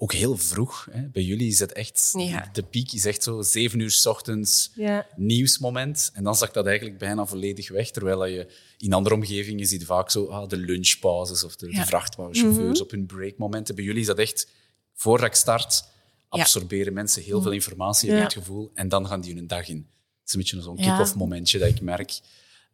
ook 0.00 0.12
heel 0.12 0.36
vroeg. 0.36 0.88
Hè. 0.90 1.02
Bij 1.08 1.22
jullie 1.22 1.48
is 1.48 1.58
het 1.58 1.72
echt... 1.72 2.10
Ja. 2.18 2.48
De 2.52 2.62
piek 2.62 2.92
is 2.92 3.04
echt 3.04 3.22
zo 3.22 3.42
zeven 3.42 3.78
uur 3.78 3.90
s 3.90 4.06
ochtends 4.06 4.70
Ja. 4.74 5.06
nieuwsmoment. 5.16 6.10
En 6.14 6.24
dan 6.24 6.34
zakt 6.36 6.54
dat 6.54 6.66
eigenlijk 6.66 6.98
bijna 6.98 7.26
volledig 7.26 7.68
weg. 7.68 7.90
Terwijl 7.90 8.24
je 8.26 8.52
in 8.78 8.92
andere 8.92 9.14
omgevingen 9.14 9.66
ziet 9.66 9.84
vaak 9.84 10.10
zo 10.10 10.26
ah, 10.26 10.48
de 10.48 10.56
lunchpauzes 10.56 11.44
of 11.44 11.56
de, 11.56 11.72
vrachtwagenchauffeurs 11.72 12.80
op 12.80 12.90
hun 12.90 13.06
breakmomenten. 13.06 13.74
Bij 13.74 13.84
jullie 13.84 14.00
is 14.00 14.06
dat 14.06 14.18
echt, 14.18 14.48
voordat 14.94 15.28
ik 15.28 15.34
start, 15.34 15.84
absorberen 16.28 16.92
mensen 16.92 17.22
heel 17.22 17.42
veel 17.42 17.52
informatie, 17.52 18.08
heb 18.08 18.18
Ja. 18.18 18.24
ik 18.24 18.30
het 18.34 18.38
gevoel. 18.44 18.70
En 18.74 18.88
dan 18.88 19.06
gaan 19.06 19.20
die 19.20 19.34
hun 19.34 19.46
dag 19.46 19.68
in. 19.68 19.76
Het 19.76 20.26
is 20.28 20.32
een 20.34 20.40
beetje 20.40 20.62
zo'n 20.62 20.76
kick-off 20.76 21.14
momentje 21.14 21.58
dat 21.58 21.68
ik 21.68 21.80
merk. 21.80 22.18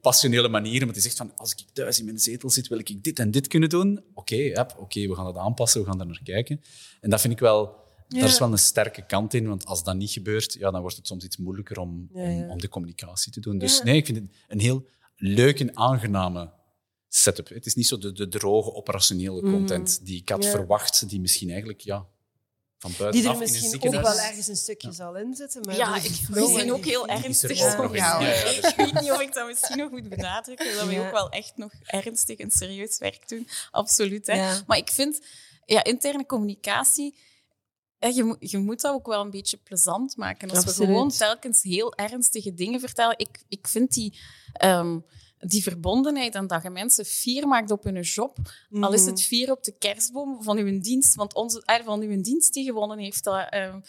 passionele 0.00 0.48
manier. 0.48 0.80
Want 0.84 0.94
je 0.94 1.00
zegt 1.00 1.16
van, 1.16 1.32
als 1.36 1.52
ik 1.52 1.58
thuis 1.72 1.98
in 1.98 2.04
mijn 2.04 2.18
zetel 2.18 2.50
zit, 2.50 2.68
wil 2.68 2.78
ik 2.78 3.02
dit 3.04 3.18
en 3.18 3.30
dit 3.30 3.46
kunnen 3.46 3.68
doen. 3.68 4.04
Oké, 4.14 4.34
yep, 4.36 4.74
oké, 4.78 5.06
we 5.06 5.14
gaan 5.14 5.24
dat 5.24 5.36
aanpassen, 5.36 5.80
we 5.80 5.86
gaan 5.86 5.98
daar 5.98 6.06
naar 6.06 6.20
kijken. 6.24 6.60
En 7.00 7.10
dat 7.10 7.20
vind 7.20 7.32
ik 7.32 7.38
wel... 7.38 7.84
Ja. 8.08 8.20
Daar 8.20 8.28
is 8.28 8.38
wel 8.38 8.52
een 8.52 8.58
sterke 8.58 9.06
kant 9.06 9.34
in, 9.34 9.48
want 9.48 9.64
als 9.66 9.84
dat 9.84 9.96
niet 9.96 10.10
gebeurt, 10.10 10.52
ja, 10.52 10.70
dan 10.70 10.80
wordt 10.80 10.96
het 10.96 11.06
soms 11.06 11.24
iets 11.24 11.36
moeilijker 11.36 11.78
om, 11.78 12.08
Ja, 12.14 12.28
ja. 12.28 12.44
om, 12.44 12.50
om 12.50 12.58
de 12.60 12.68
communicatie 12.68 13.32
te 13.32 13.40
doen. 13.40 13.58
Dus 13.58 13.82
nee, 13.82 13.96
ik 13.96 14.06
vind 14.06 14.18
het 14.18 14.26
een 14.48 14.60
heel 14.60 14.86
leuk 15.16 15.60
en 15.60 15.76
aangename 15.76 16.52
setup. 17.08 17.48
Het 17.48 17.66
is 17.66 17.74
niet 17.74 17.86
zo 17.86 17.98
de, 17.98 18.12
de 18.12 18.28
droge 18.28 18.72
operationele 18.74 19.42
Mhm. 19.42 19.50
content 19.52 20.00
die 20.06 20.20
ik 20.20 20.28
had 20.28 20.46
verwacht, 20.46 21.08
die 21.08 21.20
misschien 21.20 21.48
eigenlijk 21.50 21.80
ja, 21.80 22.06
van 22.90 23.10
Die 23.10 23.20
er 23.22 23.26
in 23.28 23.32
een 23.34 23.38
misschien 23.38 23.74
ook 23.94 24.02
wel 24.02 24.18
ergens 24.20 24.46
een 24.48 24.56
stukje 24.56 24.92
zal 24.92 25.16
inzitten. 25.16 25.60
Maar 25.66 25.76
Ja, 25.76 25.96
ik, 25.96 26.20
en 26.58 26.72
ook 26.72 26.84
heel 26.84 27.06
ernstig. 27.06 27.60
er. 27.60 27.94
Ja. 27.94 28.18
Ik 28.20 28.74
weet 28.76 29.00
niet 29.00 29.10
of 29.12 29.20
ik 29.20 29.32
dat 29.34 29.46
misschien 29.46 29.78
nog 29.78 29.90
moet 29.90 30.08
benadrukken, 30.08 30.74
dat 30.76 30.86
we 30.86 30.98
ook 31.00 31.10
wel 31.10 31.28
echt 31.28 31.52
nog 31.56 31.72
ernstig 31.84 32.38
en 32.38 32.50
serieus 32.50 32.98
werk 32.98 33.28
doen. 33.28 33.48
Absoluut. 33.70 34.26
Hè. 34.26 34.34
Ja. 34.34 34.62
Maar 34.66 34.76
ik 34.78 34.88
vind, 34.90 35.20
ja, 35.64 35.84
interne 35.84 36.26
communicatie, 36.26 37.18
hè, 37.98 38.08
je, 38.08 38.24
moet- 38.24 38.50
je 38.50 38.58
moet 38.58 38.80
dat 38.80 38.92
ook 38.94 39.06
wel 39.06 39.20
een 39.20 39.30
beetje 39.30 39.56
plezant 39.56 40.16
maken. 40.16 40.48
Als 40.50 40.58
Absoluut. 40.58 40.78
we 40.78 40.84
gewoon 40.86 41.10
telkens 41.10 41.62
heel 41.62 41.94
ernstige 41.94 42.54
dingen 42.54 42.80
vertellen. 42.80 43.18
Ik, 43.18 43.38
ik 43.48 43.68
vind 43.68 43.92
die... 43.92 44.18
ehm, 44.52 44.98
die 45.40 45.62
verbondenheid 45.62 46.34
en 46.34 46.46
dat 46.46 46.62
je 46.62 46.70
mensen 46.70 47.04
fier 47.04 47.48
maakt 47.48 47.70
op 47.70 47.84
hun 47.84 48.00
job, 48.00 48.36
al 48.80 48.92
is 48.92 49.00
Mhm. 49.00 49.10
het 49.10 49.22
fier 49.22 49.50
op 49.50 49.64
de 49.64 49.72
kerstboom 49.78 50.42
van 50.42 50.56
uw 50.58 50.80
dienst, 50.80 51.14
want 51.14 51.34
onze, 51.34 51.62
eh, 51.64 51.84
van 51.84 52.00
uw 52.00 52.20
dienst 52.20 52.54
die 52.54 52.64
gewonnen 52.64 52.98
heeft, 52.98 53.24
dat, 53.24 53.46
ehm, 53.50 53.80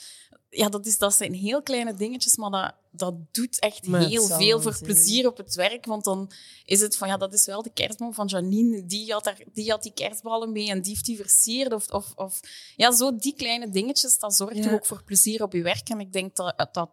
ja, 0.49 0.69
dat, 0.69 0.85
is, 0.85 0.97
dat 0.97 1.13
zijn 1.13 1.33
heel 1.33 1.61
kleine 1.63 1.93
dingetjes, 1.93 2.35
maar 2.37 2.49
dat, 2.51 2.73
dat 2.91 3.13
doet 3.33 3.59
echt 3.59 3.87
Maar 3.87 4.05
heel 4.07 4.25
veel 4.25 4.61
voor 4.61 4.71
zijn. 4.73 4.83
plezier 4.83 5.27
op 5.27 5.37
het 5.37 5.55
werk. 5.55 5.85
Want 5.85 6.03
dan 6.03 6.31
is 6.65 6.79
het 6.81 6.97
van, 6.97 7.07
ja, 7.07 7.17
dat 7.17 7.33
is 7.33 7.45
wel 7.45 7.61
de 7.61 7.69
kerstboom 7.73 8.13
van 8.13 8.27
Janine. 8.27 8.85
Die 8.85 9.11
had, 9.11 9.23
daar, 9.23 9.41
die, 9.53 9.69
had 9.71 9.83
die 9.83 9.93
kerstballen 9.93 10.51
mee 10.51 10.69
en 10.69 10.81
die 10.81 10.91
heeft 10.91 11.05
die 11.05 11.17
versierd. 11.17 11.73
Of, 11.73 11.87
of, 11.89 12.11
of, 12.15 12.39
ja, 12.75 12.91
zo 12.91 13.15
die 13.15 13.33
kleine 13.35 13.69
dingetjes, 13.69 14.19
dat 14.19 14.35
zorgt 14.35 14.55
Ja. 14.63 14.73
ook 14.73 14.85
voor 14.85 15.03
plezier 15.03 15.43
op 15.43 15.53
je 15.53 15.61
werk. 15.61 15.89
En 15.89 15.99
ik 15.99 16.13
denk 16.13 16.35
dat... 16.35 16.67
dat 16.71 16.89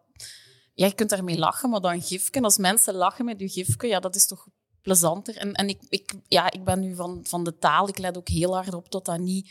ja, 0.74 0.86
je 0.86 0.94
kunt 0.94 1.10
daarmee 1.10 1.38
lachen, 1.38 1.70
maar 1.70 1.80
dan 1.80 2.02
gifken. 2.02 2.44
Als 2.44 2.58
mensen 2.58 2.94
lachen 2.94 3.24
met 3.24 3.40
je 3.40 3.48
gifke, 3.48 3.86
ja, 3.86 4.00
dat 4.00 4.14
is 4.14 4.26
toch 4.26 4.46
plezanter. 4.82 5.36
En, 5.36 5.52
en 5.52 5.68
ik, 5.68 5.80
ik, 5.88 6.14
ja, 6.28 6.50
ik 6.50 6.64
ben 6.64 6.80
nu 6.80 6.94
van, 6.94 7.20
van 7.22 7.44
de 7.44 7.58
taal. 7.58 7.88
Ik 7.88 7.98
let 7.98 8.16
ook 8.16 8.28
heel 8.28 8.54
hard 8.54 8.74
op 8.74 8.90
dat 8.90 9.04
dat 9.04 9.18
niet, 9.18 9.50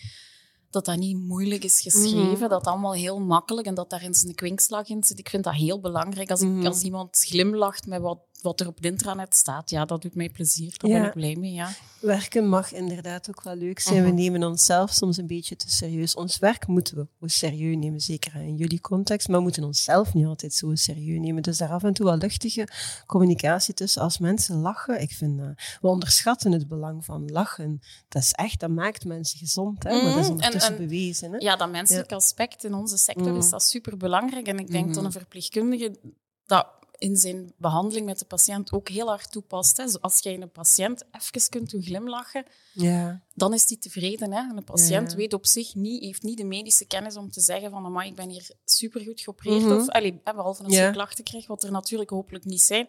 dat 0.70 0.86
dat 0.86 0.98
niet 0.98 1.18
moeilijk 1.18 1.64
is 1.64 1.82
geschreven. 1.82 2.32
Mhm. 2.40 2.48
Dat 2.48 2.66
allemaal 2.66 2.94
heel 2.94 3.20
makkelijk 3.20 3.68
en 3.68 3.74
dat 3.74 3.90
daar 3.90 4.02
eens 4.02 4.24
een 4.24 4.36
kwinkslag 4.36 4.88
in 4.88 5.04
zit. 5.04 5.20
Ik 5.20 5.30
vind 5.30 5.44
dat 5.44 5.54
heel 5.54 5.80
belangrijk. 5.80 6.32
Als, 6.32 6.42
ik, 6.42 6.48
Mhm. 6.48 6.66
als 6.66 6.82
iemand 6.82 7.18
glimlacht 7.18 7.86
met 7.88 8.02
wat, 8.02 8.20
wat 8.44 8.60
er 8.60 8.68
op 8.68 8.76
het 8.76 8.86
intranet 8.86 9.36
staat, 9.36 9.70
ja, 9.70 9.86
dat 9.86 10.02
doet 10.02 10.16
mij 10.16 10.30
plezier. 10.30 10.74
Daar 10.78 10.92
Ja. 10.92 10.98
ben 11.00 11.08
ik 11.08 11.14
blij 11.14 11.36
mee, 11.36 11.54
ja. 11.54 11.70
Werken 12.02 12.48
mag 12.50 12.72
inderdaad 12.74 13.30
ook 13.30 13.44
wel 13.44 13.56
leuk 13.56 13.80
zijn. 13.80 14.02
We 14.04 14.08
Mhm. 14.08 14.16
nemen 14.16 14.44
onszelf 14.44 14.92
soms 14.92 15.18
een 15.18 15.28
beetje 15.28 15.56
te 15.56 15.72
serieus. 15.72 16.16
Ons 16.16 16.38
werk 16.40 16.68
moeten 16.68 17.10
we 17.20 17.30
serieus 17.30 17.76
nemen, 17.78 18.00
zeker 18.02 18.36
in 18.36 18.56
jullie 18.56 18.82
context, 18.82 19.28
maar 19.28 19.38
we 19.38 19.44
moeten 19.44 19.64
onszelf 19.64 20.14
niet 20.14 20.26
altijd 20.26 20.54
zo 20.54 20.76
serieus 20.76 21.20
nemen. 21.20 21.42
Dus 21.44 21.58
daar 21.58 21.70
af 21.70 21.84
en 21.84 21.94
toe 21.94 22.06
wel 22.06 22.18
luchtige 22.18 22.68
communicatie 23.06 23.74
tussen. 23.74 24.02
Als 24.02 24.18
mensen 24.18 24.56
lachen, 24.60 25.02
ik 25.02 25.12
vind, 25.12 25.40
eh, 25.40 25.48
we 25.82 25.88
onderschatten 25.88 26.52
het 26.52 26.68
belang 26.68 27.06
van 27.06 27.32
lachen. 27.32 27.80
Dat 28.08 28.22
is 28.22 28.32
echt, 28.32 28.60
dat 28.60 28.70
maakt 28.70 29.06
mensen 29.06 29.38
gezond, 29.40 29.84
hè? 29.84 29.90
maar 29.90 30.02
dat 30.02 30.10
is 30.10 30.16
Mhm. 30.16 30.24
En- 30.26 30.32
ondertussen 30.32 30.72
en- 30.78 30.88
bewezen. 30.88 31.32
Hè? 31.32 31.38
Ja, 31.38 31.56
dat 31.56 31.72
menselijke 31.72 32.16
aspect 32.16 32.64
in 32.64 32.74
onze 32.74 32.98
sector 32.98 33.32
Mm. 33.32 33.38
is 33.38 33.50
dat 33.50 33.64
super 33.64 33.98
belangrijk. 33.98 34.48
En 34.48 34.60
ik 34.60 34.72
denk 34.72 34.86
Mhm. 34.86 34.94
dat 34.94 35.04
een 35.04 35.12
verpleegkundige 35.12 35.96
dat 36.46 36.68
in 37.04 37.16
zijn 37.18 37.54
behandeling 37.58 38.06
met 38.06 38.20
de 38.20 38.26
patiënt 38.26 38.72
ook 38.72 38.90
heel 38.90 39.08
hard 39.08 39.32
toepast. 39.32 39.78
Hè. 39.78 39.86
Als 40.02 40.20
jij 40.20 40.42
een 40.42 40.52
patiënt 40.52 41.04
even 41.12 41.50
kunt 41.50 41.70
doen 41.70 41.82
glimlachen, 41.82 42.46
Ja. 42.74 43.22
dan 43.34 43.54
is 43.54 43.66
die 43.66 43.78
tevreden. 43.78 44.32
Hè. 44.32 44.40
En 44.56 44.64
patiënt 44.64 45.12
Ja. 45.12 45.18
weet 45.18 45.34
op 45.34 45.46
zich 45.46 45.76
niet, 45.76 46.04
heeft 46.04 46.24
niet 46.24 46.38
de 46.38 46.44
medische 46.44 46.86
kennis 46.86 47.16
om 47.18 47.32
te 47.32 47.42
zeggen 47.42 47.72
van 47.72 47.86
amai, 47.86 48.10
ik 48.10 48.16
ben 48.16 48.30
hier 48.30 48.50
supergoed 48.66 49.22
geopereerd. 49.22 49.62
Mhm. 49.62 49.72
Of, 49.74 49.90
allee, 49.90 50.22
behalve 50.24 50.64
als 50.64 50.74
Ja. 50.74 50.86
je 50.86 50.92
klachten 50.92 51.24
krijgt, 51.24 51.48
wat 51.48 51.64
er 51.64 51.72
natuurlijk 51.72 52.10
hopelijk 52.10 52.46
niet 52.46 52.62
zijn. 52.62 52.88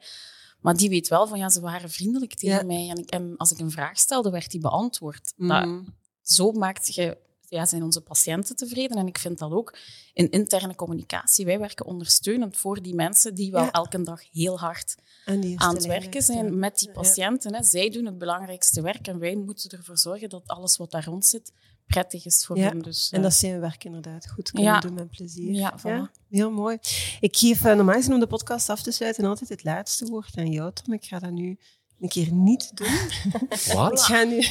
Maar 0.60 0.76
die 0.76 0.88
weet 0.88 1.08
wel 1.08 1.26
van, 1.26 1.38
ja, 1.38 1.48
ze 1.48 1.60
waren 1.60 1.90
vriendelijk 1.90 2.34
tegen 2.34 2.66
mij. 2.66 2.88
En, 2.88 2.96
ik, 2.98 3.10
en 3.10 3.36
als 3.36 3.50
ik 3.50 3.58
een 3.58 3.70
vraag 3.70 3.98
stelde, 3.98 4.30
werd 4.30 4.50
die 4.50 4.60
beantwoord. 4.60 5.32
Mhm. 5.36 5.82
zo 6.22 6.52
maakt 6.52 6.94
je, 6.94 7.18
ja, 7.48 7.66
zijn 7.66 7.82
onze 7.82 8.00
patiënten 8.00 8.56
tevreden. 8.56 8.96
En 8.96 9.06
ik 9.06 9.18
vind 9.18 9.38
dat 9.38 9.52
ook 9.52 9.76
in 10.12 10.30
interne 10.30 10.74
communicatie. 10.74 11.44
Wij 11.44 11.58
werken 11.58 11.86
ondersteunend 11.86 12.56
voor 12.56 12.82
die 12.82 12.94
mensen 12.94 13.34
die 13.34 13.50
wel 13.50 13.62
Ja. 13.64 13.70
elke 13.72 14.02
dag 14.02 14.20
heel 14.32 14.58
hard 14.58 14.94
aan 15.24 15.74
het 15.74 15.86
werken 15.86 16.22
zijn 16.22 16.44
ja. 16.46 16.52
met 16.52 16.78
die 16.78 16.88
Ja. 16.88 16.94
patiënten. 16.94 17.54
Hè. 17.54 17.62
Zij 17.62 17.90
doen 17.90 18.04
het 18.06 18.18
belangrijkste 18.18 18.82
werk 18.82 19.06
en 19.08 19.18
wij 19.18 19.36
moeten 19.36 19.70
ervoor 19.70 19.98
zorgen 19.98 20.28
dat 20.28 20.42
alles 20.46 20.76
wat 20.76 20.90
daar 20.90 21.04
rond 21.04 21.24
zit 21.26 21.52
prettig 21.86 22.24
is 22.24 22.46
voor 22.46 22.56
Ja. 22.58 22.68
hen. 22.68 22.78
Dus, 22.78 23.10
En 23.10 23.16
eh, 23.18 23.22
dat 23.24 23.34
zijn 23.34 23.60
werk 23.60 23.84
inderdaad 23.84 24.28
goed 24.30 24.50
kunnen 24.50 24.72
Ja. 24.72 24.80
doen 24.80 24.94
met 24.94 25.10
plezier. 25.10 25.52
Ja, 25.52 25.78
voilà. 25.78 26.10
heel 26.28 26.50
mooi. 26.50 26.78
Ik 27.20 27.36
geef 27.36 27.64
uh, 27.64 27.74
normaal 27.74 27.94
gezien 27.94 28.12
om 28.14 28.20
de 28.20 28.26
podcast 28.26 28.68
af 28.68 28.82
te 28.82 28.90
sluiten 28.90 29.24
altijd 29.24 29.48
het 29.50 29.64
laatste 29.64 30.06
woord 30.06 30.36
aan 30.36 30.50
jou, 30.50 30.72
Tom. 30.72 30.92
Ik 30.94 31.04
ga 31.04 31.18
dat 31.18 31.30
nu 31.30 31.58
een 32.04 32.10
keer 32.10 32.32
niet 32.32 32.70
doen. 32.76 32.86
Ik 33.66 33.72
Wat? 33.72 34.02
ga 34.02 34.22
nu, 34.22 34.46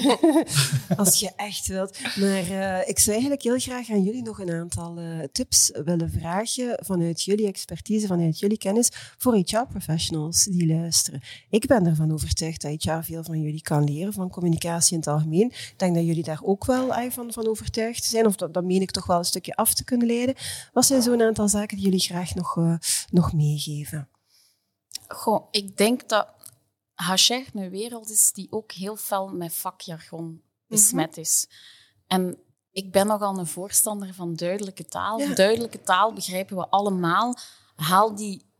als 1.01 1.19
je 1.19 1.31
echt 1.35 1.67
wilt. 1.67 1.99
Maar 2.15 2.49
eh, 2.49 2.89
ik 2.89 2.99
zou 2.99 3.11
eigenlijk 3.11 3.41
heel 3.43 3.59
graag 3.59 3.89
aan 3.89 4.03
jullie 4.03 4.21
nog 4.21 4.39
een 4.39 4.51
aantal 4.51 4.97
eh, 4.97 5.19
tips 5.31 5.71
willen 5.85 6.11
vragen 6.11 6.79
vanuit 6.85 7.23
jullie 7.23 7.47
expertise, 7.47 8.07
vanuit 8.07 8.39
jullie 8.39 8.57
kennis, 8.57 8.89
voor 9.17 9.35
HR-professionals 9.35 10.43
die 10.43 10.67
luisteren. 10.67 11.21
Ik 11.49 11.67
ben 11.67 11.85
ervan 11.85 12.13
overtuigd 12.13 12.61
dat 12.61 12.83
HR 12.83 13.03
veel 13.03 13.23
van 13.23 13.41
jullie 13.41 13.61
kan 13.61 13.83
leren, 13.83 14.13
van 14.13 14.29
communicatie 14.29 14.93
in 14.93 14.99
het 14.99 15.07
algemeen. 15.07 15.47
Ik 15.47 15.73
denk 15.77 15.95
dat 15.95 16.05
jullie 16.05 16.23
daar 16.23 16.41
ook 16.43 16.65
wel 16.65 16.93
eh, 16.93 17.11
van, 17.11 17.33
van 17.33 17.47
overtuigd 17.47 18.03
zijn, 18.03 18.25
of 18.25 18.35
dat, 18.35 18.53
dat 18.53 18.63
meen 18.63 18.81
ik 18.81 18.91
toch 18.91 19.05
wel 19.05 19.17
een 19.17 19.25
stukje 19.25 19.55
af 19.55 19.73
te 19.73 19.83
kunnen 19.83 20.07
leiden. 20.07 20.35
Wat 20.73 20.85
zijn 20.85 21.01
zo'n 21.01 21.21
aantal 21.21 21.47
zaken 21.47 21.77
die 21.77 21.85
jullie 21.85 21.99
graag 21.99 22.35
nog, 22.35 22.57
nog 23.09 23.33
meegeven? 23.33 24.07
Goh, 25.07 25.47
ik 25.51 25.77
denk 25.77 26.09
dat 26.09 26.27
HR 27.05 27.57
een 27.57 27.69
wereld 27.69 28.09
is 28.09 28.31
die 28.31 28.47
ook 28.51 28.71
heel 28.71 28.95
fel 28.95 29.27
met 29.27 29.53
vakjargon 29.53 30.41
besmet 30.67 31.17
is. 31.17 31.47
En 32.07 32.37
ik 32.71 32.91
ben 32.91 33.07
nogal 33.07 33.37
een 33.37 33.47
voorstander 33.47 34.13
van 34.13 34.35
duidelijke 34.35 34.85
taal. 34.85 35.19
Ja. 35.19 35.33
Duidelijke 35.33 35.81
taal 35.81 36.13
begrijpen 36.13 36.57
we 36.57 36.67
allemaal. 36.69 37.37
Haal 37.75 38.15
die 38.15 38.52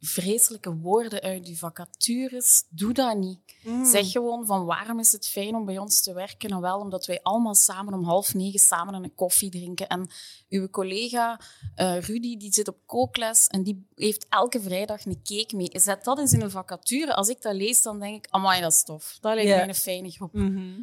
vreselijke 0.00 0.74
woorden 0.76 1.20
uit 1.20 1.44
die 1.44 1.58
vacatures. 1.58 2.64
Doe 2.68 2.92
dat 2.92 3.16
niet. 3.16 3.38
Zeg 3.84 4.10
gewoon 4.10 4.46
van 4.46 4.64
waarom 4.64 4.98
is 4.98 5.12
het 5.12 5.26
fijn 5.28 5.54
om 5.54 5.64
bij 5.64 5.78
ons 5.78 6.02
te 6.02 6.12
werken? 6.12 6.50
En 6.50 6.60
wel 6.60 6.78
omdat 6.78 7.06
wij 7.06 7.20
allemaal 7.22 7.54
samen 7.54 7.94
om 7.94 8.04
half 8.04 8.34
negen 8.34 8.58
samen 8.60 8.94
een 8.94 9.14
koffie 9.14 9.50
drinken. 9.50 9.88
En 9.88 10.10
uw 10.48 10.68
collega 10.68 11.40
eh, 11.74 12.00
Rudy 12.00 12.36
die 12.36 12.52
zit 12.52 12.68
op 12.68 12.76
kookles 12.86 13.46
en 13.46 13.62
die 13.62 13.86
heeft 13.94 14.26
elke 14.28 14.60
vrijdag 14.60 15.04
een 15.06 15.20
cake 15.22 15.56
mee. 15.56 15.70
Zet 15.72 16.04
dat 16.04 16.18
eens 16.18 16.32
in 16.32 16.40
een 16.40 16.50
vacature. 16.50 17.14
Als 17.14 17.28
ik 17.28 17.42
dat 17.42 17.54
lees, 17.54 17.82
dan 17.82 18.00
denk 18.00 18.16
ik, 18.24 18.30
amai, 18.30 18.60
dat 18.60 18.72
is 18.72 18.84
tof. 18.84 19.18
Dat 19.20 19.34
lijkt 19.34 19.50
Ja. 19.50 19.56
mij 19.56 19.68
een 19.68 19.74
fijne 19.74 20.10
groep. 20.10 20.30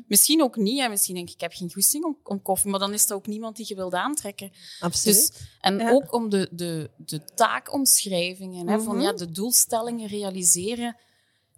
Misschien 0.08 0.42
ook 0.44 0.56
niet. 0.56 0.80
En 0.80 0.90
misschien 0.90 1.16
denk 1.16 1.28
ik, 1.28 1.34
ik 1.34 1.42
heb 1.42 1.54
geen 1.54 1.72
goesting 1.74 2.04
om, 2.04 2.18
om 2.24 2.42
koffie. 2.42 2.70
Maar 2.70 2.80
dan 2.80 2.94
is 2.94 3.08
dat 3.08 3.18
ook 3.18 3.28
niemand 3.28 3.56
die 3.56 3.66
je 3.70 3.76
wilt 3.76 3.94
aantrekken. 3.94 4.52
Absoluut. 4.80 5.18
Dus, 5.18 5.32
en 5.60 5.78
Ja. 5.78 5.92
ook 5.92 6.14
om 6.14 6.30
de, 6.30 6.50
de, 6.52 6.90
de 6.98 7.26
taakomschrijvingen, 7.36 8.68
hè, 8.68 8.80
van 8.82 8.96
Mhm. 8.96 9.05
Ja, 9.06 9.14
de 9.14 9.32
doelstellingen 9.32 10.08
realiseren. 10.08 10.96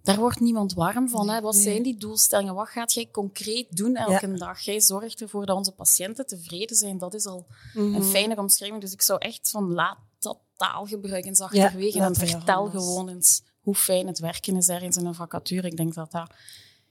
Daar 0.02 0.18
wordt 0.20 0.40
niemand 0.40 0.74
warm 0.74 1.10
van. 1.10 1.30
Hè. 1.30 1.42
Wat 1.42 1.56
zijn 1.56 1.84
die 1.84 1.98
doelstellingen? 1.98 2.56
Wat 2.56 2.68
gaat 2.68 2.94
jij 2.94 3.10
concreet 3.12 3.76
doen 3.78 3.96
elke 3.96 4.34
dag? 4.34 4.60
Jij 4.60 4.82
zorgt 4.82 5.22
ervoor 5.22 5.46
dat 5.46 5.58
onze 5.58 5.72
patiënten 5.72 6.28
tevreden 6.28 6.76
zijn. 6.76 6.98
Dat 6.98 7.14
is 7.14 7.26
al 7.26 7.46
Mhm. 7.74 7.96
een 7.96 8.04
fijnere 8.04 8.42
omschrijving. 8.42 8.82
Dus 8.82 8.94
ik 8.94 9.02
zou 9.02 9.20
echt 9.20 9.50
van 9.50 9.74
laat 9.74 9.98
dat 10.20 10.38
taalgebruik 10.56 11.26
eens 11.26 11.40
achterwege 11.42 12.00
en 12.02 12.16
vertel 12.16 12.66
gewoon 12.66 13.10
eens 13.10 13.42
hoe 13.62 13.76
fijn 13.76 14.08
het 14.08 14.20
werken 14.20 14.56
is 14.56 14.70
ergens 14.70 14.98
in 14.98 15.06
een 15.06 15.16
vacature. 15.16 15.68
Ik 15.68 15.78
denk 15.78 15.94
dat 15.94 16.12
dat... 16.12 16.32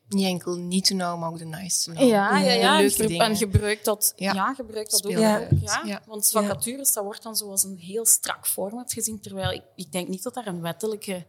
Niet 0.09 0.27
enkel 0.27 0.57
niet 0.57 0.85
to 0.85 0.95
know, 0.97 1.19
maar 1.21 1.29
ook 1.29 1.39
de 1.39 1.45
nice 1.45 1.85
to 1.85 1.93
know. 1.93 2.09
Ja, 2.09 2.39
ja, 2.39 2.53
De 2.55 2.59
ja. 2.61 2.77
leuke 2.77 3.03
En, 3.03 3.09
dingen. 3.09 3.27
en 3.27 3.37
gebruik 3.37 3.85
dat, 3.85 4.13
ja. 4.17 4.33
Ja. 4.33 4.55
gebruik 4.55 4.91
dat 4.91 5.07
ook. 5.07 5.13
Ja. 5.13 5.49
Ja. 5.85 6.03
Want 6.07 6.29
vacatures, 6.31 6.93
dat 6.93 7.05
wordt 7.05 7.23
dan 7.23 7.37
zoals 7.37 7.65
een 7.65 7.77
heel 7.77 8.07
strak 8.07 8.47
format 8.47 8.93
gezien, 8.93 9.21
terwijl 9.21 9.51
ik, 9.51 9.63
ik 9.77 9.93
denk 9.93 10.09
niet 10.09 10.23
dat 10.23 10.35
daar 10.35 10.47
een 10.47 10.61
wettelijke... 10.61 11.27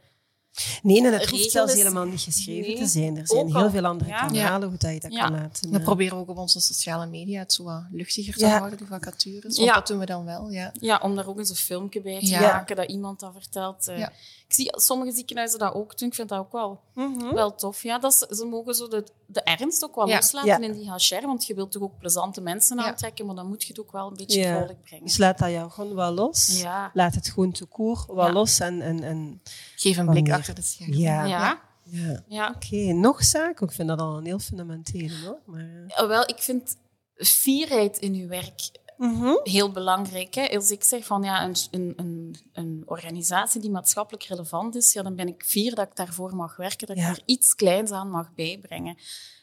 Nee, 0.81 1.05
en 1.05 1.13
het 1.13 1.29
hoeft 1.29 1.51
zelfs 1.51 1.71
is- 1.73 1.77
helemaal 1.77 2.05
niet 2.05 2.21
geschreven 2.21 2.61
Nee, 2.71 2.77
te 2.77 2.85
zijn. 2.87 3.17
Er 3.17 3.27
zijn 3.27 3.39
ook 3.39 3.47
heel 3.47 3.63
al. 3.63 3.69
veel 3.69 3.85
andere 3.85 4.09
Ja. 4.09 4.25
kanalen 4.27 4.69
hoe 4.69 4.77
dat 4.77 4.93
je 4.93 4.99
dat 4.99 5.11
Ja. 5.13 5.23
kan 5.23 5.31
laten. 5.31 5.71
We 5.71 5.79
proberen 5.79 6.17
ook 6.17 6.29
op 6.29 6.37
onze 6.37 6.59
sociale 6.59 7.05
media 7.05 7.39
het 7.39 7.53
zo 7.53 7.63
wat 7.63 7.83
luchtiger 7.91 8.33
te 8.33 8.45
Ja. 8.45 8.57
houden, 8.57 8.77
de 8.77 8.85
vacatures. 8.85 9.41
Want 9.41 9.55
Ja. 9.55 9.73
dat 9.73 9.87
doen 9.87 9.99
we 9.99 10.05
dan 10.05 10.25
wel, 10.25 10.49
ja. 10.49 10.71
Ja, 10.79 10.99
om 11.03 11.15
daar 11.15 11.27
ook 11.27 11.37
eens 11.37 11.49
een 11.49 11.55
filmpje 11.55 12.01
bij 12.01 12.19
te 12.19 12.25
Ja. 12.25 12.39
maken, 12.39 12.75
dat 12.75 12.89
iemand 12.89 13.19
dat 13.19 13.33
vertelt. 13.33 13.87
eh. 13.87 14.07
Ik 14.47 14.53
zie 14.53 14.79
sommige 14.79 15.11
ziekenhuizen 15.11 15.59
dat 15.59 15.73
ook 15.73 15.97
doen. 15.97 16.07
Ik 16.07 16.15
vind 16.15 16.29
dat 16.29 16.39
ook 16.39 16.51
wel, 16.51 16.79
mhm. 16.93 17.33
wel 17.33 17.55
tof. 17.55 17.83
Ja, 17.83 17.99
dat 17.99 18.27
ze 18.29 18.45
mogen 18.45 18.75
zo 18.75 18.87
de, 18.87 19.03
de 19.25 19.41
ernst 19.41 19.83
ook 19.83 19.95
wel 19.95 20.07
Ja. 20.07 20.15
loslaten 20.15 20.49
Ja. 20.49 20.59
in 20.59 20.73
die 20.73 20.91
HR, 20.91 21.25
want 21.25 21.45
je 21.45 21.53
wilt 21.53 21.71
toch 21.71 21.81
ook 21.81 21.97
plezante 21.99 22.41
mensen 22.41 22.77
Ja. 22.77 22.85
aantrekken, 22.85 23.25
maar 23.25 23.35
dan 23.35 23.47
moet 23.47 23.61
je 23.61 23.67
het 23.67 23.79
ook 23.79 23.91
wel 23.91 24.07
een 24.07 24.13
beetje 24.17 24.39
Ja. 24.39 24.57
vrolijk 24.57 24.81
brengen. 24.83 25.05
Dus 25.05 25.17
laat 25.17 25.37
dat 25.37 25.49
jou 25.49 25.71
gewoon 25.71 25.95
wel 25.95 26.11
los. 26.11 26.61
Ja. 26.61 26.91
Laat 26.93 27.15
het 27.15 27.27
gewoon 27.29 27.51
te 27.51 27.65
koer 27.65 28.05
wel 28.07 28.25
Ja. 28.25 28.31
los. 28.33 28.59
En, 28.59 28.81
en, 28.81 29.03
en, 29.03 29.41
Geef 29.75 29.97
een 29.97 30.09
blik 30.09 30.31
achter 30.31 30.55
de 30.55 30.61
schermen. 30.61 30.97
ja. 30.97 31.25
Ja, 31.25 31.61
ja. 31.83 32.23
ja. 32.27 32.53
Oké, 32.55 32.75
nog 32.93 33.23
zaken? 33.23 33.67
Ik 33.67 33.73
vind 33.73 33.87
dat 33.87 33.99
al 33.99 34.17
een 34.17 34.25
heel 34.25 34.39
fundamentele 34.39 35.13
hoor. 35.25 35.39
Maar, 35.45 35.69
Eh, 35.87 36.07
Wel, 36.07 36.21
ik 36.29 36.37
vind 36.39 36.77
fierheid 37.15 37.97
in 37.97 38.13
uw 38.13 38.27
werk 38.27 38.69
mhm. 38.97 39.33
heel 39.43 39.71
belangrijk. 39.71 40.33
Hè? 40.33 40.47
Als 40.55 40.71
ik 40.71 40.83
zeg 40.83 41.05
van 41.05 41.23
ja, 41.23 41.43
een, 41.43 41.55
een, 41.71 42.35
een, 42.53 42.83
organisatie 42.85 43.61
die 43.61 43.69
maatschappelijk 43.69 44.23
relevant 44.23 44.75
is, 44.75 44.93
ja, 44.93 45.01
dan 45.03 45.15
ben 45.15 45.27
ik 45.27 45.43
fier 45.45 45.75
dat 45.75 45.87
ik 45.87 45.95
daarvoor 45.95 46.35
mag 46.35 46.55
werken, 46.55 46.87
dat 46.87 46.97
Ja. 46.97 47.09
ik 47.09 47.15
er 47.15 47.23
iets 47.25 47.55
kleins 47.55 47.91
aan 47.91 48.09
mag 48.09 48.33
bijbrengen. 48.35 48.97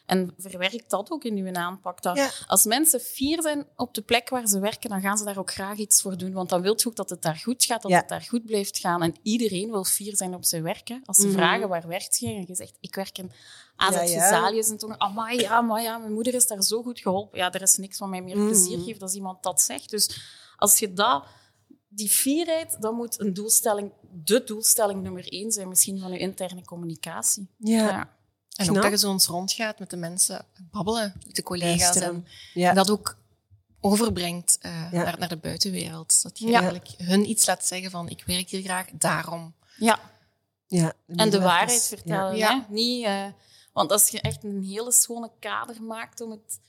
En 0.05 0.33
verwerk 0.37 0.89
dat 0.89 1.11
ook 1.11 1.23
in 1.23 1.37
uw 1.37 1.53
aanpak. 1.53 2.01
Dat 2.01 2.15
Ja. 2.17 2.29
Als 2.47 2.63
mensen 2.65 2.99
fier 2.99 3.41
zijn 3.41 3.67
op 3.75 3.93
de 3.93 4.01
plek 4.01 4.29
waar 4.29 4.47
ze 4.47 4.59
werken, 4.59 4.89
dan 4.89 5.01
gaan 5.01 5.17
ze 5.17 5.23
daar 5.23 5.37
ook 5.37 5.51
graag 5.51 5.77
iets 5.77 6.01
voor 6.01 6.17
doen. 6.17 6.33
Want 6.33 6.49
dan 6.49 6.61
wil 6.61 6.73
je 6.77 6.87
ook 6.87 6.95
dat 6.95 7.09
het 7.09 7.21
daar 7.21 7.35
goed 7.35 7.63
gaat, 7.63 7.81
dat 7.81 7.91
Ja. 7.91 7.97
het 7.97 8.09
daar 8.09 8.21
goed 8.21 8.45
blijft 8.45 8.77
gaan. 8.79 9.01
En 9.01 9.15
iedereen 9.21 9.71
wil 9.71 9.83
fier 9.83 10.15
zijn 10.15 10.33
op 10.33 10.45
zijn 10.45 10.63
werk. 10.63 10.87
Hè? 10.87 10.97
Als 11.05 11.17
ze 11.17 11.27
Mhm. 11.27 11.35
vragen 11.35 11.69
waar 11.69 11.87
werkt 11.87 12.17
je, 12.19 12.27
en 12.27 12.45
je 12.47 12.55
zegt 12.55 12.77
ik 12.79 12.95
werk 12.95 13.17
in 13.17 13.31
AZ 13.75 14.11
Ja, 14.11 14.51
en 14.51 14.77
toen, 14.77 14.99
amai, 15.01 15.39
ja, 15.39 15.61
maar 15.61 15.81
ja, 15.81 15.97
mijn 15.97 16.13
moeder 16.13 16.33
is 16.33 16.47
daar 16.47 16.63
zo 16.63 16.83
goed 16.83 16.99
geholpen. 16.99 17.37
Ja, 17.37 17.51
er 17.53 17.61
is 17.61 17.77
niks 17.77 17.97
wat 17.99 18.09
mij 18.09 18.21
meer 18.21 18.37
Mhm. 18.37 18.45
plezier 18.45 18.79
geeft 18.79 19.01
als 19.01 19.13
iemand 19.13 19.43
dat 19.43 19.61
zegt. 19.61 19.89
Dus 19.89 20.19
als 20.57 20.79
je 20.79 20.93
dat, 20.93 21.25
die 21.87 22.09
fierheid, 22.09 22.77
dan 22.81 22.95
moet 22.95 23.19
een 23.19 23.33
doelstelling, 23.33 23.91
de 24.23 24.43
doelstelling 24.43 25.01
nummer 25.01 25.27
één 25.27 25.51
zijn, 25.51 25.67
misschien 25.67 25.99
van 25.99 26.11
je 26.11 26.17
interne 26.17 26.65
communicatie. 26.65 27.47
ja. 27.57 28.13
En 28.55 28.69
ook 28.69 28.75
dat 28.81 28.91
je 28.91 28.97
zo 28.97 29.11
eens 29.11 29.25
rondgaat 29.27 29.79
met 29.79 29.89
de 29.89 29.97
mensen, 29.97 30.45
babbelen 30.71 31.13
met 31.25 31.35
de 31.35 31.43
collega's. 31.43 31.95
En 31.95 32.25
Ja. 32.53 32.73
dat 32.73 32.89
ook 32.89 33.17
overbrengt 33.79 34.57
eh, 34.61 34.91
Ja. 34.91 35.03
naar, 35.03 35.19
naar 35.19 35.29
de 35.29 35.37
buitenwereld. 35.37 36.21
Dat 36.23 36.39
je 36.39 36.47
Ja. 36.47 36.53
eigenlijk 36.59 36.89
hun 36.97 37.29
iets 37.29 37.45
laat 37.45 37.65
zeggen 37.65 37.91
van, 37.91 38.09
ik 38.09 38.23
werk 38.25 38.49
hier 38.49 38.61
graag 38.61 38.85
daarom. 38.91 39.53
Ja, 39.77 39.99
ja. 40.67 40.93
en 41.07 41.29
de 41.29 41.39
waarheid 41.41 41.83
vertellen. 41.87 42.35
Ja. 42.35 42.65
Hè? 42.67 42.73
Niet, 42.73 43.05
eh, 43.05 43.25
want 43.73 43.91
als 43.91 44.09
je 44.09 44.21
echt 44.21 44.43
een 44.43 44.63
hele 44.63 44.91
schone 44.91 45.31
kader 45.39 45.83
maakt 45.83 46.21
om 46.21 46.31
het... 46.31 46.59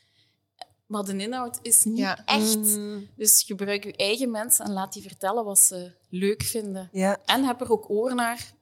Maar 0.87 1.05
de 1.05 1.17
inhoud 1.17 1.59
is 1.63 1.85
niet 1.85 1.99
Ja. 1.99 2.25
echt. 2.25 2.57
Mhm. 2.57 2.99
Dus 3.17 3.43
gebruik 3.43 3.85
je 3.85 3.97
eigen 3.97 4.31
mensen 4.31 4.65
en 4.65 4.73
laat 4.73 4.93
die 4.93 5.03
vertellen 5.03 5.45
wat 5.45 5.59
ze 5.59 5.93
leuk 6.09 6.43
vinden. 6.43 6.89
Ja. 6.93 7.19
En 7.25 7.45
heb 7.45 7.61
er 7.61 7.71
ook 7.71 7.91
oor 7.91 8.15
naar. 8.15 8.53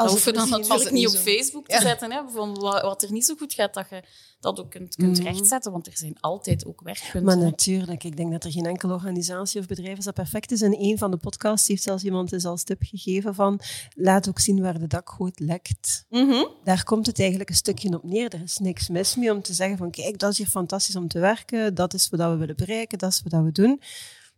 Als 0.00 0.10
hoef 0.12 0.24
je 0.24 0.32
dan 0.32 0.48
natuurlijk 0.50 0.90
niet 0.90 1.08
op 1.08 1.14
Facebook 1.14 1.66
te 1.68 1.80
zetten. 1.80 2.12
Hè, 2.12 2.20
van 2.28 2.54
wat, 2.60 3.02
er 3.02 3.12
niet 3.12 3.24
zo 3.24 3.34
goed 3.38 3.52
gaat, 3.54 3.74
dat 3.74 3.86
je 3.90 4.02
dat 4.40 4.60
ook 4.60 4.70
kunt, 4.70 4.96
kunt 4.96 5.18
Mhm. 5.18 5.26
rechtzetten. 5.26 5.72
Want 5.72 5.86
er 5.86 5.96
zijn 5.96 6.16
altijd 6.20 6.66
ook 6.66 6.80
werkpunten. 6.80 7.24
Maar 7.24 7.38
natuurlijk, 7.38 8.04
ik 8.04 8.16
denk 8.16 8.32
dat 8.32 8.44
er 8.44 8.50
geen 8.52 8.66
enkele 8.66 8.92
organisatie 8.92 9.60
of 9.60 9.66
bedrijf 9.66 9.98
is 9.98 10.04
dat 10.04 10.14
perfect 10.14 10.50
is. 10.52 10.62
En 10.62 10.80
een 10.82 10.98
van 10.98 11.10
de 11.10 11.16
podcasts 11.16 11.68
heeft 11.68 11.82
zelfs 11.82 12.02
iemand 12.04 12.32
eens 12.32 12.44
als 12.44 12.62
tip 12.62 12.82
gegeven 12.82 13.34
van 13.34 13.60
laat 13.94 14.28
ook 14.28 14.38
zien 14.38 14.60
waar 14.60 14.78
de 14.78 14.86
dakgoot 14.86 15.38
lekt. 15.40 16.04
Mhm. 16.08 16.44
Daar 16.64 16.84
komt 16.84 17.06
het 17.06 17.18
eigenlijk 17.18 17.50
een 17.50 17.56
stukje 17.56 17.94
op 17.94 18.04
neer. 18.04 18.34
Er 18.34 18.42
is 18.42 18.58
niks 18.58 18.88
mis 18.88 19.16
mee 19.16 19.32
om 19.32 19.42
te 19.42 19.52
zeggen 19.54 19.76
van 19.76 19.90
kijk, 19.90 20.18
dat 20.18 20.30
is 20.32 20.38
hier 20.38 20.46
fantastisch 20.46 20.96
om 20.96 21.08
te 21.08 21.18
werken. 21.18 21.74
Dat 21.74 21.94
is 21.94 22.08
wat 22.08 22.20
we 22.30 22.36
willen 22.36 22.56
bereiken, 22.56 22.98
dat 22.98 23.10
is 23.10 23.22
wat 23.28 23.42
we 23.42 23.52
doen. 23.52 23.80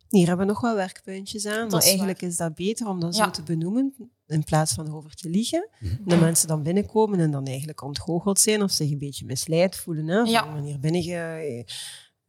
Hier 0.09 0.27
hebben 0.27 0.45
we 0.45 0.51
nog 0.51 0.61
wel 0.61 0.75
werkpuntjes 0.75 1.45
aan. 1.45 1.67
maar 1.67 1.81
eigenlijk 1.81 2.21
is 2.21 2.35
dat 2.37 2.55
beter 2.55 2.87
om 2.87 2.99
dat 2.99 3.15
Ja. 3.15 3.23
zo 3.23 3.29
te 3.31 3.41
benoemen 3.43 3.93
in 4.33 4.43
plaats 4.43 4.73
van 4.73 4.87
erover 4.87 5.15
te 5.15 5.29
liegen. 5.29 5.69
De 6.05 6.15
mensen 6.17 6.47
dan 6.47 6.63
binnenkomen 6.63 7.19
en 7.19 7.31
dan 7.31 7.45
eigenlijk 7.45 7.81
ontgoocheld 7.81 8.39
zijn 8.39 8.63
of 8.63 8.71
zich 8.71 8.91
een 8.91 8.97
beetje 8.97 9.25
misleid 9.25 9.75
voelen. 9.75 10.07
Hè? 10.07 10.15
Van 10.17 10.29
Ja. 10.29 10.53
wanneer 10.53 10.79
ben 10.79 11.01
je... 11.01 11.65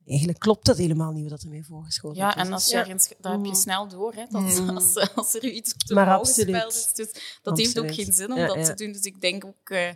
eigenlijk 0.06 0.38
klopt 0.38 0.66
dat 0.66 0.76
helemaal 0.76 1.12
niet 1.12 1.30
wat 1.30 1.42
er 1.42 1.48
mee 1.48 1.64
voorgeschoten 1.64 2.16
Ja, 2.18 2.36
is. 2.36 2.42
en 2.46 2.52
als 2.52 2.66
je 2.66 2.72
Ja. 2.76 2.80
ergens, 2.80 3.08
dat 3.20 3.32
heb 3.32 3.40
je 3.42 3.48
Mm. 3.48 3.54
snel 3.54 3.88
door. 3.88 4.12
Hè, 4.14 4.24
dat, 4.30 4.42
Mm. 4.60 4.68
als, 4.68 5.14
als 5.14 5.34
er 5.34 5.44
iets 5.44 5.74
te 5.86 5.94
Maar 5.94 6.08
hoog 6.08 6.18
absoluut. 6.18 6.54
gespeeld 6.54 6.74
is. 6.74 6.92
Dus 6.92 7.38
dat 7.42 7.58
heeft 7.58 7.78
ook 7.78 7.94
geen 7.94 8.12
zin 8.12 8.32
om 8.32 8.38
Ja, 8.38 8.46
dat 8.46 8.56
ja. 8.56 8.62
te 8.64 8.74
doen. 8.84 8.92
Dus 8.92 9.02
ik 9.02 9.20
denk 9.20 9.44
ook, 9.44 9.70
eh, 9.70 9.88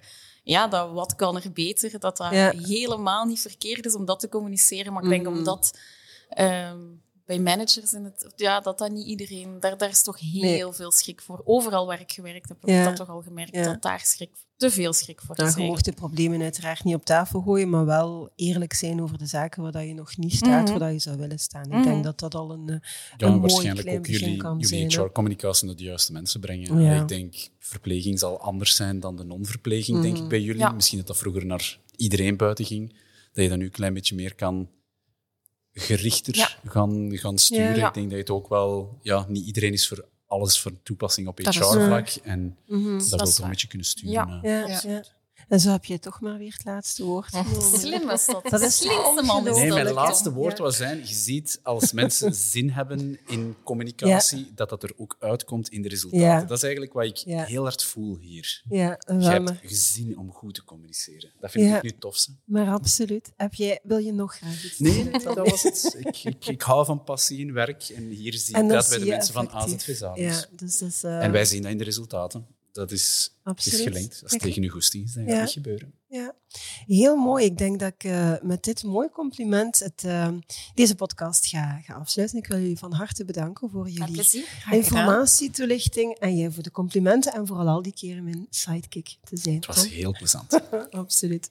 ja, 0.42 0.68
dat 0.68 0.92
wat 0.92 1.14
kan 1.14 1.36
er 1.36 1.52
beter, 1.52 1.90
dat 1.98 2.16
dat 2.16 2.32
Ja. 2.32 2.50
helemaal 2.56 3.24
niet 3.24 3.40
verkeerd 3.40 3.86
is 3.86 3.94
om 3.94 4.04
dat 4.04 4.20
te 4.20 4.28
communiceren. 4.28 4.92
Maar 4.92 5.02
ik 5.02 5.08
denk 5.08 5.26
Mhm. 5.26 5.36
omdat 5.36 5.78
ehm, 6.28 6.78
bij 7.28 7.38
managers 7.38 7.92
in 7.92 8.04
het, 8.04 8.32
ja, 8.36 8.60
dat 8.60 8.78
dat 8.78 8.90
niet 8.90 9.06
iedereen, 9.06 9.60
daar, 9.60 9.76
daar 9.78 9.88
is 9.88 10.02
toch 10.02 10.20
heel 10.20 10.72
veel 10.72 10.92
schrik 10.92 11.20
voor. 11.20 11.42
Overal 11.44 11.86
waar 11.86 12.00
ik 12.00 12.12
gewerkt 12.12 12.48
heb, 12.48 12.60
heb 12.60 12.70
Ja. 12.70 12.78
ik 12.78 12.84
dat 12.84 12.96
toch 12.96 13.08
al 13.08 13.22
gemerkt, 13.22 13.54
Ja. 13.54 13.62
dat 13.62 13.82
daar 13.82 14.00
schrik, 14.00 14.30
te 14.56 14.70
veel 14.70 14.92
schrik 14.92 15.20
voor 15.20 15.36
Nou, 15.36 15.48
is. 15.48 15.54
je 15.54 15.62
mocht 15.62 15.84
de 15.84 15.92
problemen 15.92 16.42
uiteraard 16.42 16.84
niet 16.84 16.94
op 16.94 17.04
tafel 17.04 17.40
gooien, 17.40 17.70
maar 17.70 17.84
wel 17.86 18.30
eerlijk 18.36 18.72
zijn 18.72 19.02
over 19.02 19.18
de 19.18 19.26
zaken 19.26 19.62
waar 19.62 19.72
dat 19.72 19.82
je 19.84 19.94
nog 19.94 20.16
niet 20.16 20.34
staat, 20.34 20.62
Mhm. 20.62 20.70
waar 20.70 20.78
dat 20.78 20.92
je 20.92 20.98
zou 20.98 21.16
willen 21.18 21.38
staan. 21.38 21.64
Ik 21.64 21.72
Mhm. 21.72 21.82
denk 21.82 22.04
dat 22.04 22.18
dat 22.18 22.34
al 22.34 22.50
een, 22.52 22.68
eh, 22.68 22.76
Ja, 23.16 23.26
een 23.26 23.40
waarschijnlijk 23.40 23.80
klein 23.86 23.98
ook 23.98 24.06
jullie, 24.06 24.42
jullie. 24.58 24.86
HR-communicatie 24.86 25.66
naar 25.66 25.76
de 25.76 25.82
juiste 25.84 26.12
mensen 26.12 26.40
brengen. 26.40 26.80
Ja. 26.82 27.00
Ik 27.02 27.08
denk, 27.08 27.34
verpleging 27.58 28.18
zal 28.18 28.40
anders 28.40 28.76
zijn 28.76 29.00
dan 29.00 29.16
de 29.16 29.24
non-verpleging, 29.24 30.00
denk 30.02 30.14
Mhm. 30.14 30.22
ik, 30.22 30.28
bij 30.28 30.40
jullie. 30.40 30.60
Ja. 30.60 30.70
Misschien 30.70 30.98
dat 30.98 31.06
dat 31.06 31.16
vroeger 31.16 31.46
naar 31.46 31.78
iedereen 31.96 32.36
buiten 32.36 32.64
ging. 32.64 32.88
Dat 33.32 33.44
je 33.44 33.48
dat 33.48 33.58
nu 33.58 33.64
een 33.64 33.70
klein 33.70 33.94
beetje 33.94 34.14
meer 34.14 34.34
kan 34.34 34.68
gerichter 35.78 36.36
Ja. 36.36 36.48
gaan, 36.64 37.08
gaan 37.18 37.38
sturen. 37.38 37.76
Ja. 37.76 37.88
Ik 37.88 37.94
denk 37.94 38.06
dat 38.06 38.14
je 38.14 38.22
het 38.22 38.30
ook 38.30 38.48
wel... 38.48 38.98
Ja, 39.02 39.24
niet 39.28 39.46
iedereen 39.46 39.72
is 39.72 39.88
voor 39.88 40.04
alles 40.26 40.60
voor 40.60 40.72
toepassing 40.82 41.28
op 41.28 41.40
Dat 41.40 41.54
HR-vlak. 41.54 42.08
En 42.22 42.56
Mhm. 42.66 42.98
dat, 42.98 43.08
dat 43.10 43.20
wil 43.20 43.28
toch 43.32 43.38
een 43.44 43.50
beetje 43.50 43.68
kunnen 43.68 43.86
sturen. 43.86 44.40
Ja. 44.42 44.98
Eh. 45.38 45.44
En 45.48 45.60
zo 45.60 45.70
heb 45.70 45.84
je 45.84 45.98
toch 45.98 46.20
maar 46.20 46.38
weer 46.38 46.52
het 46.52 46.64
laatste 46.64 47.04
woord. 47.04 47.26
genomen. 47.36 47.78
Slim 47.78 48.10
is 48.10 48.26
dat. 48.26 48.44
Dat 48.48 48.60
is 48.60 48.76
slimste 48.76 49.22
man 49.24 49.44
Nee, 49.44 49.68
mijn 49.72 49.90
laatste 49.92 50.32
woord 50.32 50.56
Ja. 50.56 50.62
was 50.62 50.76
zijn, 50.76 50.98
je 50.98 51.14
ziet 51.14 51.60
als 51.62 51.92
mensen 52.02 52.34
zin 52.34 52.70
hebben 52.70 53.18
in 53.26 53.56
communicatie, 53.64 54.52
dat 54.54 54.68
dat 54.68 54.82
er 54.82 54.92
ook 54.96 55.16
uitkomt 55.20 55.68
in 55.68 55.82
de 55.82 55.88
resultaten. 55.88 56.26
Ja. 56.26 56.40
Dat 56.44 56.56
is 56.56 56.62
eigenlijk 56.62 56.92
wat 56.92 57.04
ik 57.04 57.16
Ja. 57.16 57.44
heel 57.44 57.62
hard 57.62 57.84
voel 57.84 58.16
hier. 58.18 58.62
Ja, 58.68 58.98
Je 59.06 59.14
hebt 59.14 59.50
gezien 59.62 60.18
om 60.18 60.32
goed 60.32 60.54
te 60.54 60.64
communiceren. 60.64 61.32
Dat 61.40 61.50
vind 61.50 61.68
Ja. 61.68 61.76
ik 61.76 61.82
nu 61.82 61.88
het 61.88 62.00
tofste. 62.00 62.32
maar 62.44 62.68
absoluut. 62.68 63.32
Heb 63.36 63.54
jij, 63.54 63.80
wil 63.82 63.98
je 63.98 64.12
nog 64.12 64.36
graag 64.36 64.64
iets 64.64 64.78
Nee, 64.78 64.92
zeggen? 64.92 65.12
nee, 65.12 65.34
dat 65.34 65.50
was 65.50 65.62
het. 65.62 65.96
Ik, 65.98 66.24
ik, 66.24 66.46
ik 66.46 66.62
hou 66.62 66.84
van 66.84 67.04
passie 67.04 67.38
in 67.38 67.52
werk 67.52 67.82
en 67.88 68.08
hier 68.08 68.34
zie 68.34 68.56
ik 68.56 68.68
dat 68.68 68.88
bij 68.88 68.98
de 68.98 69.04
mensen 69.06 69.34
van. 69.34 69.50
AZV 69.50 69.96
Zalis. 69.96 70.22
Ja, 70.40 70.44
dus 70.56 70.78
dat 70.78 70.88
is, 70.88 71.02
eh, 71.04 71.24
En 71.24 71.32
wij 71.32 71.44
zien 71.44 71.62
dat 71.62 71.70
in 71.70 71.78
de 71.78 71.84
resultaten. 71.84 72.46
Dat 72.72 72.90
is, 72.90 73.34
is 73.64 73.80
gelinkt. 73.80 74.20
Als 74.22 74.32
het 74.32 74.40
tegen 74.40 74.62
uw 74.62 74.70
goesting 74.70 75.04
is, 75.04 75.12
dan 75.12 75.22
gaat 75.22 75.32
Ja. 75.32 75.36
het 75.38 75.44
niet 75.44 75.54
gebeuren. 75.54 75.92
Ja, 76.08 76.34
heel 76.86 77.16
mooi. 77.16 77.44
Ik 77.44 77.58
denk 77.58 77.80
dat 77.80 77.92
ik 77.94 78.04
eh, 78.04 78.34
met 78.42 78.62
dit 78.64 78.82
mooie 78.82 79.10
compliment 79.10 79.78
het, 79.78 80.04
eh, 80.04 80.28
deze 80.74 80.94
podcast 80.94 81.46
ga, 81.46 81.80
ga 81.84 81.94
afsluiten. 81.94 82.38
Ik 82.38 82.46
wil 82.46 82.58
jullie 82.58 82.78
van 82.78 82.92
harte 82.92 83.24
bedanken 83.24 83.70
voor 83.70 83.88
jullie 83.88 84.44
informatie, 84.70 85.50
toelichting 85.50 86.14
en 86.18 86.36
jij 86.36 86.50
voor 86.50 86.62
de 86.62 86.70
complimenten 86.70 87.32
en 87.32 87.46
vooral 87.46 87.68
al 87.68 87.82
die 87.82 87.92
keren 87.94 88.24
mijn 88.24 88.46
sidekick 88.50 89.16
te 89.24 89.36
zijn. 89.36 89.54
Het 89.56 89.66
was 89.66 89.76
Tom. 89.82 89.88
heel 89.88 90.12
plezant. 90.12 90.60
Absoluut. 90.90 91.50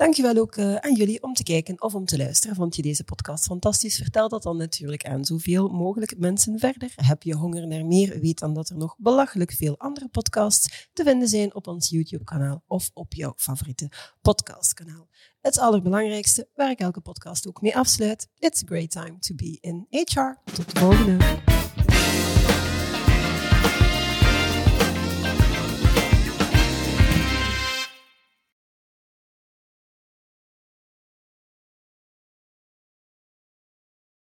Dankjewel 0.00 0.36
ook 0.36 0.56
eh, 0.56 0.74
aan 0.74 0.94
jullie 0.94 1.22
om 1.22 1.34
te 1.34 1.42
kijken 1.42 1.82
of 1.82 1.94
om 1.94 2.04
te 2.04 2.16
luisteren. 2.16 2.56
Vond 2.56 2.76
je 2.76 2.82
deze 2.82 3.04
podcast 3.04 3.44
fantastisch? 3.44 3.96
Vertel 3.96 4.28
dat 4.28 4.42
dan 4.42 4.56
natuurlijk 4.56 5.04
aan 5.04 5.24
zoveel 5.24 5.68
mogelijk 5.68 6.18
mensen 6.18 6.58
verder. 6.58 6.92
Heb 6.96 7.22
je 7.22 7.34
honger 7.34 7.66
naar 7.66 7.86
meer? 7.86 8.20
Weet 8.20 8.38
dan 8.38 8.54
dat 8.54 8.68
er 8.68 8.76
nog 8.76 8.94
belachelijk 8.98 9.52
veel 9.52 9.78
andere 9.78 10.08
podcasts 10.08 10.88
te 10.92 11.04
vinden 11.04 11.28
zijn 11.28 11.54
op 11.54 11.66
ons 11.66 11.88
YouTube-kanaal 11.88 12.62
of 12.66 12.90
op 12.94 13.12
jouw 13.14 13.32
favoriete 13.36 13.90
podcastkanaal. 14.20 15.08
Het 15.40 15.58
allerbelangrijkste, 15.58 16.48
waar 16.54 16.70
ik 16.70 16.80
elke 16.80 17.00
podcast 17.00 17.48
ook 17.48 17.60
mee 17.60 17.76
afsluit. 17.76 18.28
It's 18.38 18.62
a 18.62 18.66
great 18.66 18.90
time 18.90 19.18
to 19.18 19.34
be 19.34 19.58
in 19.60 19.86
HR. 19.90 20.52
Tot 20.52 20.74
de 20.74 20.80
volgende. 20.80 21.49